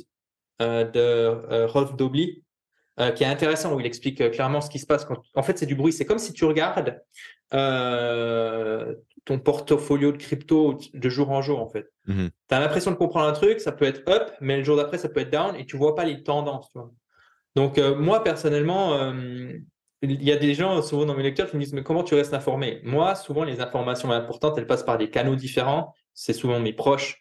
euh, 0.60 0.84
de 0.84 1.00
euh, 1.00 1.66
Rolf 1.66 1.96
Dobly 1.96 2.44
euh, 3.00 3.12
qui 3.12 3.24
est 3.24 3.26
intéressant, 3.26 3.74
où 3.74 3.80
il 3.80 3.86
explique 3.86 4.20
euh, 4.20 4.28
clairement 4.28 4.60
ce 4.60 4.68
qui 4.68 4.78
se 4.78 4.86
passe. 4.86 5.06
Quand... 5.06 5.16
En 5.34 5.42
fait, 5.42 5.56
c'est 5.56 5.66
du 5.66 5.74
bruit. 5.74 5.92
C'est 5.92 6.04
comme 6.04 6.18
si 6.18 6.34
tu 6.34 6.44
regardes 6.44 7.00
euh, 7.54 8.94
ton 9.24 9.38
portfolio 9.38 10.12
de 10.12 10.18
crypto 10.18 10.78
de 10.92 11.08
jour 11.08 11.30
en 11.30 11.40
jour, 11.40 11.60
en 11.60 11.68
fait. 11.68 11.86
Mmh 12.06 12.26
tu 12.48 12.54
as 12.54 12.60
l'impression 12.60 12.90
de 12.90 12.96
comprendre 12.96 13.26
un 13.26 13.32
truc, 13.32 13.60
ça 13.60 13.72
peut 13.72 13.84
être 13.84 14.02
up, 14.08 14.32
mais 14.40 14.56
le 14.56 14.64
jour 14.64 14.76
d'après, 14.76 14.98
ça 14.98 15.08
peut 15.08 15.20
être 15.20 15.30
down, 15.30 15.54
et 15.56 15.64
tu 15.64 15.76
vois 15.76 15.94
pas 15.94 16.04
les 16.04 16.22
tendances. 16.24 16.72
Donc, 17.54 17.78
moi, 17.78 18.24
personnellement, 18.24 19.12
il 20.02 20.22
y 20.22 20.32
a 20.32 20.36
des 20.36 20.54
gens, 20.54 20.82
souvent 20.82 21.06
dans 21.06 21.14
mes 21.14 21.22
lecteurs, 21.22 21.48
qui 21.48 21.56
me 21.56 21.62
disent, 21.62 21.72
mais 21.72 21.84
comment 21.84 22.02
tu 22.02 22.14
restes 22.16 22.34
informé? 22.34 22.80
Moi, 22.82 23.14
souvent, 23.14 23.44
les 23.44 23.60
informations 23.60 24.10
importantes, 24.10 24.58
elles 24.58 24.66
passent 24.66 24.82
par 24.82 24.98
des 24.98 25.10
canaux 25.10 25.36
différents. 25.36 25.94
C'est 26.12 26.32
souvent 26.32 26.58
mes 26.58 26.72
proches 26.72 27.19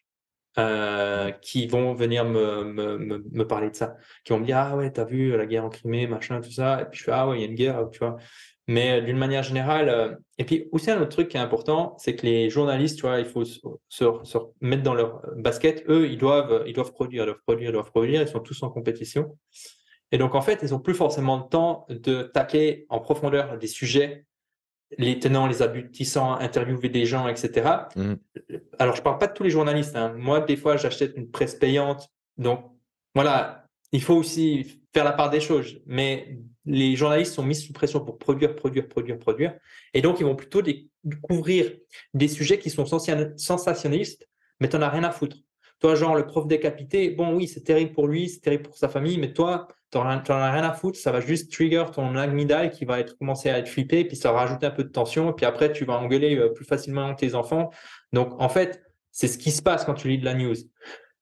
euh, 0.57 1.31
qui 1.31 1.67
vont 1.67 1.93
venir 1.93 2.25
me, 2.25 2.63
me, 2.63 2.97
me, 2.97 3.47
parler 3.47 3.69
de 3.69 3.75
ça, 3.75 3.95
qui 4.23 4.33
vont 4.33 4.39
me 4.39 4.45
dire 4.45 4.57
ah 4.57 4.75
ouais 4.75 4.91
t'as 4.91 5.05
vu 5.05 5.38
la 5.38 5.45
guerre 5.45 5.63
en 5.63 5.69
Crimée 5.69 6.07
machin 6.07 6.41
tout 6.41 6.51
ça. 6.51 6.81
Et 6.81 6.85
puis 6.85 6.99
je 6.99 7.03
fais 7.05 7.12
ah 7.12 7.27
ouais 7.27 7.38
il 7.38 7.41
y 7.41 7.43
a 7.43 7.47
une 7.47 7.55
guerre 7.55 7.88
tu 7.91 7.99
vois. 7.99 8.17
Mais 8.67 8.99
euh, 8.99 9.01
d'une 9.01 9.17
manière 9.17 9.43
générale 9.43 9.89
euh, 9.89 10.15
et 10.39 10.45
puis 10.45 10.67
aussi 10.71 10.89
un 10.89 10.99
autre 10.99 11.09
truc 11.09 11.29
qui 11.29 11.38
est 11.38 11.39
important 11.39 11.95
c'est 11.99 12.15
que 12.15 12.25
les 12.25 12.49
journalistes 12.49 12.97
tu 12.97 13.03
vois 13.03 13.19
il 13.19 13.25
faut 13.25 13.45
se, 13.45 13.59
se, 13.89 14.38
mettre 14.59 14.83
dans 14.83 14.95
leur 14.95 15.21
basket. 15.35 15.83
Eux 15.88 16.09
ils 16.09 16.17
doivent 16.17 16.63
ils 16.65 16.73
doivent 16.73 16.93
produire 16.93 17.23
ils 17.23 17.27
doivent 17.27 17.41
produire 17.45 17.69
ils 17.69 17.73
doivent 17.73 17.91
produire. 17.91 18.21
Ils 18.21 18.27
sont 18.27 18.39
tous 18.39 18.63
en 18.63 18.69
compétition. 18.69 19.38
Et 20.12 20.17
donc 20.17 20.33
en 20.33 20.41
fait 20.41 20.59
ils 20.63 20.73
ont 20.73 20.79
plus 20.79 20.95
forcément 20.95 21.38
le 21.38 21.49
temps 21.49 21.85
de 21.89 22.23
taquer 22.23 22.88
en 22.89 22.99
profondeur 22.99 23.57
des 23.59 23.67
sujets 23.67 24.25
les 24.97 25.19
tenants, 25.19 25.47
les 25.47 25.62
aboutissants, 25.62 26.34
interviewer 26.34 26.89
des 26.89 27.06
gens, 27.06 27.28
etc. 27.28 27.69
Mmh. 27.95 28.13
Alors, 28.80 28.95
je 28.95 29.02
parle 29.02 29.17
pas 29.17 29.28
de 29.28 29.34
tous 29.34 29.43
les 29.43 29.49
journalistes. 29.49 29.95
Hein. 29.95 30.13
Moi, 30.17 30.41
des 30.41 30.58
fois, 30.58 30.78
j'achète 30.78 31.15
une 31.15 31.30
presse 31.30 31.56
payante. 31.56 32.10
Donc, 32.38 32.71
voilà, 33.13 33.65
il 33.91 34.02
faut 34.02 34.15
aussi 34.15 34.82
faire 34.93 35.04
la 35.04 35.12
part 35.12 35.30
des 35.30 35.39
choses. 35.41 35.82
Mais 35.86 36.39
les 36.65 36.95
journalistes 36.95 37.34
sont 37.34 37.43
mis 37.43 37.56
sous 37.56 37.73
pression 37.73 37.99
pour 37.99 38.17
produire, 38.17 38.56
produire, 38.56 38.88
produire, 38.88 39.19
produire. 39.19 39.54
Et 39.93 40.02
donc, 40.02 40.19
ils 40.19 40.25
vont 40.25 40.36
plutôt 40.36 40.62
découvrir 41.04 41.71
des 42.13 42.28
sujets 42.28 42.60
qui 42.60 42.69
sont 42.69 42.86
sensationnalistes, 42.86 44.28
mais 44.60 44.69
tu 44.69 44.75
n'en 44.75 44.84
as 44.84 44.89
rien 44.89 45.04
à 45.04 45.12
foutre. 45.12 45.38
Toi, 45.80 45.95
genre, 45.95 46.15
le 46.15 46.25
prof 46.25 46.45
décapité, 46.45 47.10
bon, 47.12 47.36
oui, 47.36 47.47
c'est 47.47 47.63
terrible 47.63 47.93
pour 47.93 48.08
lui, 48.08 48.28
c'est 48.28 48.41
terrible 48.41 48.63
pour 48.63 48.78
sa 48.78 48.89
famille, 48.89 49.17
mais 49.17 49.34
toi, 49.34 49.67
tu 49.91 49.97
n'en 49.97 50.06
as 50.06 50.52
rien 50.52 50.63
à 50.63 50.73
foutre, 50.73 50.97
ça 50.97 51.12
va 51.12 51.19
juste 51.19 51.52
trigger 51.52 51.86
ton 51.93 52.15
amygdale 52.15 52.69
qui 52.69 52.86
va 52.86 52.99
être, 52.99 53.17
commencer 53.17 53.49
à 53.49 53.58
être 53.58 53.67
flippé, 53.67 54.06
puis 54.06 54.15
ça 54.15 54.32
va 54.32 54.39
rajouter 54.39 54.67
un 54.67 54.71
peu 54.71 54.84
de 54.84 54.89
tension, 54.89 55.32
et 55.32 55.34
puis 55.34 55.45
après, 55.45 55.71
tu 55.71 55.86
vas 55.86 55.93
engueuler 55.93 56.38
euh, 56.38 56.49
plus 56.49 56.65
facilement 56.65 57.13
tes 57.15 57.34
enfants. 57.34 57.71
Donc, 58.13 58.39
en 58.39 58.49
fait, 58.49 58.84
c'est 59.12 59.28
ce 59.28 59.38
qui 59.38 59.52
se 59.52 59.62
passe 59.62 59.86
quand 59.86 59.95
tu 59.95 60.08
lis 60.08 60.19
de 60.19 60.25
la 60.25 60.36
news. 60.36 60.56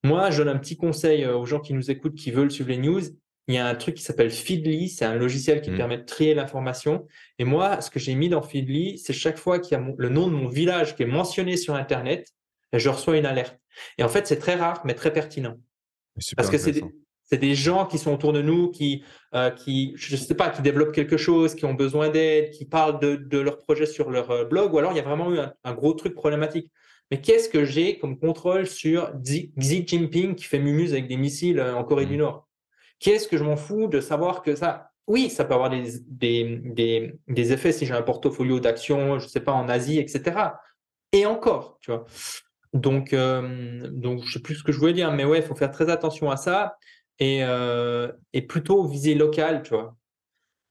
Moi, 0.04 0.30
je 0.30 0.42
donne 0.42 0.54
un 0.54 0.58
petit 0.58 0.76
conseil 0.76 1.24
euh, 1.24 1.36
aux 1.36 1.46
gens 1.46 1.60
qui 1.60 1.72
nous 1.72 1.90
écoutent, 1.90 2.14
qui 2.14 2.30
veulent 2.30 2.50
suivre 2.50 2.68
les 2.68 2.78
news. 2.78 3.00
Il 3.48 3.54
y 3.54 3.58
a 3.58 3.66
un 3.66 3.74
truc 3.74 3.94
qui 3.94 4.02
s'appelle 4.02 4.30
Feedly, 4.30 4.90
c'est 4.90 5.06
un 5.06 5.14
logiciel 5.14 5.62
qui 5.62 5.70
mmh. 5.70 5.76
permet 5.76 5.98
de 5.98 6.04
trier 6.04 6.34
l'information. 6.34 7.06
Et 7.38 7.44
moi, 7.44 7.80
ce 7.80 7.90
que 7.90 7.98
j'ai 7.98 8.14
mis 8.14 8.28
dans 8.28 8.42
Feedly, 8.42 8.98
c'est 8.98 9.14
chaque 9.14 9.38
fois 9.38 9.58
qu'il 9.58 9.78
y 9.78 9.80
a 9.80 9.86
le 9.96 10.08
nom 10.10 10.26
de 10.28 10.34
mon 10.34 10.48
village 10.48 10.94
qui 10.94 11.04
est 11.04 11.06
mentionné 11.06 11.56
sur 11.56 11.74
Internet, 11.74 12.28
je 12.74 12.88
reçois 12.90 13.16
une 13.16 13.24
alerte. 13.24 13.58
Et 13.96 14.02
en 14.02 14.08
fait, 14.08 14.26
c'est 14.26 14.38
très 14.38 14.56
rare, 14.56 14.82
mais 14.84 14.94
très 14.94 15.12
pertinent. 15.12 15.56
Parce 16.36 16.50
que 16.50 16.58
c'est 16.58 16.82
c'est 17.30 17.38
des 17.38 17.54
gens 17.54 17.84
qui 17.86 17.98
sont 17.98 18.12
autour 18.12 18.32
de 18.32 18.40
nous, 18.40 18.70
qui, 18.70 19.04
euh, 19.34 19.50
qui 19.50 19.92
je 19.96 20.16
sais 20.16 20.34
pas, 20.34 20.48
qui 20.48 20.62
développent 20.62 20.94
quelque 20.94 21.18
chose, 21.18 21.54
qui 21.54 21.66
ont 21.66 21.74
besoin 21.74 22.08
d'aide, 22.08 22.50
qui 22.50 22.64
parlent 22.64 22.98
de, 23.00 23.16
de 23.16 23.38
leur 23.38 23.58
projet 23.58 23.86
sur 23.86 24.10
leur 24.10 24.30
euh, 24.30 24.44
blog, 24.44 24.72
ou 24.72 24.78
alors 24.78 24.92
il 24.92 24.96
y 24.96 25.00
a 25.00 25.02
vraiment 25.02 25.32
eu 25.34 25.38
un, 25.38 25.74
gros 25.74 25.92
truc 25.92 26.14
problématique. 26.14 26.70
Mais 27.10 27.20
qu'est-ce 27.20 27.48
que 27.48 27.64
j'ai 27.64 27.98
comme 27.98 28.18
contrôle 28.18 28.66
sur 28.66 29.12
Xi, 29.22 29.52
Jinping 29.56 30.34
qui 30.34 30.44
fait 30.44 30.58
mumuse 30.58 30.92
avec 30.92 31.06
des 31.06 31.16
missiles 31.16 31.60
euh, 31.60 31.74
en 31.74 31.84
Corée 31.84 32.06
du 32.06 32.14
mmh. 32.14 32.20
Nord? 32.20 32.48
Qu'est-ce 32.98 33.28
que 33.28 33.36
je 33.36 33.44
m'en 33.44 33.56
fous 33.56 33.88
de 33.88 34.00
savoir 34.00 34.42
que 34.42 34.56
ça? 34.56 34.90
Oui, 35.06 35.30
ça 35.30 35.44
peut 35.44 35.54
avoir 35.54 35.70
des, 35.70 36.00
des, 36.06 36.60
des, 36.64 37.14
des 37.28 37.52
effets 37.52 37.72
si 37.72 37.86
j'ai 37.86 37.94
un 37.94 38.02
portfolio 38.02 38.60
d'actions, 38.60 39.18
je 39.18 39.26
sais 39.26 39.40
pas, 39.40 39.52
en 39.52 39.68
Asie, 39.68 39.98
etc. 39.98 40.36
Et 41.12 41.24
encore, 41.24 41.78
tu 41.80 41.90
vois. 41.90 42.04
Donc, 42.74 43.12
euh, 43.12 43.88
donc, 43.90 44.22
je 44.24 44.34
sais 44.34 44.42
plus 44.42 44.56
ce 44.56 44.62
que 44.64 44.72
je 44.72 44.78
voulais 44.78 44.92
dire, 44.92 45.10
mais 45.12 45.24
ouais, 45.24 45.38
il 45.38 45.44
faut 45.44 45.54
faire 45.54 45.70
très 45.70 45.88
attention 45.88 46.30
à 46.30 46.36
ça 46.36 46.76
et, 47.18 47.40
euh, 47.42 48.12
et 48.32 48.42
plutôt 48.42 48.84
viser 48.84 49.14
local, 49.14 49.62
tu 49.62 49.70
vois. 49.70 49.96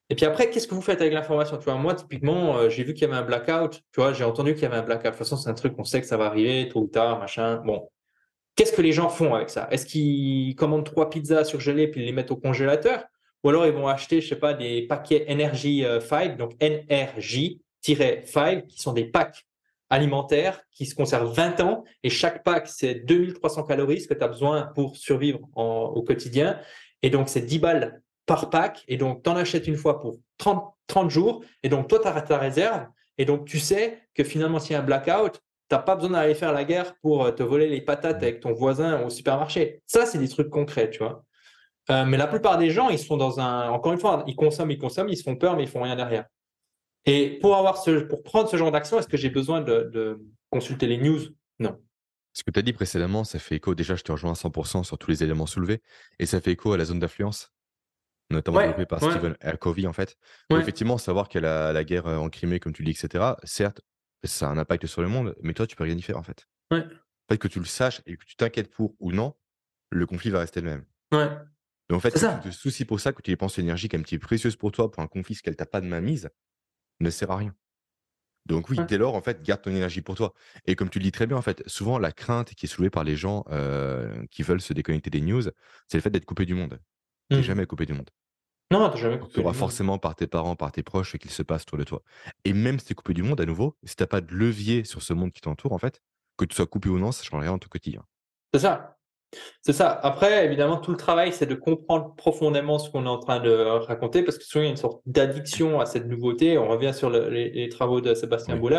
Et 0.09 0.15
puis 0.15 0.25
après, 0.25 0.49
qu'est-ce 0.49 0.67
que 0.67 0.75
vous 0.75 0.81
faites 0.81 1.01
avec 1.01 1.13
l'information 1.13 1.57
Tu 1.57 1.65
vois, 1.65 1.75
moi, 1.75 1.93
typiquement, 1.93 2.57
euh, 2.57 2.69
j'ai 2.69 2.83
vu 2.83 2.93
qu'il 2.93 3.07
y 3.07 3.11
avait 3.11 3.19
un 3.19 3.25
blackout. 3.25 3.81
Tu 3.91 3.99
vois, 3.99 4.13
j'ai 4.13 4.23
entendu 4.23 4.53
qu'il 4.53 4.63
y 4.63 4.65
avait 4.65 4.77
un 4.77 4.83
blackout. 4.83 5.05
De 5.05 5.09
toute 5.09 5.19
façon, 5.19 5.35
c'est 5.35 5.49
un 5.49 5.53
truc 5.53 5.75
qu'on 5.75 5.83
sait 5.83 5.99
que 5.99 6.07
ça 6.07 6.15
va 6.15 6.27
arriver 6.27 6.69
tôt 6.69 6.81
ou 6.81 6.87
tard, 6.87 7.19
machin. 7.19 7.57
Bon, 7.65 7.89
qu'est-ce 8.55 8.71
que 8.71 8.81
les 8.81 8.93
gens 8.93 9.09
font 9.09 9.35
avec 9.35 9.49
ça? 9.49 9.67
Est-ce 9.69 9.85
qu'ils 9.85 10.55
commandent 10.55 10.85
trois 10.85 11.09
pizzas 11.09 11.43
surgelées 11.43 11.89
puis 11.89 12.01
ils 12.01 12.05
les 12.05 12.13
mettent 12.13 12.31
au 12.31 12.37
congélateur? 12.37 13.03
Ou 13.43 13.49
alors 13.49 13.65
ils 13.65 13.73
vont 13.73 13.87
acheter, 13.87 14.21
je 14.21 14.29
sais 14.29 14.37
pas, 14.37 14.53
des 14.53 14.87
paquets 14.87 15.25
Energy 15.29 15.83
5, 16.01 16.37
donc 16.37 16.53
NRJ-5, 16.59 18.65
qui 18.65 18.81
sont 18.81 18.93
des 18.93 19.05
packs 19.05 19.46
alimentaires 19.89 20.61
qui 20.71 20.85
se 20.85 20.95
conservent 20.95 21.33
20 21.33 21.59
ans 21.61 21.83
et 22.03 22.09
chaque 22.09 22.43
pack 22.43 22.67
c'est 22.67 22.95
2300 22.95 23.63
calories 23.63 24.01
ce 24.01 24.07
que 24.07 24.13
tu 24.13 24.23
as 24.23 24.27
besoin 24.27 24.63
pour 24.75 24.97
survivre 24.97 25.39
au 25.55 26.01
quotidien 26.03 26.59
et 27.01 27.09
donc 27.09 27.29
c'est 27.29 27.41
10 27.41 27.59
balles 27.59 28.01
par 28.25 28.49
pack 28.49 28.83
et 28.87 28.97
donc 28.97 29.23
tu 29.23 29.29
en 29.29 29.35
achètes 29.35 29.67
une 29.67 29.77
fois 29.77 29.99
pour 29.99 30.19
30, 30.37 30.73
30 30.87 31.09
jours 31.09 31.43
et 31.63 31.69
donc 31.69 31.87
toi 31.87 31.99
tu 31.99 32.07
as 32.07 32.21
ta 32.21 32.37
réserve 32.37 32.87
et 33.17 33.25
donc 33.25 33.45
tu 33.45 33.59
sais 33.59 34.01
que 34.13 34.23
finalement 34.23 34.59
s'il 34.59 34.73
y 34.73 34.75
a 34.75 34.79
un 34.79 34.83
blackout 34.83 35.41
n'as 35.71 35.79
pas 35.79 35.95
besoin 35.95 36.11
d'aller 36.11 36.35
faire 36.35 36.53
la 36.53 36.63
guerre 36.63 36.95
pour 37.01 37.25
euh, 37.25 37.31
te 37.31 37.43
voler 37.43 37.67
les 37.67 37.81
patates 37.81 38.17
avec 38.17 38.39
ton 38.39 38.53
voisin 38.53 39.01
au 39.01 39.09
supermarché. 39.09 39.81
Ça, 39.85 40.05
c'est 40.05 40.17
des 40.17 40.29
trucs 40.29 40.49
concrets, 40.49 40.89
tu 40.89 40.99
vois. 40.99 41.23
Euh, 41.89 42.05
mais 42.05 42.17
la 42.17 42.27
plupart 42.27 42.57
des 42.57 42.69
gens, 42.69 42.89
ils 42.89 42.99
sont 42.99 43.17
dans 43.17 43.39
un. 43.39 43.69
Encore 43.69 43.93
une 43.93 43.99
fois, 43.99 44.23
ils 44.27 44.35
consomment, 44.35 44.71
ils 44.71 44.77
consomment, 44.77 45.09
ils 45.09 45.17
se 45.17 45.23
font 45.23 45.35
peur, 45.35 45.55
mais 45.55 45.63
ils 45.63 45.69
font 45.69 45.81
rien 45.81 45.95
derrière. 45.95 46.25
Et 47.07 47.39
pour 47.39 47.55
avoir 47.55 47.77
ce, 47.77 48.01
pour 48.01 48.21
prendre 48.21 48.49
ce 48.49 48.57
genre 48.57 48.71
d'action, 48.71 48.99
est-ce 48.99 49.07
que 49.07 49.17
j'ai 49.17 49.29
besoin 49.29 49.61
de, 49.61 50.21
consulter 50.49 50.87
les 50.87 50.97
news? 50.97 51.21
Non. 51.59 51.81
Ce 52.33 52.43
que 52.43 52.51
tu 52.51 52.59
as 52.59 52.61
dit 52.61 52.73
précédemment, 52.73 53.23
ça 53.23 53.39
fait 53.39 53.55
écho. 53.55 53.73
Déjà, 53.73 53.95
je 53.95 54.03
te 54.03 54.11
rejoins 54.11 54.31
à 54.31 54.35
100% 54.35 54.83
sur 54.83 54.97
tous 54.97 55.09
les 55.09 55.23
éléments 55.23 55.47
soulevés, 55.47 55.81
et 56.19 56.25
ça 56.25 56.39
fait 56.39 56.51
écho 56.51 56.73
à 56.73 56.77
la 56.77 56.85
zone 56.85 56.99
d'influence, 56.99 57.51
notamment 58.29 58.59
développée 58.59 58.85
par 58.85 58.99
Stephen 58.99 59.35
Covey 59.59 59.87
en 59.87 59.93
fait. 59.93 60.17
effectivement, 60.51 60.97
savoir 60.97 61.29
qu'il 61.29 61.41
y 61.41 61.45
a 61.45 61.71
la, 61.71 61.83
guerre 61.83 62.05
en 62.07 62.29
Crimée, 62.29 62.59
comme 62.59 62.73
tu 62.73 62.83
dis, 62.83 62.91
etc. 62.91 63.23
Certes, 63.43 63.81
ça 64.23 64.49
a 64.49 64.51
un 64.51 64.57
impact 64.57 64.85
sur 64.85 65.01
le 65.01 65.07
monde, 65.07 65.33
mais 65.41 65.53
toi, 65.53 65.65
tu 65.65 65.75
peux 65.75 65.85
rien 65.85 65.95
y 65.95 66.01
faire 66.01 66.17
en 66.17 66.23
fait. 66.23 66.47
Ouais. 66.71 66.85
fait, 67.29 67.37
que 67.37 67.47
tu 67.47 67.59
le 67.59 67.65
saches 67.65 68.01
et 68.05 68.17
que 68.17 68.25
tu 68.25 68.35
t'inquiètes 68.35 68.69
pour 68.69 68.95
ou 68.99 69.13
non, 69.13 69.33
le 69.89 70.05
conflit 70.05 70.29
va 70.29 70.39
rester 70.39 70.59
le 70.59 70.69
même. 70.69 70.85
Ouais. 71.13 71.29
Donc 71.89 71.97
en 71.97 71.99
fait, 72.01 72.11
tu 72.11 72.49
te 72.49 72.53
soucies 72.53 72.83
pour 72.83 72.99
ça, 72.99 73.13
que 73.13 73.21
tu 73.21 73.31
dépenses 73.31 73.57
l'énergie 73.57 73.87
qui 73.87 74.15
est 74.15 74.19
précieuse 74.19 74.57
pour 74.57 74.73
toi 74.73 74.91
pour 74.91 75.01
un 75.01 75.07
conflit 75.07 75.37
qu'elle 75.37 75.55
t'a 75.55 75.65
pas 75.65 75.79
de 75.79 75.87
main 75.87 76.01
mise, 76.01 76.29
ne 76.99 77.09
sert 77.09 77.31
à 77.31 77.37
rien. 77.37 77.53
Donc 78.45 78.69
oui, 78.69 78.77
dès 78.87 78.97
lors, 78.97 79.15
en 79.15 79.21
fait, 79.21 79.43
garde 79.43 79.61
ton 79.61 79.71
énergie 79.71 80.01
pour 80.01 80.15
toi. 80.15 80.33
Et 80.65 80.75
comme 80.75 80.89
tu 80.89 80.99
le 80.99 81.03
dis 81.03 81.11
très 81.11 81.27
bien, 81.27 81.35
en 81.35 81.41
fait, 81.41 81.61
souvent 81.67 81.99
la 81.99 82.13
crainte 82.13 82.53
qui 82.55 82.65
est 82.65 82.69
soulevée 82.69 82.89
par 82.89 83.03
les 83.03 83.17
gens 83.17 83.43
qui 84.31 84.41
veulent 84.43 84.61
se 84.61 84.73
déconnecter 84.73 85.09
des 85.09 85.21
news, 85.21 85.43
c'est 85.87 85.97
le 85.97 86.01
fait 86.01 86.09
d'être 86.09 86.25
coupé 86.25 86.45
du 86.45 86.53
monde. 86.53 86.79
Tu 87.29 87.35
n'es 87.35 87.41
mmh. 87.41 87.43
jamais 87.43 87.65
coupé 87.65 87.85
du 87.85 87.93
monde. 87.93 88.09
Non, 88.71 88.89
tu 88.89 88.97
jamais 88.99 89.19
coupé. 89.19 89.33
Tu 89.33 89.39
auras 89.39 89.53
forcément 89.53 89.97
par 89.97 90.15
tes 90.15 90.27
parents, 90.27 90.55
par 90.55 90.71
tes 90.71 90.83
proches, 90.83 91.13
ce 91.13 91.17
qu'il 91.17 91.31
se 91.31 91.43
passe 91.43 91.63
autour 91.63 91.77
de 91.77 91.83
toi. 91.83 92.03
Et 92.43 92.53
même 92.53 92.79
si 92.79 92.85
tu 92.85 92.91
es 92.93 92.95
coupé 92.95 93.13
du 93.13 93.23
monde, 93.23 93.39
à 93.39 93.45
nouveau, 93.45 93.77
si 93.83 93.95
tu 93.95 94.03
n'as 94.03 94.07
pas 94.07 94.21
de 94.21 94.33
levier 94.33 94.83
sur 94.83 95.01
ce 95.01 95.13
monde 95.13 95.31
qui 95.31 95.41
t'entoure, 95.41 95.71
en 95.71 95.77
fait, 95.77 96.01
que 96.37 96.45
tu 96.45 96.55
sois 96.55 96.67
coupé 96.67 96.89
ou 96.89 96.99
non, 96.99 97.11
ça 97.11 97.21
ne 97.21 97.25
change 97.25 97.41
rien 97.41 97.51
dans 97.51 97.59
ton 97.59 97.69
quotidien. 97.69 98.03
C'est 98.53 98.59
ça. 98.61 98.96
C'est 99.61 99.73
ça. 99.73 99.89
Après, 99.91 100.45
évidemment, 100.45 100.77
tout 100.77 100.91
le 100.91 100.97
travail, 100.97 101.33
c'est 101.33 101.45
de 101.45 101.55
comprendre 101.55 102.15
profondément 102.15 102.79
ce 102.79 102.89
qu'on 102.89 103.05
est 103.05 103.09
en 103.09 103.19
train 103.19 103.39
de 103.39 103.51
raconter, 103.51 104.23
parce 104.23 104.37
que 104.37 104.45
souvent, 104.45 104.63
il 104.63 104.65
y 104.65 104.67
a 104.69 104.71
une 104.71 104.77
sorte 104.77 105.01
d'addiction 105.05 105.79
à 105.79 105.85
cette 105.85 106.07
nouveauté. 106.07 106.57
On 106.57 106.67
revient 106.67 106.93
sur 106.93 107.09
les, 107.09 107.69
travaux 107.69 108.01
de 108.01 108.13
Sébastien 108.13 108.57
oui. 108.61 108.73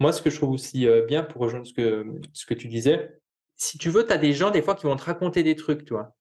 Moi, 0.00 0.12
ce 0.12 0.22
que 0.22 0.30
je 0.30 0.36
trouve 0.36 0.50
aussi 0.50 0.88
euh, 0.88 1.04
bien, 1.04 1.22
pour 1.22 1.42
rejoindre 1.42 1.66
ce 1.66 1.72
que, 1.72 2.06
ce 2.32 2.46
que 2.46 2.54
tu 2.54 2.68
disais, 2.68 3.10
si 3.56 3.78
tu 3.78 3.90
veux, 3.90 4.06
tu 4.06 4.12
as 4.12 4.18
des 4.18 4.32
gens, 4.32 4.50
des 4.50 4.62
fois, 4.62 4.74
qui 4.74 4.86
vont 4.86 4.96
te 4.96 5.04
raconter 5.04 5.42
des 5.42 5.54
trucs, 5.54 5.84
tu 5.84 5.94
vois. 5.94 6.14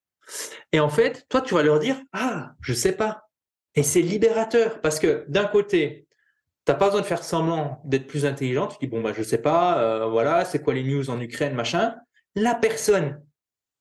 Et 0.71 0.79
en 0.79 0.89
fait, 0.89 1.25
toi, 1.29 1.41
tu 1.41 1.55
vas 1.55 1.63
leur 1.63 1.79
dire 1.79 1.97
Ah, 2.13 2.53
je 2.61 2.73
sais 2.73 2.91
pas. 2.91 3.23
Et 3.75 3.83
c'est 3.83 4.01
libérateur 4.01 4.81
parce 4.81 4.99
que 4.99 5.25
d'un 5.27 5.45
côté, 5.45 6.07
tu 6.65 6.71
n'as 6.71 6.77
pas 6.77 6.87
besoin 6.87 7.01
de 7.01 7.05
faire 7.05 7.23
semblant 7.23 7.81
d'être 7.85 8.07
plus 8.07 8.25
intelligent. 8.25 8.67
Tu 8.67 8.77
dis 8.81 8.87
Bon, 8.87 9.01
bah, 9.01 9.13
je 9.15 9.23
sais 9.23 9.41
pas, 9.41 9.81
euh, 9.81 10.05
voilà, 10.07 10.45
c'est 10.45 10.61
quoi 10.61 10.73
les 10.73 10.83
news 10.83 11.09
en 11.09 11.19
Ukraine, 11.19 11.53
machin. 11.55 11.95
La 12.35 12.55
personne, 12.55 13.21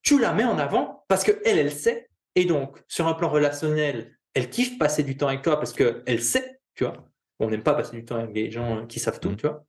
tu 0.02 0.18
la 0.18 0.32
mets 0.32 0.44
en 0.44 0.58
avant 0.58 1.04
parce 1.08 1.24
qu'elle, 1.24 1.58
elle 1.58 1.72
sait. 1.72 2.08
Et 2.34 2.44
donc, 2.44 2.78
sur 2.88 3.06
un 3.06 3.14
plan 3.14 3.28
relationnel, 3.28 4.16
elle 4.34 4.50
kiffe 4.50 4.78
passer 4.78 5.02
du 5.02 5.16
temps 5.16 5.28
avec 5.28 5.42
toi 5.42 5.56
parce 5.56 5.72
qu'elle 5.72 6.22
sait, 6.22 6.60
tu 6.74 6.84
vois. 6.84 7.04
On 7.38 7.48
n'aime 7.48 7.62
pas 7.62 7.74
passer 7.74 7.96
du 7.96 8.04
temps 8.04 8.16
avec 8.16 8.32
des 8.32 8.50
gens 8.50 8.86
qui 8.86 9.00
savent 9.00 9.18
tout, 9.18 9.30
mmh. 9.30 9.36
tu 9.36 9.46
vois. 9.46 9.64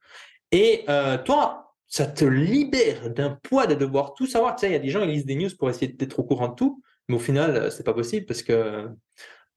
Et 0.51 0.83
euh, 0.89 1.17
toi, 1.17 1.73
ça 1.87 2.05
te 2.05 2.25
libère 2.25 3.09
d'un 3.09 3.39
poids 3.43 3.67
de 3.67 3.75
devoir 3.75 4.13
tout 4.13 4.27
savoir. 4.27 4.55
Tu 4.55 4.61
sais, 4.61 4.69
il 4.69 4.73
y 4.73 4.75
a 4.75 4.79
des 4.79 4.89
gens 4.89 5.01
qui 5.01 5.07
lisent 5.07 5.25
des 5.25 5.35
news 5.35 5.49
pour 5.57 5.69
essayer 5.69 5.91
d'être 5.91 6.19
au 6.19 6.23
courant 6.23 6.49
de 6.49 6.55
tout, 6.55 6.81
mais 7.07 7.15
au 7.15 7.19
final, 7.19 7.55
euh, 7.55 7.69
c'est 7.69 7.83
pas 7.83 7.93
possible 7.93 8.25
parce 8.25 8.43
que 8.43 8.89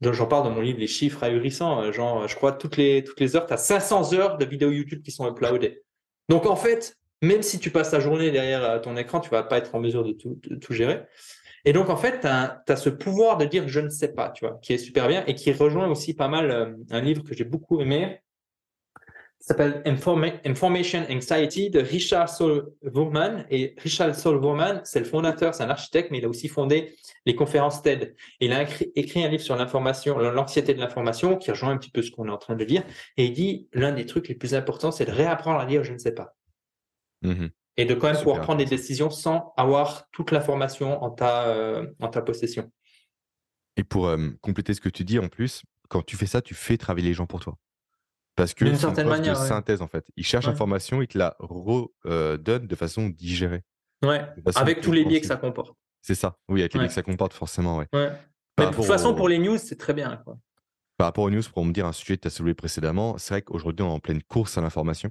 j'en 0.00 0.26
parle 0.26 0.44
dans 0.44 0.50
mon 0.50 0.60
livre, 0.60 0.78
les 0.78 0.86
chiffres 0.86 1.22
ahurissants. 1.22 1.82
Euh, 1.82 1.92
genre, 1.92 2.28
je 2.28 2.36
crois 2.36 2.52
toutes 2.52 2.76
les, 2.76 3.04
toutes 3.04 3.20
les 3.20 3.36
heures, 3.36 3.46
tu 3.46 3.52
as 3.52 3.58
500 3.58 4.14
heures 4.14 4.38
de 4.38 4.44
vidéos 4.44 4.70
YouTube 4.70 5.02
qui 5.02 5.10
sont 5.10 5.28
uploadées. 5.28 5.82
Donc 6.28 6.46
en 6.46 6.56
fait, 6.56 6.96
même 7.24 7.42
si 7.42 7.58
tu 7.58 7.70
passes 7.70 7.90
ta 7.90 8.00
journée 8.00 8.30
derrière 8.30 8.64
euh, 8.64 8.78
ton 8.78 8.96
écran, 8.96 9.20
tu 9.20 9.30
vas 9.30 9.42
pas 9.42 9.58
être 9.58 9.74
en 9.74 9.80
mesure 9.80 10.04
de 10.04 10.12
tout, 10.12 10.38
gérer. 10.72 11.02
Et 11.64 11.72
donc, 11.72 11.88
en 11.88 11.96
fait, 11.96 12.20
tu 12.20 12.26
as, 12.26 12.76
ce 12.76 12.90
pouvoir 12.90 13.38
de 13.38 13.44
dire 13.46 13.66
je 13.66 13.80
ne 13.80 13.88
sais 13.88 14.12
pas, 14.12 14.30
tu 14.30 14.44
vois, 14.46 14.58
qui 14.62 14.72
est 14.74 14.78
super 14.78 15.08
bien 15.08 15.24
et 15.26 15.34
qui 15.34 15.52
rejoint 15.52 15.88
aussi 15.88 16.14
pas 16.14 16.28
mal 16.28 16.76
un 16.90 17.00
livre 17.00 17.22
que 17.24 17.34
j'ai 17.34 17.44
beaucoup 17.44 17.80
aimé, 17.80 18.20
s'appelle 19.46 19.82
Information 19.84 21.04
Anxiety 21.10 21.68
de 21.68 21.80
Richard 21.80 22.30
Solomon. 22.30 23.44
Et 23.50 23.74
Richard 23.76 24.14
Solomon, 24.14 24.80
c'est 24.84 25.00
le 25.00 25.04
fondateur, 25.04 25.54
c'est 25.54 25.64
un 25.64 25.68
architecte, 25.68 26.10
mais 26.10 26.18
il 26.18 26.24
a 26.24 26.28
aussi 26.28 26.48
fondé 26.48 26.96
les 27.26 27.34
conférences 27.34 27.82
TED. 27.82 28.16
il 28.40 28.54
a 28.54 28.62
écrit, 28.62 29.22
un 29.22 29.28
livre 29.28 29.42
sur 29.42 29.56
l'anxiété 29.56 30.72
de 30.72 30.80
l'information, 30.80 31.36
qui 31.36 31.50
rejoint 31.50 31.72
un 31.72 31.76
petit 31.76 31.90
peu 31.90 32.00
ce 32.00 32.10
qu'on 32.10 32.26
est 32.28 32.32
en 32.32 32.38
train 32.38 32.56
de 32.56 32.64
dire. 32.64 32.84
Et 33.18 33.26
il 33.26 33.32
dit 33.34 33.68
l'un 33.74 33.92
des 33.92 34.06
trucs 34.06 34.28
les 34.28 34.34
plus 34.34 34.54
importants, 34.54 34.92
c'est 34.92 35.04
de 35.04 35.10
réapprendre 35.10 35.60
à 35.60 35.66
dire 35.66 35.84
je 35.84 35.92
ne 35.92 35.98
sais 35.98 36.14
pas. 36.14 36.34
Mmh 37.24 37.48
Et 37.76 37.84
de 37.86 37.94
quand 37.94 38.06
même 38.06 38.16
pouvoir 38.16 38.40
prendre 38.40 38.58
des 38.58 38.66
décisions 38.66 39.10
sans 39.10 39.52
avoir 39.56 40.08
toute 40.12 40.30
l'information 40.30 41.02
en 41.02 41.10
ta, 41.10 41.48
euh, 41.48 41.86
en 42.00 42.08
ta 42.08 42.22
possession. 42.22 42.70
Et 43.76 43.82
pour 43.82 44.06
euh, 44.06 44.30
compléter 44.40 44.74
ce 44.74 44.80
que 44.80 44.88
tu 44.88 45.04
dis 45.04 45.18
en 45.18 45.28
plus, 45.28 45.62
quand 45.88 46.02
tu 46.02 46.16
fais 46.16 46.26
ça, 46.26 46.40
tu 46.42 46.54
fais 46.54 46.76
travailler 46.76 47.08
les 47.08 47.14
gens 47.14 47.26
pour 47.26 47.40
toi. 47.40 47.56
Parce 48.36 48.52
que 48.54 48.64
c'est 48.74 48.86
une 48.86 49.08
manière, 49.08 49.40
de 49.40 49.46
synthèse, 49.46 49.80
en 49.80 49.86
fait. 49.86 50.04
Il 50.16 50.24
cherche 50.24 50.46
l'information, 50.46 51.02
il 51.02 51.08
te 51.08 51.16
la 51.16 51.36
redonne 51.38 51.92
euh, 52.06 52.58
de 52.66 52.74
façon 52.74 53.08
digérée. 53.08 53.62
Ouais, 54.04 54.22
avec 54.56 54.80
tous 54.80 54.92
les 54.92 55.04
biais 55.04 55.20
que 55.20 55.26
ça 55.26 55.36
comporte. 55.36 55.74
C'est 56.02 56.16
ça, 56.16 56.36
oui, 56.48 56.60
avec 56.60 56.74
les 56.74 56.80
biais 56.80 56.88
que 56.88 56.94
ça 56.94 57.02
comporte, 57.02 57.32
forcément, 57.32 57.78
ouais. 57.78 57.86
Mais 57.92 58.66
de 58.66 58.72
toute 58.72 58.84
façon, 58.84 59.14
pour 59.14 59.28
les 59.28 59.38
news, 59.38 59.58
c'est 59.58 59.78
très 59.78 59.94
bien. 59.94 60.16
Quoi. 60.24 60.36
Par 60.96 61.06
rapport 61.06 61.24
aux 61.24 61.30
news, 61.30 61.42
pour 61.52 61.64
me 61.64 61.72
dire 61.72 61.86
un 61.86 61.92
sujet 61.92 62.16
que 62.16 62.22
tu 62.22 62.28
as 62.28 62.30
soulevé 62.30 62.54
précédemment, 62.54 63.18
c'est 63.18 63.34
vrai 63.34 63.42
qu'aujourd'hui, 63.42 63.84
on 63.84 63.90
est 63.90 63.94
en 63.94 64.00
pleine 64.00 64.22
course 64.22 64.58
à 64.58 64.60
l'information. 64.60 65.10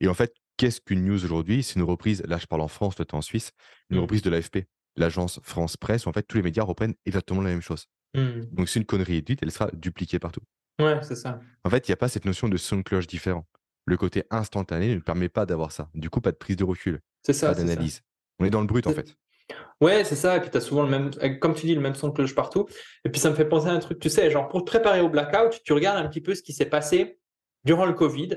Et 0.00 0.08
en 0.08 0.14
fait, 0.14 0.34
qu'est-ce 0.58 0.82
qu'une 0.82 1.06
news 1.06 1.24
aujourd'hui? 1.24 1.62
C'est 1.62 1.76
une 1.76 1.84
reprise, 1.84 2.22
là 2.26 2.36
je 2.36 2.46
parle 2.46 2.60
en 2.60 2.68
France, 2.68 2.96
toi 2.96 3.06
tu 3.06 3.14
en 3.14 3.22
Suisse, 3.22 3.52
une 3.88 3.96
mmh. 3.96 4.00
reprise 4.00 4.22
de 4.22 4.28
l'AFP, 4.28 4.66
l'agence 4.96 5.40
France 5.42 5.78
Presse, 5.78 6.04
où 6.04 6.10
en 6.10 6.12
fait 6.12 6.24
tous 6.24 6.36
les 6.36 6.42
médias 6.42 6.64
reprennent 6.64 6.94
exactement 7.06 7.40
la 7.40 7.50
même 7.50 7.62
chose. 7.62 7.86
Mmh. 8.14 8.42
Donc 8.52 8.68
c'est 8.68 8.80
une 8.80 8.86
connerie 8.86 9.16
édite, 9.16 9.38
elle 9.42 9.50
sera 9.50 9.70
dupliquée 9.72 10.18
partout. 10.18 10.42
Ouais, 10.80 11.00
c'est 11.02 11.16
ça. 11.16 11.40
En 11.64 11.70
fait, 11.70 11.88
il 11.88 11.90
n'y 11.90 11.94
a 11.94 11.96
pas 11.96 12.08
cette 12.08 12.24
notion 12.24 12.48
de 12.48 12.56
son 12.56 12.76
de 12.76 12.82
cloche 12.82 13.06
différent. 13.06 13.46
Le 13.84 13.96
côté 13.96 14.24
instantané 14.30 14.94
ne 14.94 15.00
permet 15.00 15.28
pas 15.28 15.44
d'avoir 15.44 15.72
ça. 15.72 15.88
Du 15.94 16.08
coup, 16.08 16.20
pas 16.20 16.30
de 16.30 16.36
prise 16.36 16.56
de 16.56 16.64
recul, 16.64 17.00
C'est 17.22 17.32
ça, 17.32 17.48
pas 17.48 17.54
d'analyse. 17.54 18.02
On 18.38 18.44
est 18.44 18.50
dans 18.50 18.60
le 18.60 18.66
brut, 18.66 18.86
en 18.86 18.92
fait. 18.92 19.16
Ouais, 19.80 20.04
c'est 20.04 20.14
ça. 20.14 20.36
Et 20.36 20.40
puis, 20.40 20.50
tu 20.50 20.56
as 20.56 20.60
souvent 20.60 20.82
le 20.82 20.90
même, 20.90 21.10
comme 21.40 21.54
tu 21.54 21.66
dis, 21.66 21.74
le 21.74 21.80
même 21.80 21.94
son 21.94 22.08
de 22.08 22.12
cloche 22.12 22.34
partout. 22.34 22.68
Et 23.04 23.08
puis, 23.08 23.20
ça 23.20 23.30
me 23.30 23.34
fait 23.34 23.46
penser 23.46 23.68
à 23.68 23.72
un 23.72 23.78
truc, 23.78 23.98
tu 23.98 24.08
sais, 24.08 24.30
genre, 24.30 24.48
pour 24.48 24.60
te 24.60 24.66
préparer 24.66 25.00
au 25.00 25.08
blackout, 25.08 25.60
tu 25.64 25.72
regardes 25.72 25.98
un 26.04 26.08
petit 26.08 26.20
peu 26.20 26.34
ce 26.34 26.42
qui 26.42 26.52
s'est 26.52 26.66
passé 26.66 27.18
durant 27.64 27.86
le 27.86 27.94
Covid, 27.94 28.36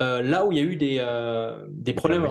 euh, 0.00 0.22
là 0.22 0.46
où 0.46 0.52
il 0.52 0.58
y 0.58 0.60
a 0.60 0.64
eu 0.64 0.76
des, 0.76 0.98
euh, 1.00 1.66
des 1.68 1.92
problèmes 1.92 2.26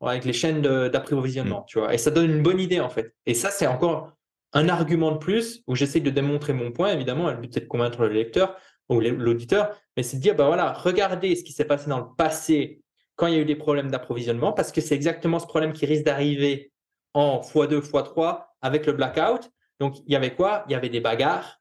avec 0.00 0.24
les 0.24 0.32
chaînes 0.32 0.60
d'approvisionnement, 0.60 1.60
mm. 1.60 1.66
tu 1.66 1.78
vois. 1.78 1.94
Et 1.94 1.98
ça 1.98 2.10
donne 2.10 2.30
une 2.30 2.42
bonne 2.42 2.60
idée, 2.60 2.80
en 2.80 2.88
fait. 2.88 3.14
Et 3.26 3.34
ça, 3.34 3.50
c'est 3.50 3.66
encore 3.66 4.12
un 4.52 4.68
argument 4.68 5.12
de 5.12 5.18
plus 5.18 5.62
où 5.66 5.74
j'essaie 5.74 6.00
de 6.00 6.10
démontrer 6.10 6.52
mon 6.52 6.72
point, 6.72 6.92
évidemment. 6.92 7.30
Le 7.30 7.36
but, 7.36 7.54
c'est 7.54 7.60
de 7.60 7.66
convaincre 7.66 8.02
le 8.02 8.08
lecteur 8.08 8.56
ou 8.88 9.00
l'auditeur, 9.00 9.70
mais 9.96 10.02
c'est 10.02 10.16
de 10.16 10.22
dire, 10.22 10.34
bah 10.34 10.46
voilà, 10.46 10.72
regardez 10.72 11.34
ce 11.36 11.44
qui 11.44 11.52
s'est 11.52 11.64
passé 11.64 11.88
dans 11.88 12.00
le 12.00 12.06
passé 12.16 12.82
quand 13.16 13.26
il 13.26 13.34
y 13.34 13.36
a 13.36 13.40
eu 13.40 13.44
des 13.44 13.56
problèmes 13.56 13.90
d'approvisionnement, 13.90 14.52
parce 14.52 14.72
que 14.72 14.80
c'est 14.80 14.94
exactement 14.94 15.38
ce 15.38 15.46
problème 15.46 15.72
qui 15.72 15.86
risque 15.86 16.04
d'arriver 16.04 16.72
en 17.14 17.40
x2, 17.40 17.80
x3 17.80 18.44
avec 18.60 18.86
le 18.86 18.92
blackout. 18.92 19.50
Donc, 19.80 19.98
il 20.06 20.12
y 20.12 20.16
avait 20.16 20.34
quoi? 20.34 20.64
Il 20.68 20.72
y 20.72 20.74
avait 20.74 20.88
des 20.88 21.00
bagarres. 21.00 21.60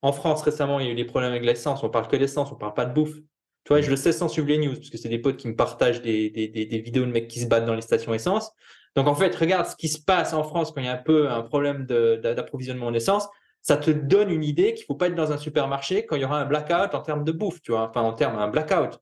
En 0.00 0.12
France, 0.12 0.42
récemment, 0.42 0.80
il 0.80 0.86
y 0.86 0.88
a 0.88 0.92
eu 0.92 0.96
des 0.96 1.04
problèmes 1.04 1.30
avec 1.30 1.44
l'essence. 1.44 1.82
On 1.84 1.90
parle 1.90 2.08
que 2.08 2.16
d'essence, 2.16 2.50
on 2.50 2.56
parle 2.56 2.74
pas 2.74 2.86
de 2.86 2.92
bouffe. 2.92 3.16
Tu 3.64 3.68
vois, 3.68 3.80
je 3.80 3.90
le 3.90 3.96
sais 3.96 4.12
sans 4.12 4.28
suivre 4.28 4.48
les 4.48 4.58
news, 4.58 4.74
parce 4.74 4.90
que 4.90 4.98
c'est 4.98 5.08
des 5.08 5.18
potes 5.18 5.36
qui 5.36 5.48
me 5.48 5.54
partagent 5.54 6.02
des, 6.02 6.30
des, 6.30 6.48
des, 6.48 6.78
vidéos 6.80 7.04
de 7.04 7.10
mecs 7.10 7.28
qui 7.28 7.40
se 7.40 7.46
battent 7.46 7.66
dans 7.66 7.74
les 7.74 7.82
stations 7.82 8.12
essence. 8.12 8.50
Donc, 8.96 9.06
en 9.06 9.14
fait, 9.14 9.34
regarde 9.34 9.66
ce 9.66 9.76
qui 9.76 9.88
se 9.88 10.00
passe 10.00 10.32
en 10.32 10.42
France 10.42 10.72
quand 10.72 10.80
il 10.80 10.86
y 10.86 10.90
a 10.90 10.94
un 10.94 10.96
peu 10.96 11.30
un 11.30 11.42
problème 11.42 11.86
d'approvisionnement 11.86 12.86
en 12.86 12.94
essence 12.94 13.28
ça 13.62 13.76
te 13.76 13.90
donne 13.90 14.30
une 14.30 14.42
idée 14.42 14.74
qu'il 14.74 14.82
ne 14.82 14.86
faut 14.86 14.94
pas 14.96 15.06
être 15.06 15.14
dans 15.14 15.32
un 15.32 15.38
supermarché 15.38 16.04
quand 16.04 16.16
il 16.16 16.22
y 16.22 16.24
aura 16.24 16.40
un 16.40 16.44
blackout 16.44 16.94
en 16.94 17.00
termes 17.00 17.24
de 17.24 17.32
bouffe, 17.32 17.62
tu 17.62 17.70
vois, 17.70 17.88
enfin 17.88 18.02
en 18.02 18.12
termes 18.12 18.36
un 18.36 18.48
blackout. 18.48 18.98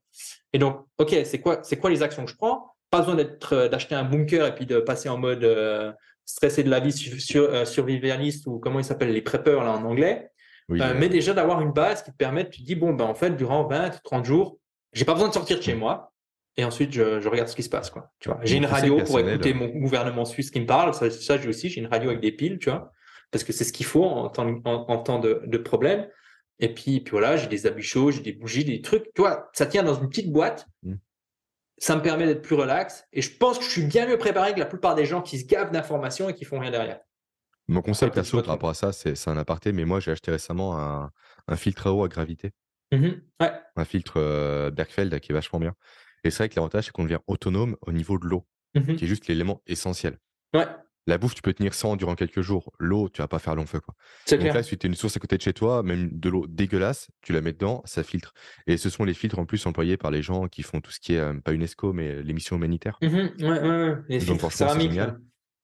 Et 0.53 0.59
donc, 0.59 0.85
ok, 0.99 1.15
c'est 1.25 1.41
quoi, 1.41 1.59
c'est 1.63 1.77
quoi 1.77 1.89
les 1.89 2.03
actions 2.03 2.23
que 2.23 2.31
je 2.31 2.37
prends? 2.37 2.75
Pas 2.91 2.99
besoin 2.99 3.15
d'être, 3.15 3.53
euh, 3.53 3.67
d'acheter 3.67 3.95
un 3.95 4.03
bunker 4.03 4.45
et 4.45 4.55
puis 4.55 4.67
de 4.67 4.79
passer 4.79 5.09
en 5.09 5.17
mode 5.17 5.43
euh, 5.43 5.91
stressé 6.25 6.63
de 6.63 6.69
la 6.69 6.79
vie 6.79 6.91
sur, 6.91 7.43
euh, 7.43 7.65
survivaliste 7.65 8.45
ou 8.45 8.59
comment 8.59 8.79
ils 8.79 8.85
s'appellent 8.85 9.13
les 9.13 9.21
preppers 9.21 9.63
là 9.63 9.71
en 9.71 9.83
anglais. 9.83 10.30
Mais 10.71 11.09
déjà 11.09 11.33
d'avoir 11.33 11.61
une 11.61 11.71
base 11.71 12.03
qui 12.03 12.11
te 12.11 12.17
permet, 12.17 12.49
tu 12.49 12.61
te 12.61 12.65
dis 12.65 12.75
bon 12.75 12.93
ben 12.93 13.05
en 13.05 13.15
fait 13.15 13.31
durant 13.31 13.67
20, 13.67 14.01
30 14.03 14.25
jours, 14.25 14.57
j'ai 14.93 15.05
pas 15.05 15.13
besoin 15.13 15.29
de 15.29 15.33
sortir 15.33 15.57
de 15.57 15.63
chez 15.63 15.75
moi. 15.75 16.11
Et 16.57 16.65
ensuite, 16.65 16.91
je, 16.91 17.27
regarde 17.27 17.47
ce 17.47 17.55
qui 17.55 17.63
se 17.63 17.69
passe. 17.69 17.89
Quoi, 17.89 18.11
tu 18.19 18.29
vois. 18.29 18.39
J'ai 18.43 18.57
une 18.57 18.65
radio 18.65 19.01
pour 19.03 19.19
écouter 19.19 19.53
mon 19.53 19.67
gouvernement 19.67 20.25
suisse 20.25 20.51
qui 20.51 20.59
me 20.59 20.65
parle. 20.65 20.93
Ça, 20.93 21.09
ça 21.09 21.37
j'ai 21.37 21.47
aussi. 21.47 21.69
J'ai 21.69 21.79
une 21.79 21.87
radio 21.87 22.09
avec 22.09 22.21
des 22.21 22.31
piles, 22.31 22.59
tu 22.59 22.69
vois. 22.69 22.91
parce 23.31 23.43
que 23.43 23.53
c'est 23.53 23.63
ce 23.63 23.71
qu'il 23.71 23.85
faut 23.85 24.03
en 24.03 24.29
temps, 24.29 24.47
en, 24.65 24.97
temps 24.97 25.19
de, 25.19 25.43
de, 25.45 25.57
problème. 25.57 26.07
Et 26.59 26.73
puis, 26.73 26.99
puis 26.99 27.11
voilà, 27.11 27.37
j'ai 27.37 27.47
des 27.47 27.65
habits 27.67 27.83
chauds, 27.83 28.11
j'ai 28.11 28.21
des 28.21 28.33
bougies, 28.33 28.65
des 28.65 28.81
trucs. 28.81 29.05
Tu 29.15 29.21
vois, 29.21 29.49
ça 29.53 29.65
tient 29.65 29.83
dans 29.83 29.95
une 29.95 30.09
petite 30.09 30.31
boîte. 30.31 30.67
Mmh. 30.83 30.95
Ça 31.77 31.95
me 31.95 32.01
permet 32.01 32.27
d'être 32.27 32.43
plus 32.43 32.55
relax. 32.55 33.07
Et 33.13 33.21
je 33.21 33.35
pense 33.35 33.57
que 33.57 33.63
je 33.63 33.69
suis 33.69 33.83
bien 33.83 34.05
mieux 34.05 34.17
préparé 34.17 34.53
que 34.53 34.59
la 34.59 34.65
plupart 34.65 34.93
des 34.93 35.05
gens 35.05 35.21
qui 35.21 35.39
se 35.39 35.45
gavent 35.45 35.71
d'informations 35.71 36.29
et 36.29 36.35
qui 36.35 36.43
font 36.43 36.59
rien 36.59 36.69
derrière. 36.69 36.99
Mon 37.67 37.81
conseil 37.81 38.09
perso 38.09 38.41
par 38.41 38.49
rapport 38.49 38.69
à 38.69 38.73
ça, 38.73 38.91
c'est 38.91 39.27
un 39.27 39.37
aparté, 39.37 39.71
mais 39.71 39.85
moi 39.85 39.99
j'ai 39.99 40.11
acheté 40.11 40.31
récemment 40.31 40.79
un, 40.79 41.11
un 41.47 41.55
filtre 41.55 41.87
à 41.87 41.93
eau 41.93 42.03
à 42.03 42.07
gravité. 42.07 42.51
Mmh 42.91 43.07
ouais. 43.39 43.51
Un 43.77 43.85
filtre 43.85 44.15
euh, 44.17 44.69
Bergfeld 44.71 45.17
qui 45.21 45.31
est 45.31 45.35
vachement 45.35 45.59
bien. 45.59 45.75
Et 46.23 46.31
c'est 46.31 46.39
vrai 46.39 46.49
que 46.49 46.55
l'avantage, 46.55 46.85
c'est 46.85 46.91
qu'on 46.91 47.03
devient 47.03 47.19
autonome 47.27 47.77
au 47.81 47.93
niveau 47.93 48.19
de 48.19 48.25
l'eau, 48.25 48.45
mmh 48.75 48.95
qui 48.95 49.05
est 49.05 49.07
juste 49.07 49.27
l'élément 49.27 49.61
essentiel. 49.67 50.17
Ouais. 50.53 50.65
La 51.07 51.17
bouffe, 51.17 51.33
tu 51.33 51.41
peux 51.41 51.53
tenir 51.53 51.73
sans 51.73 51.95
durant 51.95 52.13
quelques 52.13 52.41
jours. 52.41 52.71
L'eau, 52.77 53.09
tu 53.09 53.23
vas 53.23 53.27
pas 53.27 53.39
faire 53.39 53.55
long 53.55 53.65
feu. 53.65 53.79
Quoi. 53.79 53.95
Donc 54.29 54.39
clair. 54.39 54.53
là, 54.53 54.61
si 54.61 54.77
tu 54.77 54.85
as 54.85 54.87
une 54.87 54.95
source 54.95 55.17
à 55.17 55.19
côté 55.19 55.35
de 55.35 55.41
chez 55.41 55.53
toi, 55.53 55.81
même 55.81 56.09
de 56.11 56.29
l'eau 56.29 56.45
dégueulasse, 56.47 57.09
tu 57.21 57.33
la 57.33 57.41
mets 57.41 57.53
dedans, 57.53 57.81
ça 57.85 58.03
filtre. 58.03 58.33
Et 58.67 58.77
ce 58.77 58.89
sont 58.91 59.03
les 59.03 59.15
filtres 59.15 59.39
en 59.39 59.45
plus 59.45 59.65
employés 59.65 59.97
par 59.97 60.11
les 60.11 60.21
gens 60.21 60.47
qui 60.47 60.61
font 60.61 60.79
tout 60.79 60.91
ce 60.91 60.99
qui 60.99 61.13
est, 61.13 61.19
euh, 61.19 61.33
pas 61.33 61.53
UNESCO, 61.53 61.91
mais 61.91 62.21
l'émission 62.21 62.55
humanitaire. 62.55 62.99
Mmh 63.01 63.07
ouais, 63.07 63.29
ouais, 63.39 63.95
Les 64.09 64.19
filtres 64.19 64.51
céramiques. 64.51 64.99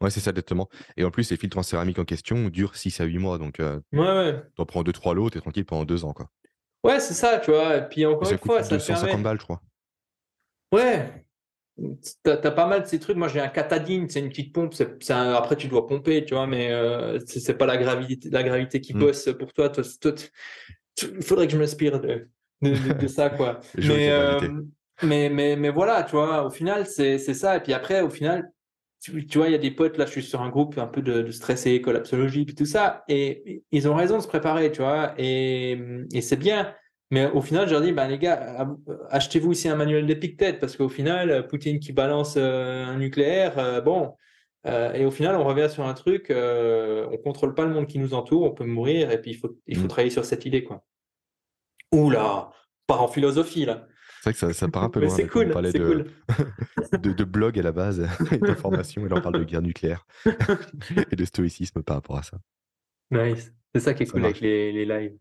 Ouais, 0.01 0.09
c'est 0.09 0.19
ça, 0.19 0.29
exactement. 0.29 0.69
Et 0.95 1.03
en 1.03 1.11
plus, 1.11 1.29
les 1.31 1.37
filtres 1.37 1.57
en 1.57 1.63
céramique 1.63 1.97
en 1.97 2.05
question 2.05 2.49
durent 2.49 2.75
6 2.75 3.01
à 3.01 3.05
8 3.05 3.17
mois. 3.17 3.37
Donc, 3.37 3.59
euh, 3.59 3.79
ouais, 3.93 3.99
ouais. 3.99 4.41
tu 4.55 4.61
en 4.61 4.65
prends 4.65 4.83
2-3 4.83 5.15
lots, 5.15 5.29
tu 5.29 5.37
es 5.37 5.41
tranquille 5.41 5.65
pendant 5.65 5.85
2 5.85 6.05
ans. 6.05 6.13
Quoi. 6.13 6.29
Ouais, 6.83 6.99
c'est 6.99 7.13
ça, 7.13 7.39
tu 7.39 7.51
vois. 7.51 7.77
Et 7.77 7.87
puis 7.87 8.05
encore 8.05 8.31
une 8.31 8.37
fois, 8.37 8.63
ça 8.63 8.77
250 8.77 9.07
permet... 9.07 9.23
balles, 9.23 9.39
je 9.39 9.43
crois. 9.43 9.61
Ouais. 10.71 11.25
Tu 11.77 12.31
as, 12.31 12.37
pas 12.37 12.67
mal 12.67 12.83
de 12.83 12.87
ces 12.87 12.99
trucs. 12.99 13.17
Moi, 13.17 13.27
j'ai 13.27 13.39
un 13.39 13.47
catadine, 13.47 14.09
c'est 14.09 14.19
une 14.19 14.29
petite 14.29 14.53
pompe. 14.53 14.73
Après, 15.09 15.55
tu 15.55 15.67
dois 15.67 15.87
pomper, 15.87 16.25
tu 16.25 16.33
vois, 16.33 16.47
mais 16.47 16.71
euh, 16.71 17.19
c'est, 17.25 17.57
pas 17.57 17.65
la 17.65 17.77
gravité, 17.77 18.29
la 18.29 18.43
gravité 18.43 18.81
qui 18.81 18.93
mmh. 18.93 18.99
bosse 18.99 19.29
pour 19.37 19.53
toi. 19.53 19.71
Il 19.75 21.23
faudrait 21.23 21.47
que 21.47 21.53
je 21.53 21.57
m'inspire 21.57 21.99
de, 21.99 22.27
de, 22.61 22.93
de, 22.93 23.07
ça, 23.07 23.29
quoi. 23.29 23.59
mais, 23.77 24.09
euh, 24.09 24.39
mais, 25.03 25.29
mais, 25.29 25.55
mais, 25.55 25.69
voilà, 25.69 26.03
tu 26.03 26.11
vois, 26.11 26.45
au 26.45 26.49
final, 26.49 26.87
c'est, 26.87 27.19
ça. 27.19 27.57
Et 27.57 27.59
puis 27.59 27.73
après, 27.73 28.01
au 28.01 28.09
final, 28.09 28.51
tu, 28.99 29.37
vois, 29.37 29.47
il 29.47 29.51
y 29.51 29.55
a 29.55 29.59
des 29.59 29.71
potes, 29.71 29.97
là, 29.97 30.05
je 30.05 30.11
suis 30.11 30.23
sur 30.23 30.41
un 30.41 30.49
groupe 30.49 30.77
un 30.77 30.87
peu 30.87 31.01
de, 31.01 31.21
de 31.21 31.31
stressés, 31.31 31.81
collapsologie, 31.81 32.45
puis 32.45 32.55
tout 32.55 32.65
ça, 32.65 33.03
et 33.07 33.63
ils 33.71 33.87
ont 33.87 33.95
raison 33.95 34.17
de 34.17 34.23
se 34.23 34.27
préparer, 34.27 34.71
tu 34.71 34.81
vois, 34.81 35.13
et, 35.17 35.79
et 36.13 36.21
c'est 36.21 36.37
bien. 36.37 36.73
Mais 37.09 37.25
au 37.31 37.41
final, 37.41 37.67
je 37.67 37.73
leur 37.73 37.81
dis, 37.81 37.93
ben, 37.93 38.07
les 38.07 38.17
gars, 38.17 38.67
achetez-vous 39.09 39.53
ici 39.53 39.69
un 39.69 39.75
manuel 39.75 40.05
d'Epictet, 40.05 40.53
parce 40.53 40.75
qu'au 40.75 40.89
final, 40.89 41.47
Poutine 41.47 41.79
qui 41.79 41.93
balance 41.93 42.35
euh, 42.37 42.85
un 42.85 42.97
nucléaire, 42.97 43.57
euh, 43.59 43.79
bon, 43.79 44.13
euh, 44.65 44.91
et 44.93 45.05
au 45.05 45.11
final, 45.11 45.35
on 45.35 45.45
revient 45.45 45.69
sur 45.69 45.85
un 45.85 45.93
truc, 45.93 46.29
on 46.29 47.17
contrôle 47.23 47.53
pas 47.55 47.63
le 47.65 47.71
monde 47.73 47.87
qui 47.87 47.99
nous 47.99 48.13
entoure, 48.13 48.43
on 48.43 48.51
peut 48.51 48.65
mourir, 48.65 49.11
et 49.11 49.21
puis 49.21 49.31
il 49.31 49.37
faut, 49.37 49.57
il 49.67 49.77
faut 49.77 49.85
mmh. 49.85 49.87
travailler 49.87 50.11
sur 50.11 50.25
cette 50.25 50.45
idée, 50.45 50.63
quoi. 50.63 50.83
Oula, 51.93 52.51
part 52.87 53.03
en 53.03 53.07
philosophie, 53.07 53.65
là. 53.65 53.87
C'est 54.33 54.45
vrai 54.45 54.51
que 54.51 54.57
ça, 54.57 54.67
part 54.67 54.83
un 54.83 54.89
peu 54.89 54.99
loin. 54.99 55.09
C'est 55.09 55.27
cool, 55.27 55.53
c'est 55.65 55.77
de, 55.77 56.05
de, 56.97 57.13
de, 57.13 57.23
blog 57.23 57.57
à 57.59 57.61
la 57.61 57.71
base, 57.71 57.99
d'information, 58.41 59.05
et 59.05 59.09
là 59.09 59.15
on 59.17 59.21
parle 59.21 59.39
de 59.39 59.43
guerre 59.43 59.61
nucléaire 59.61 60.05
et 61.11 61.15
de 61.15 61.25
stoïcisme 61.25 61.81
par 61.83 61.97
rapport 61.97 62.17
à 62.17 62.23
ça. 62.23 62.37
Nice. 63.11 63.53
C'est 63.73 63.81
ça 63.81 63.93
qui 63.93 64.03
est 64.03 64.07
cool 64.07 64.25
avec 64.25 64.41
les, 64.41 64.71
les 64.71 64.85
lives. 64.85 65.17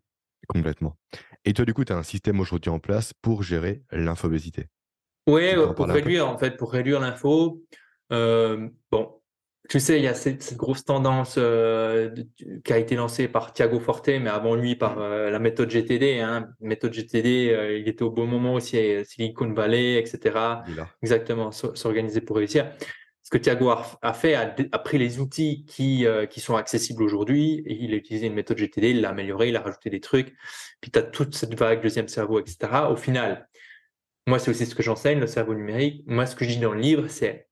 Complètement. 0.49 0.97
Et 1.45 1.53
toi, 1.53 1.65
du 1.65 1.75
coup, 1.75 1.85
tu 1.85 1.93
as 1.93 1.97
un 1.97 2.03
système 2.03 2.41
aujourd'hui 2.41 2.71
en 2.71 2.79
place 2.79 3.13
pour 3.15 3.43
gérer 3.43 3.83
l'infobésité. 3.93 4.69
Oui, 5.29 5.55
pour 5.75 5.87
réduire, 5.87 6.29
en 6.29 6.39
fait, 6.39 6.57
pour 6.57 6.73
réduire 6.73 7.01
l'info. 7.01 7.63
Euh, 8.13 8.69
bon, 8.91 9.21
tu 9.69 9.81
sais, 9.81 9.99
il 9.99 10.05
y 10.05 10.09
a 10.09 10.15
cette, 10.15 10.57
grosse 10.57 10.85
tendance 10.85 11.37
euh, 11.39 12.15
qui 12.65 12.73
a 12.73 12.79
été 12.79 12.97
lancée 12.97 13.29
par 13.29 13.53
Thiago 13.53 13.81
Forte, 13.81 14.09
mais 14.09 14.31
avant 14.31 14.55
lui 14.55 14.77
par 14.77 14.99
euh, 14.99 15.31
la 15.31 15.39
méthode 15.39 15.71
GTD. 15.71 16.21
Hein. 16.21 16.49
Méthode 16.61 16.93
GTD, 16.93 17.79
il 17.81 17.89
était 17.89 18.03
au 18.03 18.11
bon 18.11 18.27
moment 18.27 18.55
aussi, 18.55 18.79
Silicon 19.05 19.53
Valley, 19.53 19.99
etc. 19.99 20.39
Exactement, 21.03 21.53
s'organiser 21.53 22.21
pour 22.21 22.37
réussir 22.37 22.71
ce 23.27 23.31
que 23.31 23.39
Thiago 23.39 23.71
a 24.03 24.13
fait, 24.13 24.37
a, 24.37 24.79
pris 24.79 24.99
les 24.99 25.19
outils 25.19 25.65
qui, 25.65 26.07
euh, 26.07 26.27
qui 26.27 26.39
sont 26.39 26.55
accessibles 26.55 27.03
aujourd'hui 27.03 27.61
il 27.67 27.93
a 27.93 27.97
utilisé 27.97 28.29
une 28.29 28.35
méthode 28.35 28.57
GTD, 28.57 28.91
il 28.91 29.01
l'a 29.01 29.09
amélioré, 29.09 29.49
il 29.49 29.57
a 29.57 29.63
rajouté 29.63 29.91
des 29.91 29.99
trucs. 29.99 30.33
Puis 30.81 30.93
tu 30.93 30.99
as 31.01 31.03
toute 31.03 31.35
cette 31.35 31.59
vague 31.59 31.83
deuxième 31.83 32.07
cerveau, 32.07 32.39
etc. 32.39 32.59
Au 32.89 32.95
final, 32.95 33.49
moi, 34.29 34.39
c'est 34.39 34.53
aussi 34.53 34.65
ce 34.65 34.77
que 34.77 34.83
j'enseigne, 34.85 35.19
le 35.19 35.27
cerveau 35.27 35.55
numérique. 35.55 36.05
Moi, 36.07 36.25
ce 36.27 36.37
que 36.37 36.45
je 36.45 36.51
dis 36.51 36.59
dans 36.59 36.73
le 36.73 36.79
livre, 36.79 37.09
c'est 37.09 37.49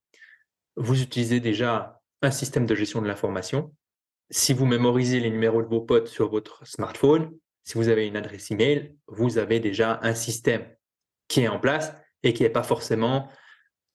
vous 0.76 1.02
utilisez 1.02 1.40
déjà 1.40 1.93
un 2.25 2.31
système 2.31 2.66
de 2.66 2.75
gestion 2.75 3.03
de 3.03 3.07
l'information. 3.07 3.75
Si 4.31 4.53
vous 4.53 4.66
mémorisez 4.66 5.20
les 5.20 5.31
numéros 5.31 5.62
de 5.62 5.68
vos 5.68 5.81
potes 5.81 6.09
sur 6.09 6.31
votre 6.31 6.66
smartphone, 6.66 7.31
si 7.64 7.75
vous 7.75 7.89
avez 7.89 8.07
une 8.07 8.16
adresse 8.16 8.51
email, 8.51 8.95
vous 9.07 9.39
avez 9.39 9.61
déjà 9.61 10.01
un 10.03 10.14
système 10.14 10.66
qui 11.29 11.41
est 11.41 11.49
en 11.49 11.59
place 11.59 11.95
et 12.22 12.33
qui 12.33 12.43
n'est 12.43 12.51
pas 12.51 12.62
forcément 12.62 13.29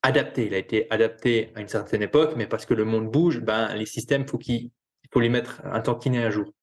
adapté. 0.01 0.47
Il 0.47 0.53
a 0.53 0.57
été 0.57 0.87
adapté 0.89 1.51
à 1.55 1.61
une 1.61 1.67
certaine 1.67 2.01
époque, 2.01 2.33
mais 2.35 2.47
parce 2.47 2.65
que 2.65 2.73
le 2.73 2.85
monde 2.85 3.11
bouge, 3.11 3.41
ben, 3.41 3.73
les 3.75 3.85
systèmes, 3.85 4.27
faut 4.27 4.39
il 4.41 4.71
faut 5.11 5.19
les 5.19 5.29
mettre 5.29 5.61
un 5.65 5.81
tantinet 5.81 6.23
à 6.23 6.29
jour. 6.29 6.53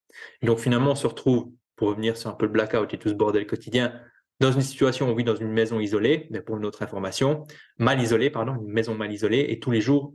donc 0.43 0.59
finalement, 0.59 0.93
on 0.93 0.97
se 0.97 1.07
retrouve, 1.07 1.51
pour 1.77 1.89
revenir 1.89 2.17
sur 2.17 2.31
un 2.31 2.35
peu 2.35 2.47
le 2.47 2.53
blackout 2.53 2.93
et 2.95 2.99
tout 2.99 3.09
ce 3.09 3.15
bordel 3.15 3.47
quotidien, 3.47 3.93
dans 4.41 4.53
une 4.53 4.63
situation 4.63 5.07
où 5.07 5.11
on 5.11 5.15
vit 5.15 5.25
dans 5.25 5.37
une 5.37 5.51
maison 5.51 5.81
isolée, 5.81 6.27
mais 6.31 6.41
pour 6.41 6.57
une 6.57 6.65
autre 6.65 6.83
information, 6.83 7.45
mal 7.79 8.01
isolée, 8.01 8.31
pardon, 8.31 8.55
une 8.55 8.73
maison 8.73 8.95
mal 8.95 9.13
isolée, 9.13 9.47
et 9.49 9.59
tous 9.59 9.71
les 9.71 9.81
jours, 9.81 10.15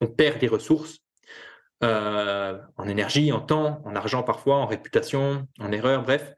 on 0.00 0.06
perd 0.06 0.38
des 0.38 0.48
ressources 0.48 0.98
euh, 1.84 2.58
en 2.76 2.88
énergie, 2.88 3.30
en 3.32 3.40
temps, 3.40 3.82
en 3.84 3.94
argent 3.94 4.22
parfois, 4.22 4.56
en 4.56 4.66
réputation, 4.66 5.46
en 5.60 5.70
erreur, 5.72 6.02
bref, 6.02 6.34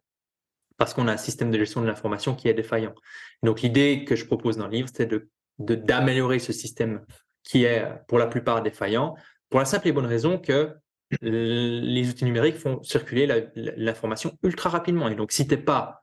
parce 0.76 0.94
qu'on 0.94 1.08
a 1.08 1.12
un 1.12 1.18
système 1.18 1.50
de 1.50 1.58
gestion 1.58 1.80
de 1.80 1.86
l'information 1.86 2.34
qui 2.34 2.48
est 2.48 2.54
défaillant. 2.54 2.94
Donc 3.42 3.62
l'idée 3.62 4.04
que 4.04 4.16
je 4.16 4.26
propose 4.26 4.56
dans 4.56 4.66
le 4.66 4.72
livre, 4.72 4.88
c'est 4.92 5.06
de 5.06 5.28
d'améliorer 5.58 6.38
ce 6.38 6.54
système 6.54 7.04
qui 7.42 7.64
est 7.64 7.86
pour 8.08 8.18
la 8.18 8.26
plupart 8.26 8.62
défaillant, 8.62 9.14
pour 9.50 9.60
la 9.60 9.66
simple 9.66 9.88
et 9.88 9.92
bonne 9.92 10.06
raison 10.06 10.38
que 10.38 10.74
les 11.20 12.08
outils 12.08 12.24
numériques 12.24 12.56
font 12.56 12.82
circuler 12.82 13.50
l'information 13.54 14.38
ultra 14.42 14.70
rapidement. 14.70 15.08
Et 15.08 15.14
donc, 15.14 15.32
si 15.32 15.46
tu 15.46 15.54
n'es 15.54 15.60
pas 15.60 15.99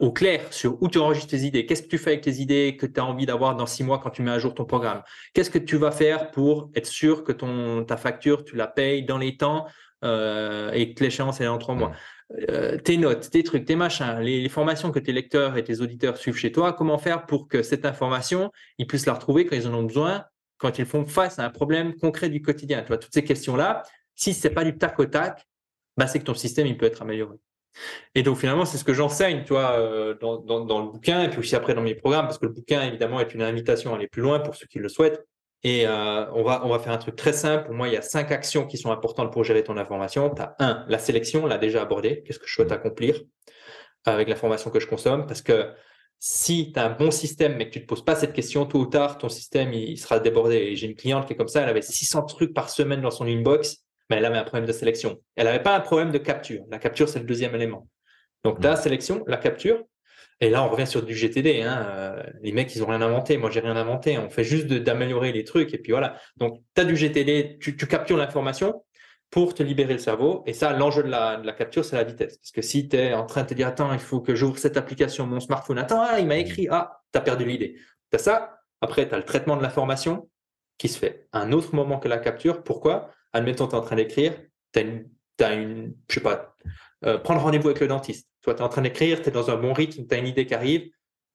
au 0.00 0.12
clair 0.12 0.52
sur 0.52 0.80
où 0.80 0.88
tu 0.88 0.98
enregistres 0.98 1.30
tes 1.30 1.40
idées, 1.40 1.66
qu'est-ce 1.66 1.82
que 1.82 1.88
tu 1.88 1.98
fais 1.98 2.10
avec 2.10 2.22
tes 2.22 2.34
idées 2.34 2.76
que 2.78 2.86
tu 2.86 3.00
as 3.00 3.04
envie 3.04 3.26
d'avoir 3.26 3.56
dans 3.56 3.66
six 3.66 3.82
mois 3.82 3.98
quand 3.98 4.10
tu 4.10 4.22
mets 4.22 4.30
à 4.30 4.38
jour 4.38 4.54
ton 4.54 4.64
programme, 4.64 5.02
qu'est-ce 5.34 5.50
que 5.50 5.58
tu 5.58 5.76
vas 5.76 5.90
faire 5.90 6.30
pour 6.30 6.70
être 6.74 6.86
sûr 6.86 7.24
que 7.24 7.32
ton, 7.32 7.84
ta 7.84 7.96
facture, 7.96 8.44
tu 8.44 8.54
la 8.54 8.68
payes 8.68 9.04
dans 9.04 9.18
les 9.18 9.36
temps 9.36 9.66
euh, 10.04 10.70
et 10.72 10.94
que 10.94 11.02
l'échéance 11.02 11.40
est 11.40 11.46
dans 11.46 11.58
trois 11.58 11.74
mois? 11.74 11.92
Euh, 12.48 12.78
tes 12.78 12.96
notes, 12.96 13.30
tes 13.30 13.42
trucs, 13.42 13.64
tes 13.64 13.76
machins, 13.76 14.18
les, 14.20 14.48
formations 14.48 14.90
que 14.90 14.98
tes 14.98 15.12
lecteurs 15.12 15.56
et 15.56 15.64
tes 15.64 15.80
auditeurs 15.80 16.16
suivent 16.16 16.36
chez 16.36 16.52
toi, 16.52 16.72
comment 16.72 16.98
faire 16.98 17.26
pour 17.26 17.48
que 17.48 17.62
cette 17.62 17.84
information, 17.84 18.50
ils 18.78 18.86
puissent 18.86 19.06
la 19.06 19.14
retrouver 19.14 19.44
quand 19.46 19.56
ils 19.56 19.66
en 19.66 19.74
ont 19.74 19.82
besoin, 19.82 20.24
quand 20.58 20.78
ils 20.78 20.86
font 20.86 21.04
face 21.04 21.38
à 21.38 21.44
un 21.44 21.50
problème 21.50 21.94
concret 21.94 22.30
du 22.30 22.40
quotidien? 22.40 22.82
Tu 22.82 22.88
vois, 22.88 22.98
toutes 22.98 23.12
ces 23.12 23.24
questions-là, 23.24 23.82
si 24.14 24.32
ce 24.32 24.48
n'est 24.48 24.54
pas 24.54 24.64
du 24.64 24.78
tac 24.78 24.98
au 24.98 25.06
tac, 25.06 25.46
bah, 25.96 26.06
c'est 26.06 26.20
que 26.20 26.24
ton 26.24 26.34
système, 26.34 26.66
il 26.66 26.78
peut 26.78 26.86
être 26.86 27.02
amélioré. 27.02 27.36
Et 28.14 28.22
donc 28.22 28.38
finalement, 28.38 28.64
c'est 28.64 28.78
ce 28.78 28.84
que 28.84 28.92
j'enseigne, 28.92 29.44
tu 29.44 29.52
vois, 29.52 29.72
euh, 29.72 30.14
dans, 30.20 30.38
dans, 30.38 30.82
le 30.82 30.90
bouquin 30.90 31.22
et 31.22 31.30
puis 31.30 31.38
aussi 31.38 31.56
après 31.56 31.74
dans 31.74 31.82
mes 31.82 31.94
programmes, 31.94 32.26
parce 32.26 32.38
que 32.38 32.46
le 32.46 32.52
bouquin, 32.52 32.82
évidemment, 32.82 33.20
est 33.20 33.34
une 33.34 33.42
invitation 33.42 33.92
à 33.92 33.96
aller 33.96 34.08
plus 34.08 34.22
loin 34.22 34.40
pour 34.40 34.54
ceux 34.54 34.66
qui 34.66 34.78
le 34.78 34.88
souhaitent. 34.88 35.24
Et 35.64 35.86
euh, 35.86 36.30
on, 36.32 36.42
va, 36.42 36.66
on 36.66 36.68
va 36.68 36.78
faire 36.80 36.92
un 36.92 36.98
truc 36.98 37.16
très 37.16 37.32
simple. 37.32 37.66
Pour 37.66 37.74
moi, 37.74 37.88
il 37.88 37.94
y 37.94 37.96
a 37.96 38.02
cinq 38.02 38.32
actions 38.32 38.66
qui 38.66 38.76
sont 38.76 38.90
importantes 38.90 39.32
pour 39.32 39.44
gérer 39.44 39.62
ton 39.62 39.76
information. 39.76 40.30
Tu 40.34 40.42
as 40.42 40.56
un, 40.58 40.84
la 40.88 40.98
sélection, 40.98 41.44
on 41.44 41.46
l'a 41.46 41.58
déjà 41.58 41.82
abordé. 41.82 42.22
Qu'est-ce 42.26 42.40
que 42.40 42.46
je 42.48 42.54
souhaite 42.54 42.70
mmh. 42.70 42.74
accomplir 42.74 43.20
avec 44.04 44.28
l'information 44.28 44.70
que 44.70 44.80
je 44.80 44.88
consomme? 44.88 45.26
Parce 45.26 45.40
que 45.40 45.72
si 46.18 46.72
tu 46.72 46.78
as 46.78 46.86
un 46.86 46.90
bon 46.90 47.10
système, 47.10 47.56
mais 47.56 47.66
que 47.66 47.72
tu 47.72 47.78
ne 47.78 47.82
te 47.84 47.88
poses 47.88 48.04
pas 48.04 48.16
cette 48.16 48.32
question, 48.32 48.66
tôt 48.66 48.80
ou 48.80 48.86
tard, 48.86 49.18
ton 49.18 49.28
système, 49.28 49.72
il, 49.72 49.98
sera 49.98 50.18
débordé. 50.18 50.74
j'ai 50.76 50.86
une 50.86 50.94
cliente 50.94 51.26
qui 51.26 51.32
est 51.32 51.36
comme 51.36 51.48
ça, 51.48 51.62
elle 51.62 51.68
avait 51.68 51.82
600 51.82 52.22
trucs 52.26 52.54
par 52.54 52.70
semaine 52.70 53.00
dans 53.00 53.10
son 53.10 53.26
inbox, 53.26 53.78
mais 54.12 54.18
elle 54.18 54.26
avait 54.26 54.36
un 54.36 54.44
problème 54.44 54.66
de 54.66 54.72
sélection. 54.72 55.20
Elle 55.36 55.46
n'avait 55.46 55.62
pas 55.62 55.74
un 55.74 55.80
problème 55.80 56.10
de 56.10 56.18
capture. 56.18 56.64
La 56.70 56.78
capture, 56.78 57.08
c'est 57.08 57.18
le 57.18 57.24
deuxième 57.24 57.54
élément. 57.54 57.88
Donc, 58.44 58.60
tu 58.60 58.66
as 58.66 58.70
la 58.70 58.76
mmh. 58.76 58.82
sélection, 58.82 59.24
la 59.26 59.38
capture, 59.38 59.84
et 60.42 60.50
là, 60.50 60.64
on 60.64 60.68
revient 60.68 60.86
sur 60.86 61.02
du 61.02 61.14
GTD. 61.14 61.62
Hein. 61.62 61.86
Euh, 61.88 62.22
les 62.42 62.52
mecs, 62.52 62.74
ils 62.74 62.80
n'ont 62.80 62.88
rien 62.88 63.00
inventé. 63.00 63.38
Moi, 63.38 63.48
j'ai 63.50 63.60
rien 63.60 63.76
inventé. 63.76 64.18
On 64.18 64.28
fait 64.28 64.44
juste 64.44 64.66
d'améliorer 64.66 65.32
les 65.32 65.44
trucs. 65.44 65.72
Et 65.72 65.78
puis 65.78 65.92
voilà. 65.92 66.16
Donc, 66.36 66.60
tu 66.74 66.82
as 66.82 66.84
du 66.84 66.96
GTD, 66.96 67.58
tu, 67.60 67.76
captures 67.76 68.16
l'information 68.16 68.84
pour 69.30 69.54
te 69.54 69.62
libérer 69.62 69.92
le 69.92 70.00
cerveau. 70.00 70.42
Et 70.46 70.52
ça, 70.52 70.72
l'enjeu 70.72 71.04
de 71.04 71.08
la, 71.08 71.54
capture, 71.56 71.84
c'est 71.84 71.96
la 71.96 72.04
vitesse. 72.04 72.38
Parce 72.38 72.50
que 72.50 72.60
si 72.60 72.88
tu 72.88 72.96
es 72.96 73.14
en 73.14 73.24
train 73.24 73.44
de 73.44 73.46
te 73.46 73.54
dire, 73.54 73.68
attends, 73.68 73.92
il 73.92 74.00
faut 74.00 74.20
que 74.20 74.34
j'ouvre 74.34 74.58
cette 74.58 74.76
application, 74.76 75.26
mon 75.26 75.40
smartphone, 75.40 75.78
attends, 75.78 76.02
ah, 76.02 76.18
il 76.18 76.26
m'a 76.26 76.36
écrit, 76.36 76.66
ah, 76.70 77.00
tu 77.12 77.18
as 77.18 77.22
perdu 77.22 77.44
l'idée. 77.44 77.76
Tu 78.10 78.16
as 78.16 78.18
ça. 78.18 78.58
Après, 78.80 79.08
tu 79.08 79.14
as 79.14 79.18
le 79.18 79.24
traitement 79.24 79.56
de 79.56 79.62
l'information 79.62 80.28
qui 80.76 80.88
se 80.88 80.98
fait 80.98 81.28
à 81.30 81.40
un 81.40 81.52
autre 81.52 81.72
moment 81.72 82.00
que 82.00 82.08
la 82.08 82.18
capture. 82.18 82.64
Pourquoi? 82.64 83.12
Admettons, 83.32 83.66
tu 83.66 83.74
es 83.74 83.78
en 83.78 83.82
train 83.82 83.96
d'écrire, 83.96 84.34
tu 84.72 84.78
as 84.78 84.82
une, 84.82 85.08
as 85.40 85.52
une, 85.54 85.94
je 86.08 86.14
sais 86.14 86.20
pas, 86.20 86.56
euh, 87.04 87.18
prendre 87.18 87.40
rendez-vous 87.40 87.68
avec 87.68 87.80
le 87.80 87.88
dentiste. 87.88 88.28
Toi, 88.42 88.54
tu 88.54 88.60
es 88.60 88.64
en 88.64 88.68
train 88.68 88.82
d'écrire, 88.82 89.22
tu 89.22 89.28
es 89.28 89.32
dans 89.32 89.50
un 89.50 89.56
bon 89.56 89.72
rythme, 89.72 90.06
tu 90.06 90.14
as 90.14 90.18
une 90.18 90.26
idée 90.26 90.46
qui 90.46 90.54
arrive, 90.54 90.90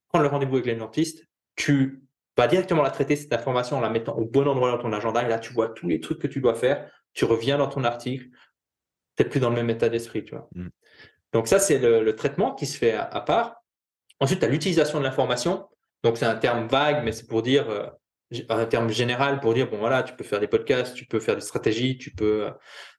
prendre 0.10 0.24
le 0.24 0.30
rendez-vous 0.30 0.56
avec 0.56 0.68
le 0.68 0.76
dentiste, 0.76 1.26
tu 1.56 2.04
vas 2.36 2.48
directement 2.48 2.84
la 2.84 2.91
traiter, 2.91 3.16
cette 3.16 3.34
information, 3.34 3.78
en 3.78 3.82
la 3.82 3.89
mettant 3.89 4.16
au 4.16 4.26
bon 4.26 4.48
endroit 4.48 4.72
dans 4.72 4.78
ton 4.78 4.93
agenda, 4.93 5.24
et 5.24 5.28
là, 5.28 5.39
tu 5.39 5.54
vois 5.54 5.70
tous 5.70 5.88
les 5.88 6.00
trucs 6.00 6.20
que 6.20 6.28
tu 6.28 6.39
dois 6.39 6.56
faire, 6.56 6.89
tu 7.14 7.26
reviens 7.26 7.58
dans 7.58 7.68
ton 7.68 7.84
article, 7.84 8.28
peut-être 9.16 9.30
plus 9.30 9.39
dans 9.39 9.50
le 9.50 9.56
même 9.56 9.70
état 9.70 9.89
d'esprit, 9.89 10.24
tu 10.24 10.36
vois. 10.36 10.48
Mm. 10.54 10.68
Donc 11.34 11.48
ça, 11.48 11.60
c'est 11.60 11.80
le, 11.80 12.16
traitement 12.16 12.54
qui 12.54 12.66
se 12.66 12.78
fait 12.78 12.93
à, 12.93 13.22
part. 13.22 13.64
Ensuite, 14.20 14.39
tu 14.39 14.45
as 14.45 14.50
l'utilisation 14.50 15.00
de 15.00 15.04
l'information. 15.04 15.68
Donc 16.04 16.18
c'est 16.18 16.26
un 16.26 16.36
terme 16.36 16.68
vague, 16.68 17.04
mais 17.04 17.12
c'est 17.12 17.28
pour 17.28 17.41
dire, 17.41 17.70
euh, 17.70 17.88
un 18.49 18.65
terme 18.65 18.89
général 18.89 19.39
pour 19.39 19.53
dire, 19.53 19.69
bon 19.69 19.78
voilà, 19.78 20.03
tu 20.03 20.13
peux 20.13 20.23
faire 20.23 20.39
des 20.39 20.47
podcasts, 20.47 20.95
tu 20.95 21.05
peux 21.05 21.19
faire 21.19 21.36
des 21.36 21.41
stratégies, 21.41 21.97
tu 21.97 22.11
peux, 22.11 22.47
euh, 22.47 22.51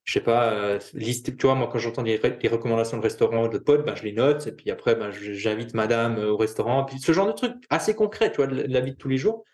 je 0.05 0.13
sais 0.15 0.21
pas, 0.21 0.53
euh, 0.53 0.79
liste, 0.95 1.37
tu 1.37 1.47
vois, 1.47 1.55
moi 1.55 1.69
quand 1.71 1.79
j'entends 1.79 2.03
des, 2.03 2.17
recommandations 2.17 2.97
de 2.97 3.03
restaurants 3.03 3.49
de 3.49 3.59
potes, 3.59 3.85
ben, 3.85 3.95
je 3.95 4.05
les 4.05 4.13
note, 4.13 4.47
et 4.47 4.53
puis 4.53 4.71
après, 4.71 4.95
ben, 4.95 5.11
j'invite 5.11 5.75
madame 5.75 6.19
au 6.19 6.37
restaurant, 6.37 6.85
puis 6.85 6.99
ce 6.99 7.13
genre 7.13 7.27
de 7.27 7.33
trucs 7.33 7.55
assez 7.71 7.95
concrets, 7.95 8.31
tu 8.31 8.37
vois, 8.39 8.47
de 8.47 8.63
la 8.73 8.81
vie 8.81 8.93
de 8.93 8.97
tous 8.97 9.09
les 9.09 9.19
jours. 9.19 9.45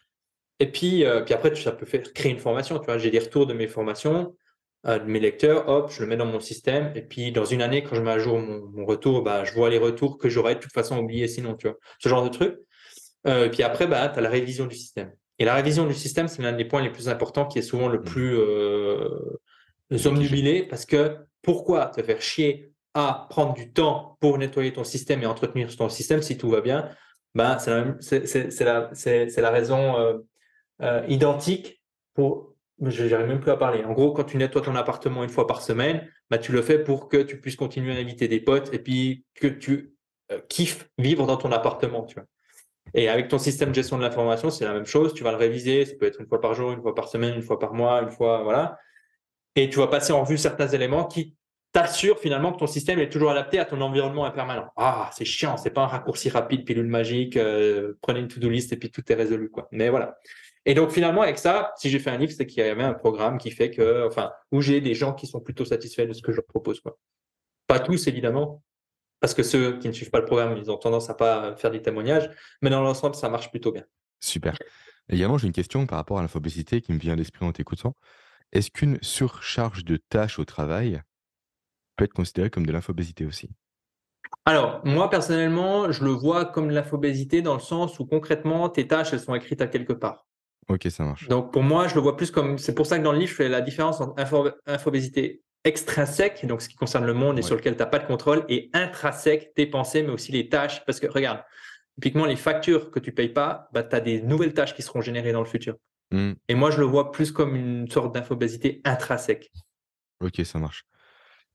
Et 0.61 0.71
puis, 0.71 1.05
puis 1.27 1.35
après, 1.35 1.55
ça 1.57 1.73
peut 1.73 1.87
faire 1.87 2.03
créer 2.15 2.33
une 2.33 2.39
formation, 2.39 2.79
tu 2.79 2.87
vois, 2.87 2.99
j'ai 2.99 3.11
des 3.11 3.19
retours 3.19 3.47
de 3.47 3.55
mes 3.55 3.67
formations, 3.67 4.37
de 4.85 5.05
mes 5.05 5.19
lecteurs, 5.21 5.69
hop, 5.69 5.91
je 5.91 6.01
le 6.03 6.07
mets 6.07 6.17
dans 6.17 6.27
mon 6.27 6.41
système. 6.41 6.93
Et 6.95 7.03
puis, 7.03 7.33
dans 7.33 7.45
une 7.45 7.63
année, 7.63 7.83
quand 7.83 7.97
je 7.97 8.03
mets 8.03 8.13
à 8.13 8.19
jour 8.19 8.39
mon, 8.39 8.85
retour, 8.87 9.23
bah, 9.23 9.45
je 9.45 9.53
vois 9.53 9.71
les 9.71 9.79
retours 9.79 10.19
que 10.19 10.29
j'aurais 10.29 10.55
de 10.55 10.61
toute 10.61 10.73
façon 10.73 10.99
oubliés 10.99 11.29
sinon, 11.29 11.55
tu 11.57 11.67
vois. 11.69 11.77
Ce 11.99 12.09
genre 12.09 12.23
de 12.23 12.29
truc. 12.29 12.59
Euh, 13.27 13.47
et 13.47 13.51
puis 13.51 13.63
après, 13.63 13.87
bah, 13.87 14.09
tu 14.09 14.19
as 14.19 14.23
la 14.23 14.31
révision 14.31 14.67
du 14.67 14.77
système. 14.77 15.13
Et 15.39 15.45
la 15.45 15.55
révision 15.55 15.87
du 15.87 15.95
système, 15.95 16.29
c'est 16.29 16.43
l'un 16.43 16.53
des 16.53 16.65
points 16.65 16.83
les 16.83 16.91
plus 16.91 17.09
importants 17.09 17.47
qui 17.47 17.59
est 17.59 17.63
souvent 17.63 17.89
le 17.89 17.99
mmh. 17.99 18.05
plus 18.05 18.37
euh, 18.39 19.09
omnubilé 20.05 20.63
parce 20.63 20.87
que 20.87 21.17
pourquoi 21.43 21.87
te 21.87 22.03
faire 22.03 22.21
chier 22.21 22.73
à 22.95 23.27
prendre 23.29 23.55
du 23.55 23.73
temps 23.73 24.17
pour 24.21 24.39
nettoyer 24.39 24.73
ton 24.73 24.85
système 24.85 25.23
et 25.23 25.27
entretenir 25.27 25.75
ton 25.77 25.89
système 25.89 26.23
si 26.23 26.39
tout 26.39 26.49
va 26.49 26.61
bien? 26.61 26.89
Bah, 27.35 27.59
C'est 27.59 28.65
la, 28.65 28.91
la, 29.37 29.51
raison 29.51 29.99
euh, 29.99 30.19
euh, 30.83 31.05
identique 31.09 31.83
pour 32.15 32.55
je 32.83 33.05
n'arrive 33.05 33.29
même 33.29 33.41
plus 33.41 33.53
à 33.53 33.57
parler. 33.57 33.85
En 33.85 33.93
gros, 33.93 34.13
quand 34.13 34.25
tu 34.25 34.37
nettoies 34.37 34.63
ton 34.63 34.75
appartement 34.75 35.23
une 35.23 35.31
fois 35.31 35.47
par 35.47 35.63
semaine, 35.63 36.09
bah, 36.31 36.39
tu 36.39 36.53
le 36.53 36.61
fais 36.61 36.79
pour 36.79 37.09
que 37.09 37.19
tu 37.19 37.41
puisses 37.41 37.57
continuer 37.57 37.97
à 37.97 38.01
inviter 38.01 38.29
des 38.29 38.41
potes 38.41 38.73
et 38.75 38.79
puis 38.79 39.25
que 39.35 39.47
tu 39.47 39.95
euh, 40.33 40.41
kiffes 40.49 40.89
vivre 40.99 41.27
dans 41.27 41.37
ton 41.37 41.53
appartement. 41.53 42.05
Tu 42.05 42.15
vois. 42.15 42.25
Et 42.93 43.09
avec 43.09 43.29
ton 43.29 43.39
système 43.39 43.71
de 43.71 43.75
gestion 43.75 43.97
de 43.97 44.03
l'information, 44.03 44.51
c'est 44.51 44.65
la 44.65 44.75
même 44.75 44.87
chose. 44.87 45.15
Tu 45.15 45.25
vas 45.25 45.31
le 45.31 45.39
réviser. 45.39 45.85
Ça 45.85 45.95
peut 45.99 46.07
être 46.07 46.21
une 46.21 46.27
fois 46.27 46.41
par 46.41 46.55
jour, 46.55 46.73
une 46.73 46.83
fois 46.83 46.95
par 46.95 47.09
semaine, 47.09 47.35
une 47.35 47.43
fois 47.43 47.59
par 47.59 47.75
mois, 47.75 48.03
une 48.03 48.11
fois. 48.11 48.43
Voilà. 48.43 48.79
Et 49.57 49.71
tu 49.71 49.79
vas 49.79 49.87
passer 49.87 50.13
en 50.13 50.23
vue 50.23 50.39
certains 50.39 50.69
éléments 50.69 51.07
qui 51.07 51.35
t'assurent 51.73 52.21
finalement 52.21 52.53
que 52.53 52.59
ton 52.59 52.69
système 52.69 53.01
est 53.01 53.09
toujours 53.09 53.31
adapté 53.31 53.59
à 53.59 53.65
ton 53.65 53.81
environnement 53.81 54.25
impermanent. 54.25 54.69
Ah, 54.77 55.11
c'est 55.13 55.25
chiant. 55.25 55.57
C'est 55.57 55.71
pas 55.71 55.83
un 55.83 55.87
raccourci 55.87 56.29
rapide, 56.29 56.65
pilule 56.65 56.87
magique. 56.87 57.37
Euh, 57.37 57.95
prenez 58.01 58.21
une 58.21 58.29
to-do 58.29 58.49
list 58.49 58.73
et 58.73 58.77
puis 58.77 58.91
tout 58.91 59.03
est 59.11 59.15
résolu. 59.15 59.51
Quoi. 59.51 59.67
Mais 59.73 59.89
voilà. 59.89 60.17
Et 60.67 60.75
donc 60.75 60.91
finalement, 60.91 61.23
avec 61.23 61.39
ça, 61.39 61.73
si 61.77 61.91
j'ai 61.91 61.99
fait 61.99 62.11
un 62.11 62.17
livre, 62.17 62.33
c'est 62.33 62.47
qu'il 62.47 62.65
y 62.65 62.69
avait 62.69 62.83
un 62.83 62.95
programme 62.95 63.39
qui 63.39 63.51
fait 63.51 63.71
que, 63.71 64.07
enfin, 64.07 64.33
où 64.51 64.61
j'ai 64.61 64.81
des 64.81 64.95
gens 64.95 65.13
qui 65.13 65.27
sont 65.27 65.41
plutôt 65.41 65.65
satisfaits 65.65 66.07
de 66.07 66.13
ce 66.13 66.23
que 66.23 66.33
je 66.33 66.37
leur 66.37 66.47
propose. 66.47 66.81
Pas 67.67 67.81
tous, 67.81 68.07
évidemment, 68.07 68.63
parce 69.21 69.35
que 69.35 69.43
ceux 69.43 69.79
qui 69.79 69.89
ne 69.89 69.93
suivent 69.93 70.11
pas 70.11 70.21
le 70.21 70.25
programme, 70.25 70.57
ils 70.57 70.71
ont 70.71 70.77
tendance 70.77 71.11
à 71.11 71.15
pas 71.15 71.57
faire 71.57 71.71
des 71.71 71.83
témoignages, 71.83 72.31
mais 72.63 72.71
dans 72.71 72.83
l'ensemble, 72.83 73.15
ça 73.15 73.29
marche 73.29 73.51
plutôt 73.51 73.73
bien. 73.73 73.85
Super. 74.21 74.57
Également, 75.09 75.39
j'ai 75.39 75.47
une 75.47 75.53
question 75.53 75.87
par 75.87 75.99
rapport 75.99 76.19
à 76.19 76.23
l'infobésité 76.23 76.81
qui 76.81 76.93
me 76.93 76.99
vient 76.99 77.13
à 77.13 77.17
l'esprit 77.17 77.45
en 77.45 77.53
t'écoutant. 77.53 77.95
Est-ce 78.53 78.71
qu'une 78.71 78.99
surcharge 79.03 79.85
de 79.85 79.97
tâches 79.97 80.39
au 80.39 80.45
travail 80.45 81.03
peut 81.97 82.05
être 82.05 82.13
considérée 82.13 82.51
comme 82.51 82.67
de 82.67 82.73
l'infobésité 82.73 83.27
aussi? 83.27 83.51
Alors, 84.47 84.81
moi, 84.85 85.11
personnellement, 85.11 85.91
je 85.93 86.05
le 86.05 86.11
vois 86.11 86.45
comme 86.45 86.71
l'infobésité 86.71 87.43
dans 87.43 87.55
le 87.55 87.61
sens 87.61 87.99
où 87.99 88.07
concrètement, 88.07 88.69
tes 88.69 88.87
tâches, 88.87 89.13
elles 89.13 89.21
sont 89.21 89.35
écrites 89.35 89.61
à 89.61 89.67
quelque 89.67 89.93
part. 89.93 90.27
Ok, 90.69 90.87
ça 90.91 91.05
marche. 91.05 91.29
Donc 91.29 91.53
pour 91.53 91.63
moi, 91.63 91.89
je 91.89 91.95
le 91.95 92.01
vois 92.01 92.17
plus 92.17 92.31
comme. 92.31 92.59
C'est 92.59 92.75
pour 92.75 92.87
ça 92.87 92.99
que 92.99 93.05
dans 93.05 93.13
le 93.13 93.19
livre, 93.19 93.31
je 93.31 93.37
fais 93.37 93.49
la 93.49 93.61
différence 93.61 94.01
entre 94.01 94.15
infobésité 94.67 95.44
extrinsèque, 95.65 96.45
donc 96.47 96.63
ce 96.63 96.69
qui 96.69 96.77
concerne 96.77 97.07
le 97.07 97.15
monde 97.15 97.39
et 97.39 97.43
sur 97.43 97.57
lequel 97.57 97.75
tu 97.75 97.81
n'as 97.81 97.87
pas 97.87 97.99
de 97.99 98.07
contrôle, 98.07 98.45
et 98.49 98.71
intrinsèque, 98.75 99.55
tes 99.55 99.67
pensées, 99.67 100.03
mais 100.03 100.11
aussi 100.11 100.31
les 100.31 100.49
tâches. 100.49 100.85
Parce 100.85 101.01
que 101.01 101.07
regarde, 101.07 101.41
typiquement, 101.95 102.27
les 102.27 102.37
factures 102.37 102.91
que 102.91 103.01
tu 103.01 103.11
ne 103.11 103.15
payes 103.15 103.31
pas, 103.31 103.69
bah, 103.73 103.83
tu 103.83 103.97
as 103.97 104.01
des 104.01 104.21
nouvelles 104.21 104.55
tâches 104.55 104.75
qui 104.75 104.83
seront 104.83 105.01
générées 105.01 105.33
dans 105.33 105.41
le 105.41 105.47
futur. 105.47 105.77
Hmm. 106.11 106.33
Et 106.49 106.55
moi, 106.55 106.71
je 106.71 106.79
le 106.79 106.87
vois 106.87 107.13
plus 107.13 107.33
comme 107.33 107.57
une 107.57 107.91
sorte 107.91 108.15
d'infobésité 108.15 108.81
intrinsèque. 108.85 109.51
Ok, 110.21 110.45
ça 110.45 110.59
marche. 110.59 110.85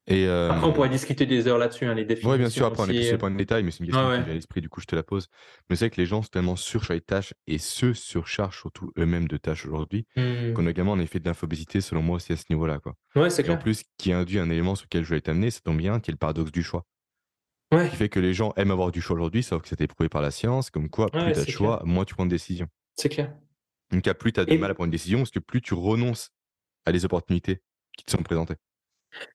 Et 0.08 0.28
Après, 0.28 0.66
on 0.66 0.74
pourrait 0.74 0.90
discuter 0.90 1.26
des 1.26 1.48
heures 1.48 1.58
là-dessus, 1.60 1.86
hein, 1.86 1.94
les 1.94 2.04
définitions. 2.06 2.32
Oui, 2.32 2.38
bien 2.40 2.50
sûr, 2.50 2.66
après, 2.66 2.84
on 2.84 2.86
est 2.88 2.96
plus 2.96 3.18
sur 3.18 3.18
de 3.18 3.36
détail, 3.36 3.64
mais 3.64 3.72
c'est 3.72 3.80
une 3.80 3.86
question 3.88 4.10
qui 4.10 4.16
vient 4.16 4.24
à 4.24 4.34
l'esprit, 4.34 4.62
du 4.62 4.70
coup, 4.70 4.82
je 4.82 4.88
te 4.88 4.96
la 4.96 5.04
pose. 5.04 5.28
Mais 5.70 5.76
c'est 5.76 5.90
que 5.90 6.02
les 6.02 6.08
gens 6.08 6.24
sont 6.24 6.30
tellement 6.30 6.56
surchargés 6.56 7.00
de 7.00 7.06
tâches 7.06 7.34
et 7.46 7.60
se 7.60 7.94
surchargent 7.94 8.58
surtout 8.60 8.92
eux-mêmes 8.98 9.28
de 9.28 9.38
tâches 9.38 9.66
aujourd'hui 9.66 10.08
mmh. 10.16 10.54
qu'on 10.54 10.66
a 10.66 10.72
également 10.72 10.94
un 10.94 11.00
effet 11.00 11.20
d'infobésité, 11.20 11.80
selon 11.82 12.02
moi, 12.02 12.16
aussi 12.16 12.34
à 12.34 12.38
ce 12.38 12.46
niveau-là. 12.50 12.80
Quoi. 12.80 12.96
Ouais, 13.16 13.30
c'est 13.30 13.44
clair. 13.44 13.58
en 13.58 13.60
plus, 13.60 13.84
qui 13.98 14.12
induit 14.12 14.40
un 14.40 14.50
élément 14.50 14.76
sur 14.76 14.86
lequel 14.86 15.04
je 15.04 15.14
vais 15.14 15.22
t'amener, 15.22 15.52
ça 15.52 15.60
tombe 15.64 15.78
bien, 15.78 16.00
qui 16.00 16.10
est 16.10 16.14
le 16.14 16.18
paradoxe 16.18 16.52
du 16.52 16.64
choix. 16.64 16.86
Ouais. 17.72 17.88
Qui 17.90 17.96
fait 17.96 18.10
que 18.10 18.20
les 18.20 18.34
gens 18.34 18.52
aiment 18.56 18.72
avoir 18.72 18.92
du 18.92 19.02
choix 19.02 19.16
aujourd'hui, 19.16 19.44
sauf 19.44 19.62
que 19.62 19.68
c'était 19.68 19.86
prouvé 19.86 20.10
par 20.10 20.24
la 20.24 20.32
science, 20.32 20.72
comme 20.72 20.90
quoi, 20.90 21.10
plus 21.12 21.22
tu 21.34 21.40
as 21.40 21.46
de 21.46 21.52
choix, 21.52 21.84
moins 21.86 22.04
tu 22.04 22.16
prends 22.16 22.26
de 22.26 22.32
décisions. 22.32 22.68
C'est 22.96 23.10
clair. 23.10 23.32
Donc, 23.92 24.12
plus 24.14 24.34
tu 24.34 24.40
as 24.40 24.46
de 24.46 24.58
mal 24.58 24.72
à 24.72 24.74
prendre 24.74 24.88
une 24.88 24.92
décision, 24.92 25.20
parce 25.20 25.32
que 25.32 25.40
plus 25.40 25.62
tu 25.62 25.76
renonces 25.76 26.32
à 26.86 26.92
les 26.92 27.06
opportunités 27.06 27.62
qui 27.98 28.06
te 28.06 28.12
sont 28.12 28.24
présentées. 28.24 28.56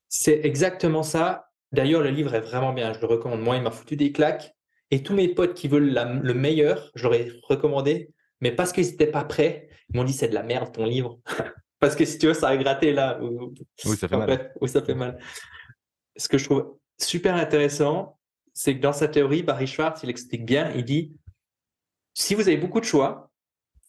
C'est 0.09 0.41
exactement 0.45 1.03
ça. 1.03 1.51
D'ailleurs, 1.72 2.03
le 2.03 2.11
livre 2.11 2.35
est 2.35 2.41
vraiment 2.41 2.72
bien. 2.72 2.93
Je 2.93 3.01
le 3.01 3.07
recommande. 3.07 3.41
Moi, 3.41 3.57
il 3.57 3.62
m'a 3.62 3.70
foutu 3.70 3.97
des 3.97 4.12
claques. 4.12 4.55
Et 4.91 5.03
tous 5.03 5.14
mes 5.14 5.29
potes 5.29 5.55
qui 5.55 5.66
veulent 5.66 5.93
le 5.93 6.35
meilleur, 6.35 6.91
je 6.95 7.05
leur 7.05 7.14
ai 7.14 7.33
recommandé. 7.49 8.11
Mais 8.41 8.53
parce 8.53 8.72
qu'ils 8.72 8.87
n'étaient 8.87 9.11
pas 9.11 9.25
prêts, 9.25 9.68
ils 9.89 9.97
m'ont 9.97 10.05
dit 10.05 10.12
c'est 10.12 10.29
de 10.29 10.35
la 10.35 10.43
merde 10.43 10.72
ton 10.72 10.85
livre. 10.85 11.18
parce 11.81 11.97
que 11.97 12.05
si 12.05 12.18
tu 12.18 12.27
veux, 12.27 12.35
ça 12.35 12.49
a 12.49 12.57
gratté 12.57 12.93
là. 12.93 13.18
oui, 13.20 13.97
ça 13.97 14.09
fait 14.09 14.16
mal. 14.16 14.53
Oui, 14.61 14.68
ça 14.68 14.83
fait 14.83 14.95
mal. 14.95 15.18
Ce 16.16 16.29
que 16.29 16.39
je 16.39 16.45
trouve 16.45 16.79
super 17.01 17.35
intéressant, 17.35 18.18
c'est 18.53 18.77
que 18.77 18.81
dans 18.81 18.93
sa 18.93 19.09
théorie, 19.09 19.43
Barry 19.43 19.66
Schwartz, 19.66 20.03
il 20.03 20.11
explique 20.11 20.45
bien, 20.45 20.70
il 20.77 20.85
dit, 20.85 21.12
si 22.14 22.35
vous 22.35 22.43
avez 22.43 22.57
beaucoup 22.57 22.81
de 22.81 22.85
choix, 22.85 23.33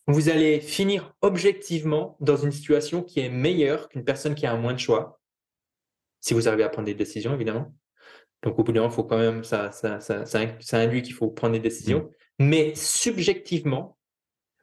vous 0.08 0.30
allez 0.30 0.60
finir 0.60 1.14
objectivement 1.22 2.18
dans 2.20 2.38
une 2.38 2.52
situation 2.52 3.04
qui 3.04 3.20
est 3.20 3.30
meilleure 3.30 3.90
qu'une 3.90 4.04
personne 4.04 4.36
qui 4.36 4.46
a 4.46 4.54
un 4.54 4.58
moins 4.58 4.74
de 4.74 4.80
choix 4.80 5.20
si 6.26 6.34
vous 6.34 6.48
arrivez 6.48 6.64
à 6.64 6.70
prendre 6.70 6.88
des 6.88 6.96
décisions, 6.96 7.36
évidemment. 7.36 7.72
Donc, 8.42 8.58
au 8.58 8.64
bout 8.64 8.72
d'un 8.72 8.82
moment, 8.82 8.92
faut 8.92 9.04
quand 9.04 9.20
même, 9.20 9.44
ça, 9.44 9.72
ça, 9.72 10.00
ça, 10.00 10.26
ça 10.26 10.78
induit 10.80 11.04
qu'il 11.04 11.14
faut 11.14 11.30
prendre 11.30 11.54
des 11.54 11.60
décisions. 11.60 12.10
Mm. 12.40 12.48
Mais 12.48 12.76
subjectivement, 12.76 13.96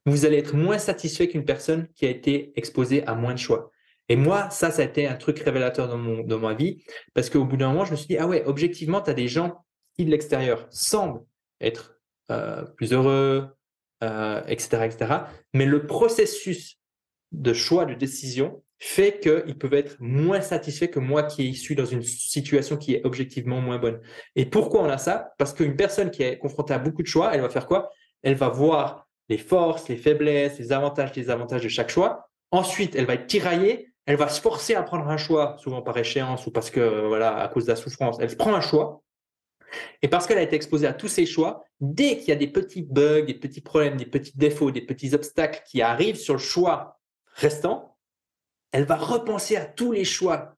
vous 0.04 0.26
allez 0.26 0.38
être 0.38 0.56
moins 0.56 0.78
satisfait 0.78 1.28
qu'une 1.28 1.44
personne 1.44 1.86
qui 1.94 2.04
a 2.04 2.10
été 2.10 2.52
exposée 2.56 3.06
à 3.06 3.14
moins 3.14 3.32
de 3.32 3.38
choix. 3.38 3.70
Et 4.08 4.16
moi, 4.16 4.50
ça, 4.50 4.72
ça 4.72 4.82
a 4.82 4.84
été 4.84 5.06
un 5.06 5.14
truc 5.14 5.38
révélateur 5.38 5.86
dans, 5.86 5.98
mon, 5.98 6.24
dans 6.24 6.40
ma 6.40 6.54
vie, 6.54 6.82
parce 7.14 7.30
qu'au 7.30 7.44
bout 7.44 7.56
d'un 7.56 7.68
moment, 7.68 7.84
je 7.84 7.92
me 7.92 7.96
suis 7.96 8.08
dit, 8.08 8.18
ah 8.18 8.26
ouais, 8.26 8.42
objectivement, 8.44 9.00
tu 9.00 9.10
as 9.10 9.14
des 9.14 9.28
gens 9.28 9.64
qui, 9.94 10.04
de 10.04 10.10
l'extérieur, 10.10 10.66
semblent 10.70 11.22
être 11.60 12.00
euh, 12.32 12.64
plus 12.76 12.92
heureux, 12.92 13.46
etc., 14.00 14.68
euh, 14.72 14.82
etc. 14.82 15.14
Mais 15.54 15.66
le 15.66 15.86
processus 15.86 16.80
de 17.30 17.52
choix, 17.52 17.84
de 17.84 17.94
décision, 17.94 18.64
fait 18.84 19.20
qu'ils 19.20 19.56
peuvent 19.56 19.74
être 19.74 19.96
moins 20.00 20.40
satisfaits 20.40 20.88
que 20.88 20.98
moi 20.98 21.22
qui 21.22 21.54
suis 21.54 21.76
dans 21.76 21.84
une 21.84 22.02
situation 22.02 22.76
qui 22.76 22.94
est 22.94 23.06
objectivement 23.06 23.60
moins 23.60 23.78
bonne. 23.78 24.00
Et 24.34 24.44
pourquoi 24.44 24.82
on 24.82 24.90
a 24.90 24.98
ça? 24.98 25.34
Parce 25.38 25.52
qu'une 25.52 25.76
personne 25.76 26.10
qui 26.10 26.24
est 26.24 26.36
confrontée 26.36 26.74
à 26.74 26.80
beaucoup 26.80 27.02
de 27.02 27.06
choix, 27.06 27.32
elle 27.32 27.42
va 27.42 27.48
faire 27.48 27.68
quoi? 27.68 27.90
Elle 28.24 28.34
va 28.34 28.48
voir 28.48 29.06
les 29.28 29.38
forces, 29.38 29.88
les 29.88 29.96
faiblesses, 29.96 30.58
les 30.58 30.72
avantages, 30.72 31.14
les 31.14 31.22
désavantages 31.22 31.62
de 31.62 31.68
chaque 31.68 31.90
choix. 31.90 32.28
Ensuite, 32.50 32.96
elle 32.96 33.06
va 33.06 33.14
être 33.14 33.28
tiraillée, 33.28 33.92
elle 34.04 34.16
va 34.16 34.26
se 34.26 34.40
forcer 34.40 34.74
à 34.74 34.82
prendre 34.82 35.06
un 35.06 35.16
choix, 35.16 35.54
souvent 35.60 35.80
par 35.80 35.96
échéance 35.96 36.48
ou 36.48 36.50
parce 36.50 36.70
que, 36.70 37.06
voilà, 37.06 37.38
à 37.38 37.46
cause 37.46 37.66
de 37.66 37.70
la 37.70 37.76
souffrance, 37.76 38.16
elle 38.20 38.36
prend 38.36 38.52
un 38.52 38.60
choix. 38.60 39.04
Et 40.02 40.08
parce 40.08 40.26
qu'elle 40.26 40.38
a 40.38 40.42
été 40.42 40.56
exposée 40.56 40.88
à 40.88 40.92
tous 40.92 41.06
ces 41.06 41.24
choix, 41.24 41.62
dès 41.80 42.18
qu'il 42.18 42.30
y 42.30 42.32
a 42.32 42.36
des 42.36 42.48
petits 42.48 42.82
bugs, 42.82 43.22
des 43.22 43.34
petits 43.34 43.60
problèmes, 43.60 43.96
des 43.96 44.06
petits 44.06 44.36
défauts, 44.36 44.72
des 44.72 44.84
petits 44.84 45.14
obstacles 45.14 45.62
qui 45.70 45.82
arrivent 45.82 46.16
sur 46.16 46.34
le 46.34 46.40
choix 46.40 46.98
restant, 47.34 47.91
elle 48.72 48.84
va 48.84 48.96
repenser 48.96 49.56
à 49.56 49.64
tous 49.64 49.92
les 49.92 50.04
choix 50.04 50.56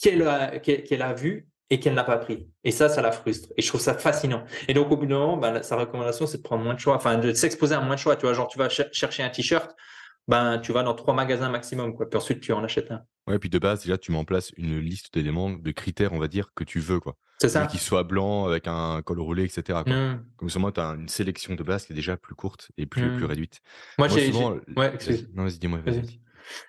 qu'elle 0.00 0.26
a, 0.26 0.58
qu'elle 0.58 1.02
a 1.02 1.14
vus 1.14 1.48
et 1.70 1.80
qu'elle 1.80 1.94
n'a 1.94 2.04
pas 2.04 2.18
pris. 2.18 2.48
Et 2.62 2.70
ça, 2.70 2.88
ça 2.88 3.00
la 3.00 3.12
frustre. 3.12 3.48
Et 3.56 3.62
je 3.62 3.68
trouve 3.68 3.80
ça 3.80 3.94
fascinant. 3.94 4.44
Et 4.68 4.74
donc, 4.74 4.90
au 4.90 4.96
bout 4.96 5.06
d'un 5.06 5.18
moment, 5.18 5.36
ben, 5.36 5.62
sa 5.62 5.76
recommandation, 5.76 6.26
c'est 6.26 6.38
de 6.38 6.42
prendre 6.42 6.62
moins 6.62 6.74
de 6.74 6.80
choix, 6.80 6.94
enfin, 6.94 7.16
de 7.16 7.32
s'exposer 7.32 7.74
à 7.74 7.80
moins 7.80 7.94
de 7.94 8.00
choix. 8.00 8.16
Tu 8.16 8.26
vois, 8.26 8.34
genre, 8.34 8.48
tu 8.48 8.58
vas 8.58 8.68
chercher 8.68 9.22
un 9.22 9.30
t-shirt, 9.30 9.74
ben, 10.28 10.58
tu 10.58 10.72
vas 10.72 10.82
dans 10.82 10.94
trois 10.94 11.14
magasins 11.14 11.48
maximum, 11.48 11.94
quoi. 11.94 12.08
Puis 12.08 12.16
ensuite, 12.16 12.40
tu 12.40 12.52
en 12.52 12.62
achètes 12.62 12.90
un. 12.90 13.02
Ouais, 13.26 13.38
puis 13.38 13.48
de 13.48 13.58
base, 13.58 13.82
déjà, 13.82 13.96
tu 13.96 14.12
mets 14.12 14.18
en 14.18 14.24
place 14.24 14.52
une 14.56 14.78
liste 14.78 15.14
d'éléments, 15.14 15.50
de 15.50 15.70
critères, 15.70 16.12
on 16.12 16.18
va 16.18 16.28
dire, 16.28 16.52
que 16.54 16.64
tu 16.64 16.80
veux, 16.80 17.00
quoi. 17.00 17.16
C'est 17.38 17.48
ça. 17.48 17.66
Qu'il 17.66 17.80
soit 17.80 18.04
blanc, 18.04 18.46
avec 18.46 18.68
un 18.68 19.02
col 19.02 19.20
roulé, 19.20 19.44
etc. 19.44 19.80
Mmh. 19.86 20.24
Comme 20.36 20.50
ça, 20.50 20.58
moi, 20.58 20.70
tu 20.70 20.80
as 20.80 20.90
une 20.90 21.08
sélection 21.08 21.54
de 21.54 21.62
base 21.62 21.86
qui 21.86 21.92
est 21.92 21.96
déjà 21.96 22.16
plus 22.16 22.34
courte 22.34 22.70
et 22.76 22.86
plus, 22.86 23.16
plus 23.16 23.24
mmh. 23.24 23.28
réduite. 23.28 23.60
Moi, 23.98 24.08
j'ai. 24.08 24.30
Ouais, 24.32 24.92
Non, 25.34 25.44
vas-y, 25.44 25.58
dis-moi. 25.58 25.80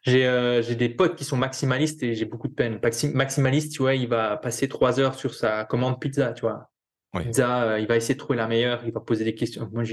Euh, 0.07 0.61
j'ai 0.61 0.75
des 0.75 0.89
potes 0.89 1.15
qui 1.15 1.23
sont 1.23 1.37
maximalistes 1.37 2.03
et 2.03 2.15
j'ai 2.15 2.25
beaucoup 2.25 2.47
de 2.47 2.53
peine. 2.53 2.79
Maximaliste, 3.13 3.73
tu 3.73 3.81
vois, 3.81 3.95
il 3.95 4.07
va 4.07 4.37
passer 4.37 4.67
trois 4.67 4.99
heures 4.99 5.15
sur 5.15 5.33
sa 5.33 5.65
commande 5.65 5.99
pizza, 5.99 6.33
tu 6.33 6.41
vois. 6.41 6.71
Pizza, 7.17 7.63
euh, 7.63 7.79
il 7.79 7.87
va 7.87 7.95
essayer 7.95 8.15
de 8.15 8.19
trouver 8.19 8.37
la 8.37 8.47
meilleure, 8.47 8.81
il 8.85 8.91
va 8.91 8.99
poser 8.99 9.23
des 9.23 9.35
questions. 9.35 9.69
Moi, 9.71 9.83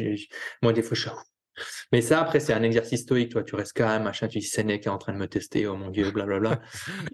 moi 0.60 0.72
des 0.72 0.82
fois, 0.82 0.96
je 0.96 1.08
mais 1.92 2.00
ça, 2.00 2.20
après, 2.20 2.40
c'est 2.40 2.52
un 2.52 2.62
exercice 2.62 3.02
stoïque, 3.02 3.30
toi. 3.30 3.42
Tu 3.42 3.54
restes 3.54 3.76
quand 3.76 3.86
même, 3.86 4.04
machin, 4.04 4.28
tu 4.28 4.38
dis 4.38 4.46
Sénèque 4.46 4.86
est 4.86 4.90
en 4.90 4.98
train 4.98 5.12
de 5.12 5.18
me 5.18 5.26
tester, 5.26 5.66
oh 5.66 5.76
mon 5.76 5.90
Dieu, 5.90 6.10
blablabla. 6.10 6.60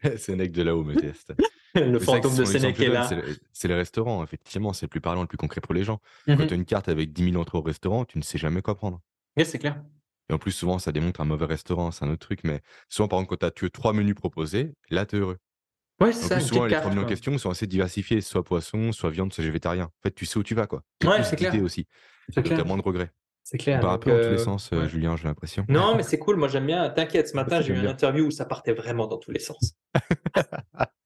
Sénèque 0.16 0.52
de 0.52 0.62
là-haut 0.62 0.84
me 0.84 0.94
teste. 0.94 1.34
le 1.74 1.98
fantôme 1.98 2.36
de 2.36 2.44
Sénèque 2.44 2.80
est 2.80 2.88
là. 2.88 3.08
C'est 3.52 3.68
les 3.68 3.74
restaurants, 3.74 4.22
effectivement, 4.22 4.72
c'est 4.72 4.86
le 4.86 4.90
plus 4.90 5.00
parlant, 5.00 5.22
le 5.22 5.26
plus 5.26 5.38
concret 5.38 5.60
pour 5.60 5.74
les 5.74 5.84
gens. 5.84 6.00
Quand 6.26 6.36
mmh 6.36 6.46
tu 6.46 6.52
as 6.52 6.56
une 6.56 6.64
carte 6.64 6.88
avec 6.88 7.12
10 7.12 7.30
000 7.32 7.42
entrées 7.42 7.58
au 7.58 7.62
restaurant, 7.62 8.04
tu 8.04 8.18
ne 8.18 8.22
sais 8.22 8.38
jamais 8.38 8.62
quoi 8.62 8.76
prendre. 8.76 9.00
Oui, 9.36 9.44
c'est 9.44 9.58
clair. 9.58 9.82
Et 10.30 10.34
en 10.34 10.38
plus, 10.38 10.52
souvent, 10.52 10.78
ça 10.78 10.92
démontre 10.92 11.20
un 11.20 11.24
mauvais 11.24 11.46
restaurant, 11.46 11.90
c'est 11.90 12.04
un 12.04 12.10
autre 12.10 12.26
truc. 12.26 12.40
Mais 12.44 12.60
souvent, 12.88 13.08
par 13.08 13.18
exemple, 13.18 13.36
quand 13.38 13.50
tu 13.54 13.64
as 13.66 13.70
trois 13.70 13.92
menus 13.92 14.14
proposés, 14.14 14.74
là, 14.90 15.06
tu 15.06 15.16
es 15.16 15.18
heureux. 15.20 15.38
Ouais, 16.00 16.12
c'est 16.12 16.28
ça. 16.28 16.40
souvent, 16.40 16.66
les 16.66 16.76
trois 16.76 16.90
menus 16.90 17.04
en 17.04 17.08
question 17.08 17.36
sont 17.38 17.50
assez 17.50 17.66
diversifiés, 17.66 18.20
soit 18.20 18.44
poisson, 18.44 18.92
soit 18.92 19.10
viande, 19.10 19.32
soit 19.32 19.44
végétarien. 19.44 19.84
En 19.84 20.02
fait, 20.02 20.14
tu 20.14 20.26
sais 20.26 20.38
où 20.38 20.42
tu 20.42 20.54
vas, 20.54 20.66
quoi. 20.66 20.82
Ouais, 21.04 21.24
c'est 21.24 21.36
clair. 21.36 21.54
aussi. 21.62 21.86
Tu 22.32 22.38
as 22.38 22.64
moins 22.64 22.76
de 22.76 22.82
regrets. 22.82 23.10
C'est 23.42 23.58
clair. 23.58 23.80
Bah, 23.80 23.92
un 23.92 23.98
peu 23.98 24.10
dans 24.10 24.22
tous 24.22 24.32
les 24.32 24.38
sens, 24.38 24.70
euh, 24.74 24.86
Julien, 24.86 25.16
j'ai 25.16 25.24
l'impression. 25.24 25.64
Non, 25.68 25.96
mais 25.96 26.02
c'est 26.02 26.18
cool. 26.18 26.36
Moi, 26.36 26.48
j'aime 26.48 26.66
bien. 26.66 26.90
T'inquiète, 26.90 27.28
ce 27.28 27.34
matin, 27.34 27.62
j'ai 27.62 27.72
eu 27.72 27.78
une 27.78 27.86
interview 27.86 28.26
où 28.26 28.30
ça 28.30 28.44
partait 28.44 28.74
vraiment 28.74 29.06
dans 29.06 29.16
tous 29.16 29.30
les 29.30 29.40
sens. 29.40 29.74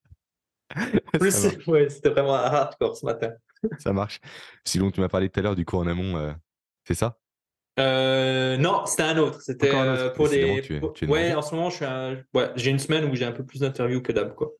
ouais, 1.21 1.89
c'était 1.89 2.09
vraiment 2.09 2.35
hardcore 2.35 2.97
ce 2.97 3.07
matin. 3.07 3.33
ça 3.79 3.93
marche. 3.93 4.19
Sinon, 4.65 4.91
tu 4.91 5.01
m'as 5.01 5.09
parlé 5.09 5.29
tout 5.29 5.39
à 5.41 5.43
l'heure 5.43 5.55
du 5.55 5.65
cours 5.65 5.81
en 5.81 5.87
amont, 5.87 6.17
euh, 6.17 6.33
c'est 6.85 6.95
ça? 6.95 7.19
Euh, 7.79 8.57
Non, 8.57 8.85
c'était 8.87 9.03
un 9.03 9.19
autre. 9.19 9.41
C'était 9.41 9.71
pour 10.15 10.29
des. 10.29 10.63
ouais, 11.09 11.35
en 11.35 11.43
ce 11.43 11.55
moment, 11.55 11.71
j'ai 12.57 12.71
une 12.71 12.79
semaine 12.79 13.05
où 13.07 13.15
j'ai 13.15 13.25
un 13.25 13.33
peu 13.33 13.45
plus 13.45 13.61
d'interviews 13.61 14.03
que 14.03 14.13
d'hab, 14.13 14.35
quoi. 14.35 14.51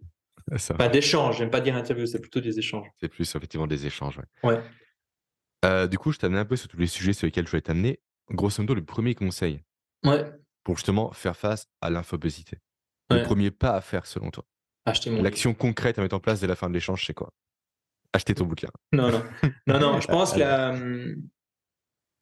Pas 0.77 0.89
d'échanges. 0.89 1.39
J'aime 1.39 1.51
pas 1.51 1.61
dire 1.61 1.77
interview, 1.77 2.05
c'est 2.07 2.21
plutôt 2.21 2.41
des 2.41 2.59
échanges. 2.59 2.87
C'est 3.01 3.09
plus 3.09 3.35
effectivement 3.35 3.67
des 3.67 3.87
échanges. 3.87 4.19
Ouais. 4.43 4.61
Euh, 5.65 5.87
du 5.87 5.97
coup, 5.99 6.13
je 6.13 6.19
t'amène 6.19 6.39
un 6.41 6.45
peu 6.45 6.57
sur 6.57 6.69
tous 6.69 6.77
les 6.79 6.89
sujets 6.89 7.13
sur 7.13 7.27
lesquels 7.27 7.47
je 7.47 7.51
voulais 7.51 7.63
t'amener. 7.63 8.01
Grosso 8.31 8.61
modo, 8.63 8.75
le 8.75 8.85
premier 8.85 9.15
conseil 9.15 9.61
Ouais. 10.05 10.25
pour 10.65 10.77
justement 10.77 11.13
faire 11.13 11.37
face 11.37 11.67
à 11.81 11.91
l'infobésité. 11.91 12.59
Le 13.11 13.23
premier 13.23 13.51
pas 13.51 13.75
à 13.77 13.81
faire 13.81 14.07
selon 14.07 14.31
toi. 14.31 14.45
Acheter 14.87 15.11
mon 15.11 15.23
L'action 15.23 15.55
concrète 15.55 15.99
à 15.99 16.03
mettre 16.03 16.17
en 16.17 16.21
place 16.21 16.41
dès 16.41 16.47
la 16.47 16.57
fin 16.57 16.69
de 16.69 16.75
l'échange, 16.75 17.05
c'est 17.07 17.15
quoi? 17.15 17.31
Acheter 18.13 18.35
ton 18.35 18.47
bouquin. 18.47 18.69
Non, 18.93 19.11
non. 19.11 19.23
Non, 19.67 19.79
non, 19.79 20.01
je 20.01 20.07
pense 20.09 20.33
que 20.33 20.39
la, 20.41 20.75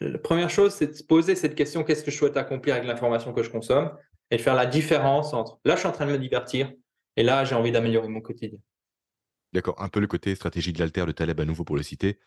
la 0.00 0.18
première 0.18 0.50
chose, 0.50 0.72
c'est 0.72 0.86
de 0.86 0.92
se 0.92 1.04
poser 1.04 1.34
cette 1.34 1.54
question 1.54 1.84
qu'est-ce 1.84 2.02
que 2.02 2.10
je 2.10 2.16
souhaite 2.16 2.36
accomplir 2.36 2.74
avec 2.74 2.86
l'information 2.86 3.32
que 3.32 3.42
je 3.42 3.50
consomme 3.50 3.92
et 4.30 4.36
de 4.36 4.42
faire 4.42 4.54
la 4.54 4.66
différence 4.66 5.34
entre 5.34 5.58
là, 5.64 5.74
je 5.74 5.80
suis 5.80 5.88
en 5.88 5.92
train 5.92 6.06
de 6.06 6.12
me 6.12 6.18
divertir 6.18 6.72
et 7.16 7.22
là, 7.22 7.44
j'ai 7.44 7.54
envie 7.54 7.72
d'améliorer 7.72 8.08
mon 8.08 8.20
quotidien. 8.20 8.58
D'accord, 9.52 9.74
un 9.82 9.88
peu 9.88 10.00
le 10.00 10.06
côté 10.06 10.34
stratégie 10.34 10.72
de 10.72 10.78
l'alter 10.78 11.04
de 11.04 11.12
Taleb 11.12 11.40
à 11.40 11.44
nouveau 11.44 11.64
pour 11.64 11.76
le 11.76 11.82
citer, 11.82 12.18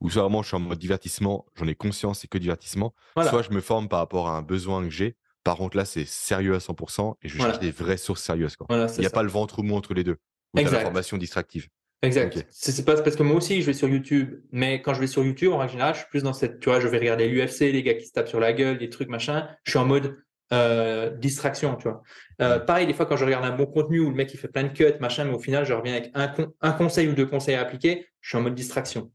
ou 0.00 0.08
soit 0.10 0.22
vraiment 0.22 0.42
je 0.42 0.48
suis 0.48 0.56
en 0.56 0.60
mode 0.60 0.78
divertissement, 0.78 1.46
j'en 1.54 1.66
ai 1.66 1.74
conscience, 1.74 2.20
c'est 2.20 2.28
que 2.28 2.38
divertissement, 2.38 2.94
soit 3.14 3.42
je 3.42 3.50
me 3.50 3.60
forme 3.60 3.88
par 3.88 3.98
rapport 3.98 4.28
à 4.28 4.36
un 4.36 4.42
besoin 4.42 4.82
que 4.82 4.90
j'ai. 4.90 5.16
Par 5.44 5.56
contre, 5.56 5.76
là, 5.76 5.84
c'est 5.84 6.04
sérieux 6.04 6.54
à 6.54 6.58
100% 6.58 7.14
et 7.22 7.28
je 7.28 7.38
cherche 7.38 7.58
des 7.60 7.70
vraies 7.70 7.96
sources 7.96 8.22
sérieuses. 8.22 8.56
Quoi. 8.56 8.66
Il 8.70 9.00
n'y 9.00 9.06
a 9.06 9.10
pas 9.10 9.22
le 9.22 9.30
ventre 9.30 9.62
mou 9.62 9.74
entre 9.74 9.94
les 9.94 10.04
deux. 10.04 10.18
Ou 10.54 10.58
l'information 10.58 11.16
distractive. 11.16 11.68
Exact. 12.02 12.46
C'est 12.50 12.84
pas 12.84 13.00
parce 13.00 13.14
que 13.14 13.22
moi 13.22 13.36
aussi, 13.36 13.60
je 13.60 13.66
vais 13.66 13.74
sur 13.74 13.88
YouTube, 13.88 14.40
mais 14.52 14.80
quand 14.80 14.94
je 14.94 15.00
vais 15.00 15.06
sur 15.06 15.22
YouTube, 15.22 15.52
en 15.52 15.58
règle 15.58 15.72
générale, 15.72 15.94
je 15.94 16.00
suis 16.00 16.08
plus 16.08 16.22
dans 16.22 16.32
cette, 16.32 16.58
tu 16.60 16.70
vois, 16.70 16.80
je 16.80 16.88
vais 16.88 16.98
regarder 16.98 17.28
l'UFC, 17.28 17.72
les 17.72 17.82
gars 17.82 17.94
qui 17.94 18.06
se 18.06 18.12
tapent 18.12 18.28
sur 18.28 18.40
la 18.40 18.54
gueule, 18.54 18.78
des 18.78 18.88
trucs, 18.88 19.08
machin. 19.08 19.46
Je 19.64 19.72
suis 19.72 19.78
en 19.78 19.84
mode 19.84 20.16
euh, 20.52 21.10
distraction, 21.10 21.76
tu 21.76 21.88
vois. 21.88 22.02
Euh, 22.40 22.58
pareil, 22.58 22.86
des 22.86 22.94
fois, 22.94 23.04
quand 23.04 23.16
je 23.16 23.24
regarde 23.26 23.44
un 23.44 23.54
bon 23.54 23.66
contenu 23.66 24.00
où 24.00 24.08
le 24.08 24.16
mec 24.16 24.32
il 24.32 24.38
fait 24.38 24.48
plein 24.48 24.64
de 24.64 24.72
cuts, 24.72 24.98
machin, 24.98 25.24
mais 25.24 25.34
au 25.34 25.38
final, 25.38 25.66
je 25.66 25.74
reviens 25.74 25.92
avec 25.92 26.10
un, 26.14 26.32
un 26.62 26.72
conseil 26.72 27.08
ou 27.08 27.12
deux 27.12 27.26
conseils 27.26 27.54
à 27.54 27.60
appliquer, 27.60 28.08
je 28.20 28.30
suis 28.30 28.38
en 28.38 28.40
mode 28.40 28.54
distraction. 28.54 29.12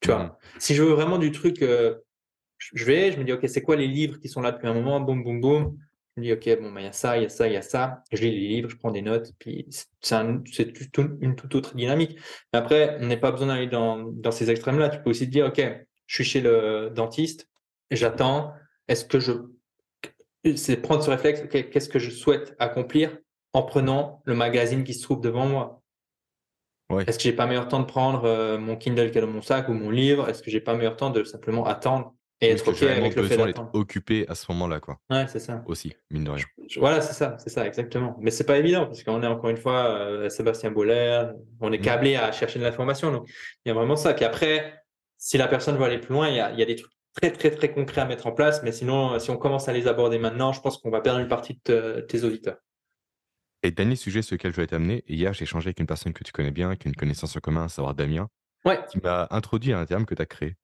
Tu 0.00 0.08
vois, 0.08 0.24
mmh. 0.24 0.36
si 0.58 0.74
je 0.76 0.82
veux 0.82 0.92
vraiment 0.92 1.18
du 1.18 1.32
truc, 1.32 1.60
euh, 1.60 1.96
je 2.58 2.84
vais, 2.84 3.10
je 3.10 3.18
me 3.18 3.24
dis, 3.24 3.32
OK, 3.32 3.46
c'est 3.48 3.62
quoi 3.62 3.74
les 3.74 3.88
livres 3.88 4.18
qui 4.20 4.28
sont 4.28 4.40
là 4.40 4.52
depuis 4.52 4.68
un 4.68 4.74
moment 4.74 5.00
Boum, 5.00 5.24
boum, 5.24 5.40
boum. 5.40 5.76
Je 6.20 6.32
me 6.32 6.36
dis, 6.36 6.50
OK, 6.50 6.60
bon, 6.60 6.72
bah, 6.72 6.80
il 6.80 6.84
y 6.84 6.88
a 6.88 6.92
ça, 6.92 7.16
il 7.16 7.22
y 7.22 7.26
a 7.26 7.28
ça, 7.28 7.46
il 7.46 7.54
y 7.54 7.56
a 7.56 7.62
ça. 7.62 8.02
Je 8.12 8.22
lis 8.22 8.30
les 8.30 8.48
livres, 8.48 8.68
je 8.68 8.76
prends 8.76 8.90
des 8.90 9.02
notes, 9.02 9.32
puis 9.38 9.66
c'est 10.00 10.16
une 10.16 10.44
toute 11.36 11.54
autre 11.54 11.74
dynamique. 11.74 12.18
Mais 12.52 12.58
après, 12.58 12.98
on 13.00 13.06
n'a 13.06 13.16
pas 13.16 13.30
besoin 13.30 13.48
d'aller 13.48 13.68
dans, 13.68 13.98
dans, 13.98 14.30
ces 14.30 14.50
extrêmes-là. 14.50 14.90
Tu 14.90 15.00
peux 15.00 15.10
aussi 15.10 15.26
te 15.26 15.30
dire, 15.30 15.46
OK, 15.46 15.62
je 16.06 16.14
suis 16.14 16.24
chez 16.24 16.40
le 16.40 16.90
dentiste, 16.94 17.48
j'attends. 17.90 18.52
Est-ce 18.88 19.04
que 19.04 19.20
je. 19.20 19.32
C'est 20.56 20.78
prendre 20.78 21.02
ce 21.02 21.10
réflexe, 21.10 21.42
OK, 21.44 21.70
qu'est-ce 21.70 21.88
que 21.88 21.98
je 21.98 22.10
souhaite 22.10 22.54
accomplir 22.58 23.16
en 23.52 23.62
prenant 23.62 24.22
le 24.24 24.34
magazine 24.34 24.84
qui 24.84 24.94
se 24.94 25.02
trouve 25.02 25.20
devant 25.20 25.46
moi? 25.46 25.82
Est-ce 27.06 27.18
que 27.18 27.24
j'ai 27.24 27.32
pas 27.32 27.46
meilleur 27.46 27.68
temps 27.68 27.80
de 27.80 27.84
prendre 27.84 28.24
euh, 28.24 28.58
mon 28.58 28.76
Kindle 28.76 29.10
qui 29.10 29.18
est 29.18 29.20
dans 29.20 29.26
mon 29.28 29.42
sac 29.42 29.68
ou 29.68 29.74
mon 29.74 29.90
livre? 29.90 30.28
Est-ce 30.28 30.42
que 30.42 30.50
j'ai 30.50 30.60
pas 30.60 30.74
meilleur 30.74 30.96
temps 30.96 31.10
de 31.10 31.22
simplement 31.24 31.64
attendre? 31.64 32.14
Et 32.40 32.50
être 32.50 32.66
OK 32.66 32.82
avec 32.82 33.14
le 33.14 33.22
fait 33.24 33.36
d'attendre 33.36 33.70
occupé 33.74 34.26
à 34.28 34.34
ce 34.34 34.50
moment-là, 34.52 34.80
quoi. 34.80 34.98
Ouais, 35.10 35.26
c'est 35.28 35.38
ça. 35.38 35.62
Aussi, 35.66 35.94
mine 36.10 36.24
de 36.24 36.30
rien. 36.30 36.44
voilà, 36.76 37.00
c'est 37.00 37.12
ça, 37.12 37.36
c'est 37.38 37.50
ça, 37.50 37.66
exactement. 37.66 38.16
Mais 38.20 38.30
c'est 38.30 38.44
pas 38.44 38.58
évident 38.58 38.86
parce 38.86 39.02
qu'on 39.02 39.22
est 39.22 39.26
encore 39.26 39.50
une 39.50 39.56
fois 39.56 39.86
euh, 39.88 40.28
Sébastien 40.28 40.70
Boller, 40.70 41.26
on 41.60 41.72
est 41.72 41.78
mmh. 41.78 41.82
câblé 41.82 42.16
à 42.16 42.32
chercher 42.32 42.58
de 42.58 42.64
l'information. 42.64 43.12
Donc, 43.12 43.28
il 43.64 43.68
y 43.68 43.70
a 43.70 43.74
vraiment 43.74 43.96
ça. 43.96 44.14
Puis 44.14 44.24
après, 44.24 44.82
si 45.18 45.36
la 45.36 45.48
personne 45.48 45.76
veut 45.76 45.84
aller 45.84 45.98
plus 45.98 46.14
loin, 46.14 46.28
il 46.28 46.36
y 46.36 46.40
a, 46.40 46.50
il 46.52 46.58
y 46.58 46.62
a 46.62 46.66
des 46.66 46.76
trucs 46.76 46.92
très, 47.14 47.30
très, 47.30 47.50
très 47.50 47.72
concrets 47.72 48.00
à 48.00 48.06
mettre 48.06 48.26
en 48.26 48.32
place. 48.32 48.62
Mais 48.62 48.72
sinon, 48.72 49.18
si 49.18 49.30
on 49.30 49.36
commence 49.36 49.68
à 49.68 49.72
les 49.72 49.86
aborder 49.86 50.18
maintenant, 50.18 50.52
je 50.52 50.60
pense 50.60 50.78
qu'on 50.78 50.90
va 50.90 51.00
perdre 51.00 51.20
une 51.20 51.28
partie 51.28 51.60
de 51.66 52.04
tes 52.08 52.24
auditeurs. 52.24 52.56
Et 53.62 53.70
dernier 53.70 53.96
sujet 53.96 54.22
sur 54.22 54.34
lequel 54.34 54.52
je 54.52 54.56
vais 54.56 54.66
t'amener, 54.66 55.04
hier 55.06 55.34
j'ai 55.34 55.42
échangé 55.42 55.68
avec 55.68 55.80
une 55.80 55.86
personne 55.86 56.14
que 56.14 56.24
tu 56.24 56.32
connais 56.32 56.50
bien, 56.50 56.76
qui 56.76 56.88
a 56.88 56.90
une 56.90 56.96
connaissance 56.96 57.36
en 57.36 57.40
commun, 57.40 57.64
à 57.64 57.68
savoir 57.68 57.94
Damien, 57.94 58.28
qui 58.90 58.98
m'a 59.02 59.28
introduit 59.30 59.74
à 59.74 59.78
un 59.78 59.84
terme 59.84 60.06
que 60.06 60.14
tu 60.14 60.22
as 60.22 60.26
créé, 60.26 60.56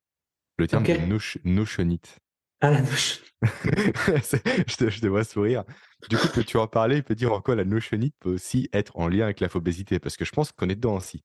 le 0.58 0.66
terme 0.66 0.84
de 0.84 1.48
notionite. 1.48 2.18
Ah, 2.60 2.70
la 2.70 2.80
notion. 2.80 3.22
je, 3.42 4.76
te, 4.76 4.90
je 4.90 5.00
te 5.00 5.06
vois 5.06 5.24
sourire. 5.24 5.64
Du 6.08 6.16
coup, 6.16 6.28
que 6.28 6.40
tu 6.40 6.56
en 6.56 6.66
parler, 6.66 6.96
il 6.96 7.02
peut 7.02 7.14
dire 7.14 7.32
en 7.32 7.40
quoi 7.40 7.54
la 7.54 7.64
notionite 7.64 8.14
peut 8.18 8.34
aussi 8.34 8.68
être 8.72 8.96
en 8.96 9.08
lien 9.08 9.24
avec 9.24 9.40
la 9.40 9.48
phobésité, 9.48 9.98
parce 9.98 10.16
que 10.16 10.24
je 10.24 10.32
pense 10.32 10.52
qu'on 10.52 10.68
est 10.68 10.74
dedans 10.74 10.96
aussi. 10.96 11.22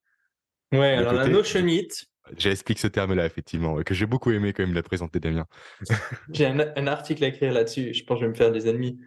Ouais, 0.73 0.93
alors 0.93 1.13
la 1.13 1.27
notionite. 1.27 2.05
J'explique 2.37 2.79
ce 2.79 2.87
terme-là, 2.87 3.25
effectivement, 3.25 3.81
que 3.81 3.93
j'ai 3.93 4.05
beaucoup 4.05 4.31
aimé 4.31 4.53
quand 4.53 4.63
il 4.63 4.69
me 4.69 4.75
l'a 4.75 4.83
présenté, 4.83 5.19
Damien. 5.19 5.47
j'ai 6.31 6.45
un, 6.45 6.59
un, 6.59 6.87
article 6.87 7.23
à 7.23 7.27
écrire 7.27 7.51
là-dessus, 7.51 7.93
je 7.93 8.03
pense 8.03 8.17
que 8.17 8.21
je 8.21 8.25
vais 8.25 8.31
me 8.31 8.37
faire 8.37 8.51
des 8.51 8.69
ennemis, 8.69 8.99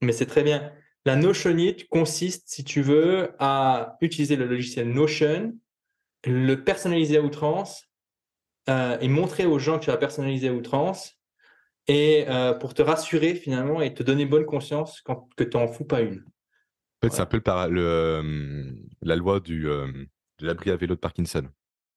mais 0.00 0.12
c'est 0.12 0.26
très 0.26 0.42
bien. 0.42 0.72
La 1.04 1.16
Notionite 1.16 1.88
consiste, 1.88 2.48
si 2.48 2.64
tu 2.64 2.80
veux, 2.80 3.32
à 3.38 3.98
utiliser 4.00 4.36
le 4.36 4.46
logiciel 4.46 4.88
Notion, 4.88 5.54
le 6.24 6.54
personnaliser 6.56 7.18
à 7.18 7.22
outrance 7.22 7.84
euh, 8.68 8.98
et 9.00 9.08
montrer 9.08 9.46
aux 9.46 9.58
gens 9.58 9.78
que 9.78 9.84
tu 9.84 9.90
as 9.90 9.96
personnalisé 9.96 10.48
à 10.48 10.52
outrance 10.52 11.18
et 11.86 12.24
euh, 12.28 12.54
pour 12.54 12.72
te 12.72 12.82
rassurer 12.82 13.34
finalement 13.34 13.82
et 13.82 13.92
te 13.92 14.02
donner 14.02 14.24
bonne 14.24 14.46
conscience 14.46 15.02
quand, 15.02 15.28
que 15.36 15.44
tu 15.44 15.56
n'en 15.56 15.68
fous 15.68 15.84
pas 15.84 16.00
une. 16.00 16.24
En 17.02 17.08
fait, 17.08 17.12
c'est 17.12 17.20
un 17.20 17.26
peu 17.26 17.42
le, 17.68 17.82
euh, 17.82 18.72
la 19.02 19.16
loi 19.16 19.40
du, 19.40 19.64
de 19.64 20.46
l'abri 20.46 20.70
à 20.70 20.76
vélo 20.76 20.94
de 20.94 21.00
Parkinson, 21.00 21.44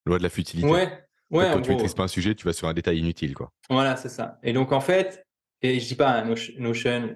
loi 0.05 0.17
de 0.17 0.23
la 0.23 0.29
futilité. 0.29 0.67
Ouais, 0.67 0.91
ouais, 1.29 1.49
quand 1.53 1.61
tu 1.61 1.69
maîtrises 1.69 1.93
pas 1.93 2.03
un 2.03 2.09
sujet, 2.09 2.35
tu 2.35 2.45
vas 2.45 2.53
sur 2.53 2.67
un 2.67 2.73
détail 2.73 2.99
inutile. 2.99 3.33
Quoi. 3.33 3.53
Voilà, 3.69 3.95
c'est 3.95 4.09
ça. 4.09 4.37
Et 4.43 4.51
donc, 4.51 4.73
en 4.73 4.81
fait, 4.81 5.25
et 5.61 5.79
je 5.79 5.87
dis 5.87 5.95
pas 5.95 6.23
Notion, 6.23 7.15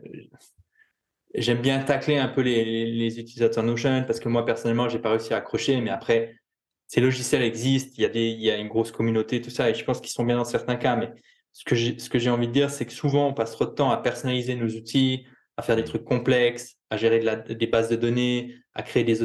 j'aime 1.35 1.61
bien 1.61 1.83
tacler 1.83 2.17
un 2.17 2.27
peu 2.27 2.41
les, 2.41 2.85
les, 2.91 3.19
utilisateurs 3.19 3.63
Notion 3.63 4.03
parce 4.05 4.19
que 4.19 4.29
moi, 4.29 4.45
personnellement, 4.45 4.89
j'ai 4.89 4.99
pas 4.99 5.11
réussi 5.11 5.33
à 5.33 5.37
accrocher, 5.37 5.79
mais 5.81 5.89
après, 5.89 6.40
ces 6.91 6.99
logiciels 6.99 7.41
existent, 7.41 7.93
il 7.97 8.01
y 8.01 8.05
a, 8.05 8.09
des, 8.09 8.27
il 8.27 8.41
y 8.41 8.51
a 8.51 8.57
une 8.57 8.67
grosse 8.67 8.91
communauté, 8.91 9.41
tout 9.41 9.49
ça, 9.49 9.69
et 9.69 9.73
je 9.73 9.85
pense 9.85 10.01
qu'ils 10.01 10.11
sont 10.11 10.25
bien 10.25 10.35
dans 10.35 10.43
certains 10.43 10.75
cas, 10.75 10.97
mais 10.97 11.09
ce 11.53 11.63
que 11.63 11.73
j'ai, 11.73 11.97
ce 11.97 12.09
que 12.09 12.19
j'ai 12.19 12.29
envie 12.29 12.49
de 12.49 12.51
dire, 12.51 12.69
c'est 12.69 12.85
que 12.85 12.91
souvent, 12.91 13.29
on 13.29 13.33
passe 13.33 13.53
trop 13.53 13.63
de 13.63 13.69
temps 13.69 13.91
à 13.91 13.97
personnaliser 13.97 14.55
nos 14.55 14.67
outils, 14.67 15.25
à 15.55 15.61
faire 15.61 15.77
des 15.77 15.85
trucs 15.85 16.03
complexes, 16.03 16.75
à 16.89 16.97
gérer 16.97 17.19
de 17.19 17.25
la, 17.25 17.37
des 17.37 17.65
bases 17.65 17.87
de 17.87 17.95
données, 17.95 18.55
à 18.73 18.83
créer 18.83 19.05
des, 19.05 19.19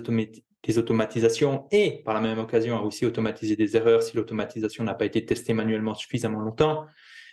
des 0.63 0.79
automatisations 0.79 1.67
et, 1.73 2.03
par 2.05 2.15
la 2.15 2.21
même 2.21 2.39
occasion, 2.39 2.77
à 2.77 2.83
aussi 2.83 3.05
automatiser 3.05 3.57
des 3.57 3.77
erreurs 3.77 4.05
si 4.05 4.17
l'automatisation 4.17 4.85
n'a 4.85 4.95
pas 4.95 5.07
été 5.07 5.25
testée 5.25 5.53
manuellement 5.53 5.95
suffisamment 5.95 6.39
longtemps. 6.39 6.87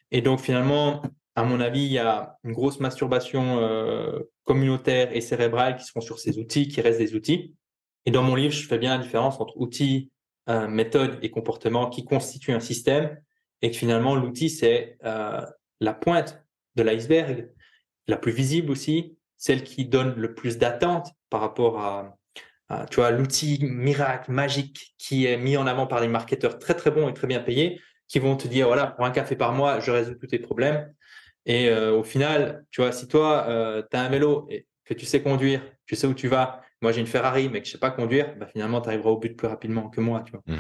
Et 0.09 0.21
donc, 0.21 0.39
finalement, 0.39 1.03
à 1.36 1.43
mon 1.43 1.59
avis, 1.59 1.81
il 1.81 1.91
y 1.91 1.99
a 1.99 2.39
une 2.43 2.53
grosse 2.53 2.79
masturbation 2.79 3.59
euh, 3.59 4.19
communautaire 4.45 5.15
et 5.15 5.21
cérébrale 5.21 5.75
qui 5.75 5.86
se 5.86 5.91
font 5.91 6.01
sur 6.01 6.17
ces 6.17 6.39
outils, 6.39 6.69
qui 6.69 6.81
restent 6.81 6.97
des 6.97 7.13
outils. 7.13 7.53
Et 8.07 8.09
dans 8.09 8.23
mon 8.23 8.34
livre, 8.34 8.51
je 8.51 8.65
fais 8.65 8.79
bien 8.79 8.97
la 8.97 9.03
différence 9.03 9.39
entre 9.39 9.55
outils, 9.57 10.09
euh, 10.49 10.67
méthodes 10.67 11.19
et 11.21 11.31
comportements 11.31 11.89
qui 11.89 12.03
constituent 12.03 12.53
un 12.53 12.59
système 12.59 13.17
et 13.61 13.71
que 13.71 13.77
finalement, 13.77 14.15
l'outil, 14.15 14.49
c'est 14.49 14.97
euh, 15.05 15.41
la 15.79 15.93
pointe 15.93 16.43
de 16.75 16.83
l'iceberg, 16.83 17.49
la 18.07 18.17
plus 18.17 18.33
visible 18.33 18.71
aussi, 18.71 19.17
celle 19.37 19.63
qui 19.63 19.85
donne 19.85 20.15
le 20.15 20.33
plus 20.33 20.57
d'attente 20.57 21.11
par 21.29 21.41
rapport 21.41 21.79
à, 21.79 22.17
tu 22.89 22.95
vois, 22.95 23.11
l'outil 23.11 23.59
miracle, 23.63 24.31
magique 24.31 24.95
qui 24.97 25.25
est 25.27 25.37
mis 25.37 25.55
en 25.57 25.67
avant 25.67 25.87
par 25.87 26.01
des 26.01 26.07
marketeurs 26.07 26.59
très, 26.59 26.73
très 26.73 26.91
bons 26.91 27.07
et 27.07 27.13
très 27.13 27.27
bien 27.27 27.39
payés 27.39 27.79
qui 28.07 28.19
vont 28.19 28.35
te 28.35 28.47
dire, 28.47 28.67
voilà, 28.67 28.87
pour 28.87 29.05
un 29.05 29.11
café 29.11 29.35
par 29.35 29.53
mois, 29.53 29.79
je 29.79 29.91
résous 29.91 30.15
tous 30.15 30.27
tes 30.27 30.39
problèmes. 30.39 30.93
Et 31.45 31.69
euh, 31.69 31.93
au 31.93 32.03
final, 32.03 32.65
tu 32.71 32.81
vois, 32.81 32.91
si 32.91 33.07
toi, 33.07 33.85
tu 33.89 33.97
as 33.97 34.01
un 34.01 34.09
vélo 34.09 34.47
et 34.49 34.67
que 34.85 34.93
tu 34.93 35.05
sais 35.05 35.21
conduire, 35.21 35.61
tu 35.85 35.95
sais 35.95 36.07
où 36.07 36.13
tu 36.13 36.27
vas, 36.27 36.61
moi 36.84 36.91
j'ai 36.91 37.01
une 37.01 37.07
Ferrari, 37.07 37.49
mais 37.49 37.61
que 37.61 37.65
je 37.65 37.71
ne 37.71 37.73
sais 37.73 37.79
pas 37.79 37.89
conduire, 37.89 38.36
bah, 38.38 38.45
finalement, 38.45 38.81
tu 38.81 38.89
arriveras 38.89 39.09
au 39.09 39.17
but 39.17 39.36
plus 39.36 39.47
rapidement 39.47 39.89
que 39.89 40.01
moi. 40.01 40.21
Tu 40.25 40.34
vois. 40.34 40.43
Mmh. 40.45 40.59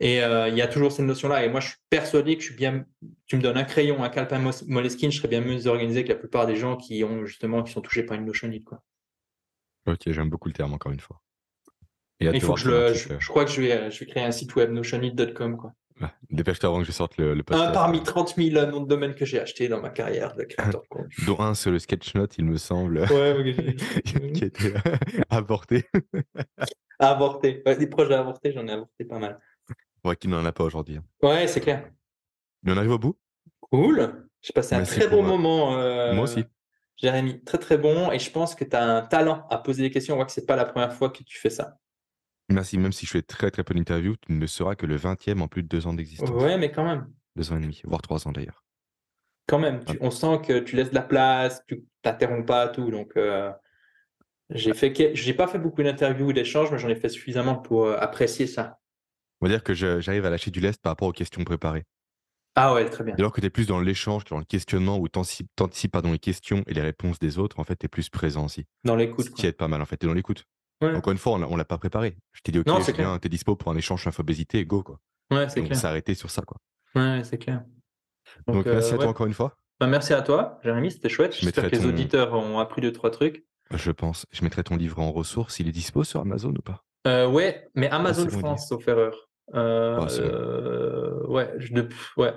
Et 0.00 0.22
euh, 0.22 0.48
il 0.48 0.56
y 0.56 0.62
a 0.62 0.68
toujours 0.68 0.92
cette 0.92 1.06
notion-là. 1.06 1.44
Et 1.44 1.48
moi, 1.48 1.60
je 1.60 1.68
suis 1.68 1.78
persuadé 1.88 2.36
que 2.36 2.42
je 2.42 2.48
suis 2.48 2.56
bien. 2.56 2.84
Tu 3.26 3.36
me 3.36 3.42
donnes 3.42 3.56
un 3.56 3.64
crayon, 3.64 4.04
un 4.04 4.08
calepin 4.08 4.38
Moleskine, 4.66 5.10
je 5.10 5.16
serais 5.16 5.28
bien 5.28 5.40
mieux 5.40 5.66
organisé 5.66 6.04
que 6.04 6.10
la 6.10 6.16
plupart 6.16 6.46
des 6.46 6.56
gens 6.56 6.76
qui 6.76 7.02
ont 7.04 7.24
justement 7.24 7.62
qui 7.62 7.72
sont 7.72 7.80
touchés 7.80 8.02
par 8.02 8.18
une 8.18 8.26
notion 8.26 8.50
Quoi. 8.64 8.82
Ok, 9.86 10.00
j'aime 10.06 10.28
beaucoup 10.28 10.48
le 10.48 10.54
terme 10.54 10.74
encore 10.74 10.92
une 10.92 11.00
fois. 11.00 11.20
Il 12.20 12.40
faut 12.40 12.54
que 12.54 12.60
je, 12.60 13.16
je, 13.18 13.28
crois 13.28 13.44
que 13.44 13.50
je 13.50 13.60
vais, 13.60 13.90
je 13.90 14.00
vais 14.00 14.06
créer 14.06 14.22
un 14.22 14.30
site 14.30 14.54
web 14.54 14.70
notionit.com. 14.70 15.56
Quoi. 15.56 15.72
Dépêche-toi 16.30 16.68
avant 16.70 16.78
que 16.80 16.84
je 16.84 16.92
sorte 16.92 17.16
le, 17.16 17.34
le 17.34 17.42
Un 17.50 17.70
parmi 17.72 18.02
30 18.02 18.36
000 18.36 18.66
noms 18.66 18.80
de 18.80 18.88
domaine 18.88 19.14
que 19.14 19.24
j'ai 19.24 19.40
acheté 19.40 19.68
dans 19.68 19.80
ma 19.80 19.90
carrière 19.90 20.34
de 20.34 20.44
créateur 20.44 20.82
Dont 21.26 21.40
un 21.40 21.54
sur 21.54 21.70
le 21.70 21.78
sketchnote, 21.78 22.38
il 22.38 22.44
me 22.44 22.56
semble. 22.56 23.00
Ouais, 23.10 23.54
qui 24.34 24.42
a 24.42 24.46
été 24.46 24.74
avorté. 25.30 25.84
avorté. 26.98 27.62
Ouais, 27.66 27.76
des 27.76 27.86
projets 27.86 28.14
avortés, 28.14 28.52
j'en 28.52 28.66
ai 28.66 28.72
avorté 28.72 29.04
pas 29.04 29.18
mal. 29.18 29.38
Ouais, 30.04 30.16
qu'il 30.16 30.30
n'en 30.30 30.44
a 30.44 30.52
pas 30.52 30.64
aujourd'hui. 30.64 30.96
Hein. 30.96 31.04
Ouais, 31.22 31.46
c'est 31.46 31.60
clair. 31.60 31.88
Mais 32.62 32.72
on 32.72 32.76
arrive 32.76 32.92
au 32.92 32.98
bout? 32.98 33.16
Cool. 33.60 34.28
J'ai 34.40 34.52
passé 34.52 34.74
un 34.74 34.82
très 34.82 35.08
bon 35.08 35.22
moment. 35.22 35.76
Euh, 35.76 36.12
Moi 36.14 36.24
aussi. 36.24 36.44
Jérémy, 36.96 37.42
très 37.42 37.58
très 37.58 37.78
bon. 37.78 38.12
Et 38.12 38.18
je 38.18 38.30
pense 38.30 38.54
que 38.54 38.64
tu 38.64 38.76
as 38.76 38.84
un 38.84 39.02
talent 39.02 39.46
à 39.50 39.58
poser 39.58 39.82
des 39.82 39.90
questions. 39.90 40.14
On 40.14 40.16
voit 40.16 40.26
que 40.26 40.32
c'est 40.32 40.46
pas 40.46 40.56
la 40.56 40.64
première 40.64 40.92
fois 40.92 41.10
que 41.10 41.22
tu 41.22 41.38
fais 41.38 41.50
ça. 41.50 41.78
Merci, 42.52 42.78
même 42.78 42.92
si 42.92 43.06
je 43.06 43.10
fais 43.10 43.22
très 43.22 43.50
très 43.50 43.64
peu 43.64 43.74
d'interviews, 43.74 44.16
tu 44.16 44.32
ne 44.32 44.46
seras 44.46 44.74
que 44.74 44.86
le 44.86 44.96
20e 44.96 45.40
en 45.40 45.48
plus 45.48 45.62
de 45.62 45.68
deux 45.68 45.86
ans 45.86 45.94
d'existence. 45.94 46.30
Ouais, 46.30 46.58
mais 46.58 46.70
quand 46.70 46.84
même. 46.84 47.10
Deux 47.36 47.52
ans 47.52 47.56
et 47.56 47.60
demi, 47.60 47.80
voire 47.84 48.02
trois 48.02 48.26
ans 48.28 48.32
d'ailleurs. 48.32 48.64
Quand 49.46 49.58
même, 49.58 49.80
on 50.00 50.10
sent 50.10 50.40
que 50.46 50.60
tu 50.60 50.76
laisses 50.76 50.90
de 50.90 50.94
la 50.94 51.02
place, 51.02 51.62
tu 51.66 51.84
t'interromps 52.02 52.46
pas, 52.46 52.68
tout. 52.68 52.90
Donc, 52.90 53.12
euh, 53.16 53.50
j'ai 54.50 54.74
fait, 54.74 55.14
j'ai 55.14 55.34
pas 55.34 55.48
fait 55.48 55.58
beaucoup 55.58 55.82
d'interviews 55.82 56.28
ou 56.28 56.32
d'échanges, 56.32 56.70
mais 56.70 56.78
j'en 56.78 56.88
ai 56.88 56.94
fait 56.94 57.08
suffisamment 57.08 57.56
pour 57.56 57.86
euh, 57.86 57.96
apprécier 57.98 58.46
ça. 58.46 58.78
On 59.40 59.46
va 59.46 59.50
dire 59.50 59.64
que 59.64 59.74
j'arrive 59.74 60.24
à 60.24 60.30
lâcher 60.30 60.50
du 60.50 60.60
lest 60.60 60.80
par 60.80 60.92
rapport 60.92 61.08
aux 61.08 61.12
questions 61.12 61.42
préparées. 61.42 61.84
Ah 62.54 62.74
ouais, 62.74 62.88
très 62.88 63.02
bien. 63.02 63.14
Alors 63.14 63.32
que 63.32 63.40
tu 63.40 63.46
es 63.46 63.50
plus 63.50 63.66
dans 63.66 63.80
l'échange, 63.80 64.24
dans 64.26 64.38
le 64.38 64.44
questionnement, 64.44 64.98
où 64.98 65.08
tu 65.08 65.18
anticipes 65.18 65.96
les 66.04 66.18
questions 66.18 66.62
et 66.66 66.74
les 66.74 66.82
réponses 66.82 67.18
des 67.18 67.38
autres, 67.38 67.58
en 67.58 67.64
fait, 67.64 67.76
tu 67.76 67.86
es 67.86 67.88
plus 67.88 68.10
présent 68.10 68.44
aussi. 68.44 68.66
Dans 68.84 68.94
l'écoute. 68.94 69.26
Ce 69.26 69.30
qui 69.30 69.46
aide 69.46 69.56
pas 69.56 69.68
mal, 69.68 69.80
en 69.80 69.86
fait. 69.86 69.96
Tu 69.96 70.06
es 70.06 70.08
dans 70.08 70.14
l'écoute. 70.14 70.44
Encore 70.82 71.12
une 71.12 71.18
fois, 71.18 71.32
on 71.34 71.56
l'a 71.56 71.64
pas 71.64 71.78
préparé. 71.78 72.16
Je 72.32 72.40
t'ai 72.42 72.52
dit, 72.52 72.58
ok, 72.58 72.66
tu 72.84 73.26
es 73.26 73.28
dispo 73.28 73.56
pour 73.56 73.70
un 73.72 73.76
échange 73.76 74.06
infobésité, 74.06 74.64
go, 74.64 74.82
quoi. 74.82 74.98
Ouais, 75.30 75.48
c'est 75.48 75.62
clair. 75.62 75.72
On 75.72 75.80
s'est 75.80 75.86
arrêté 75.86 76.14
sur 76.14 76.30
ça, 76.30 76.42
quoi. 76.42 76.58
Ouais, 76.94 77.22
c'est 77.24 77.38
clair. 77.38 77.62
Donc, 78.46 78.66
merci 78.66 78.94
à 78.94 78.98
toi 78.98 79.08
encore 79.08 79.26
une 79.26 79.34
fois. 79.34 79.56
Bah, 79.80 79.86
merci 79.86 80.12
à 80.12 80.22
toi, 80.22 80.60
Jérémy, 80.62 80.92
c'était 80.92 81.08
chouette. 81.08 81.34
J'espère 81.34 81.70
que 81.70 81.76
les 81.76 81.86
auditeurs 81.86 82.32
ont 82.34 82.58
appris 82.58 82.80
deux, 82.80 82.92
trois 82.92 83.10
trucs. 83.10 83.44
Je 83.72 83.90
pense. 83.90 84.26
Je 84.30 84.44
mettrai 84.44 84.62
ton 84.62 84.76
livre 84.76 84.98
en 85.00 85.10
ressources. 85.10 85.58
Il 85.58 85.68
est 85.68 85.72
dispo 85.72 86.04
sur 86.04 86.20
Amazon 86.20 86.50
ou 86.50 86.62
pas? 86.62 86.84
Euh, 87.06 87.26
Ouais, 87.26 87.68
mais 87.74 87.88
ah, 87.90 87.96
Amazon 87.96 88.28
France, 88.28 88.68
sauf 88.68 88.86
erreur. 88.86 89.28
Euh, 89.54 89.98
ah, 90.00 90.06
euh, 90.20 91.26
ouais, 91.26 91.52
je, 91.58 91.72
ouais. 92.16 92.32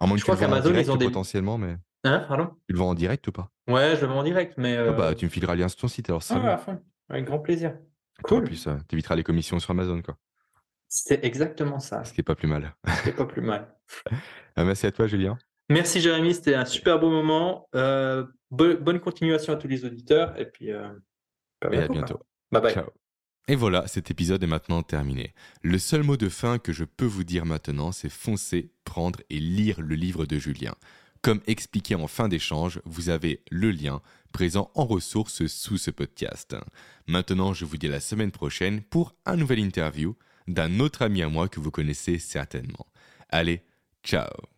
je 0.00 0.22
crois 0.22 0.36
qu'Amazon, 0.36 0.74
ils 0.74 0.90
ont 0.90 0.96
des. 0.96 1.06
Potentiellement, 1.06 1.58
mais. 1.58 1.76
Hein, 2.04 2.24
pardon? 2.28 2.50
Tu 2.68 2.74
le 2.74 2.78
vends 2.78 2.90
en 2.90 2.94
direct 2.94 3.26
ou 3.26 3.32
pas? 3.32 3.50
Ouais, 3.68 3.96
je 3.96 4.02
le 4.02 4.06
vends 4.06 4.20
en 4.20 4.22
direct, 4.22 4.54
mais. 4.56 4.76
Ah 4.76 4.92
bah, 4.92 5.14
tu 5.14 5.24
me 5.24 5.30
fileras 5.30 5.54
le 5.54 5.62
lien 5.62 5.68
sur 5.68 5.80
ton 5.80 5.88
site 5.88 6.08
alors 6.08 6.22
ça. 6.22 6.40
Ah, 6.42 6.76
Avec 7.08 7.24
grand 7.24 7.38
plaisir. 7.38 7.76
Cool. 8.22 8.42
En 8.42 8.46
plus, 8.46 8.68
tu 8.88 8.94
éviteras 8.94 9.16
les 9.16 9.22
commissions 9.22 9.58
sur 9.58 9.70
Amazon, 9.70 10.02
quoi. 10.02 10.16
C'est 10.88 11.24
exactement 11.24 11.80
ça. 11.80 12.04
Ce 12.04 12.12
qui 12.12 12.20
n'est 12.20 12.24
pas 12.24 12.36
plus 12.36 12.48
mal. 12.48 12.74
Ce 13.04 13.10
pas 13.10 13.26
plus 13.26 13.42
mal. 13.42 13.74
merci 14.56 14.86
à 14.86 14.92
toi, 14.92 15.06
Julien. 15.06 15.36
Merci, 15.68 16.00
Jérémy. 16.00 16.34
C'était 16.34 16.54
un 16.54 16.64
super 16.64 17.00
beau 17.00 17.10
moment. 17.10 17.68
Euh, 17.74 18.24
bonne 18.50 19.00
continuation 19.00 19.52
à 19.52 19.56
tous 19.56 19.68
les 19.68 19.84
auditeurs. 19.84 20.38
Et 20.38 20.46
puis, 20.46 20.70
euh, 20.70 20.88
à 21.60 21.68
bientôt. 21.68 22.20
Bye 22.52 22.62
bye. 22.62 22.72
Ciao. 22.72 22.86
Et 23.48 23.54
voilà, 23.54 23.86
cet 23.86 24.10
épisode 24.10 24.42
est 24.42 24.48
maintenant 24.48 24.82
terminé. 24.82 25.32
Le 25.62 25.78
seul 25.78 26.02
mot 26.02 26.16
de 26.16 26.28
fin 26.28 26.58
que 26.58 26.72
je 26.72 26.84
peux 26.84 27.04
vous 27.04 27.22
dire 27.22 27.46
maintenant, 27.46 27.92
c'est 27.92 28.08
foncer, 28.08 28.72
prendre 28.84 29.20
et 29.30 29.38
lire 29.38 29.80
le 29.80 29.94
livre 29.94 30.26
de 30.26 30.36
Julien. 30.38 30.74
Comme 31.22 31.40
expliqué 31.46 31.94
en 31.94 32.06
fin 32.06 32.28
d'échange, 32.28 32.80
vous 32.84 33.08
avez 33.08 33.42
le 33.50 33.70
lien 33.70 34.00
présent 34.32 34.70
en 34.74 34.84
ressources 34.84 35.46
sous 35.46 35.78
ce 35.78 35.90
podcast. 35.90 36.56
Maintenant, 37.06 37.52
je 37.52 37.64
vous 37.64 37.76
dis 37.76 37.86
à 37.86 37.90
la 37.90 38.00
semaine 38.00 38.30
prochaine 38.30 38.82
pour 38.82 39.14
un 39.24 39.36
nouvel 39.36 39.60
interview 39.60 40.14
d'un 40.46 40.80
autre 40.80 41.02
ami 41.02 41.22
à 41.22 41.28
moi 41.28 41.48
que 41.48 41.60
vous 41.60 41.70
connaissez 41.70 42.18
certainement. 42.18 42.86
Allez, 43.30 43.62
ciao 44.04 44.55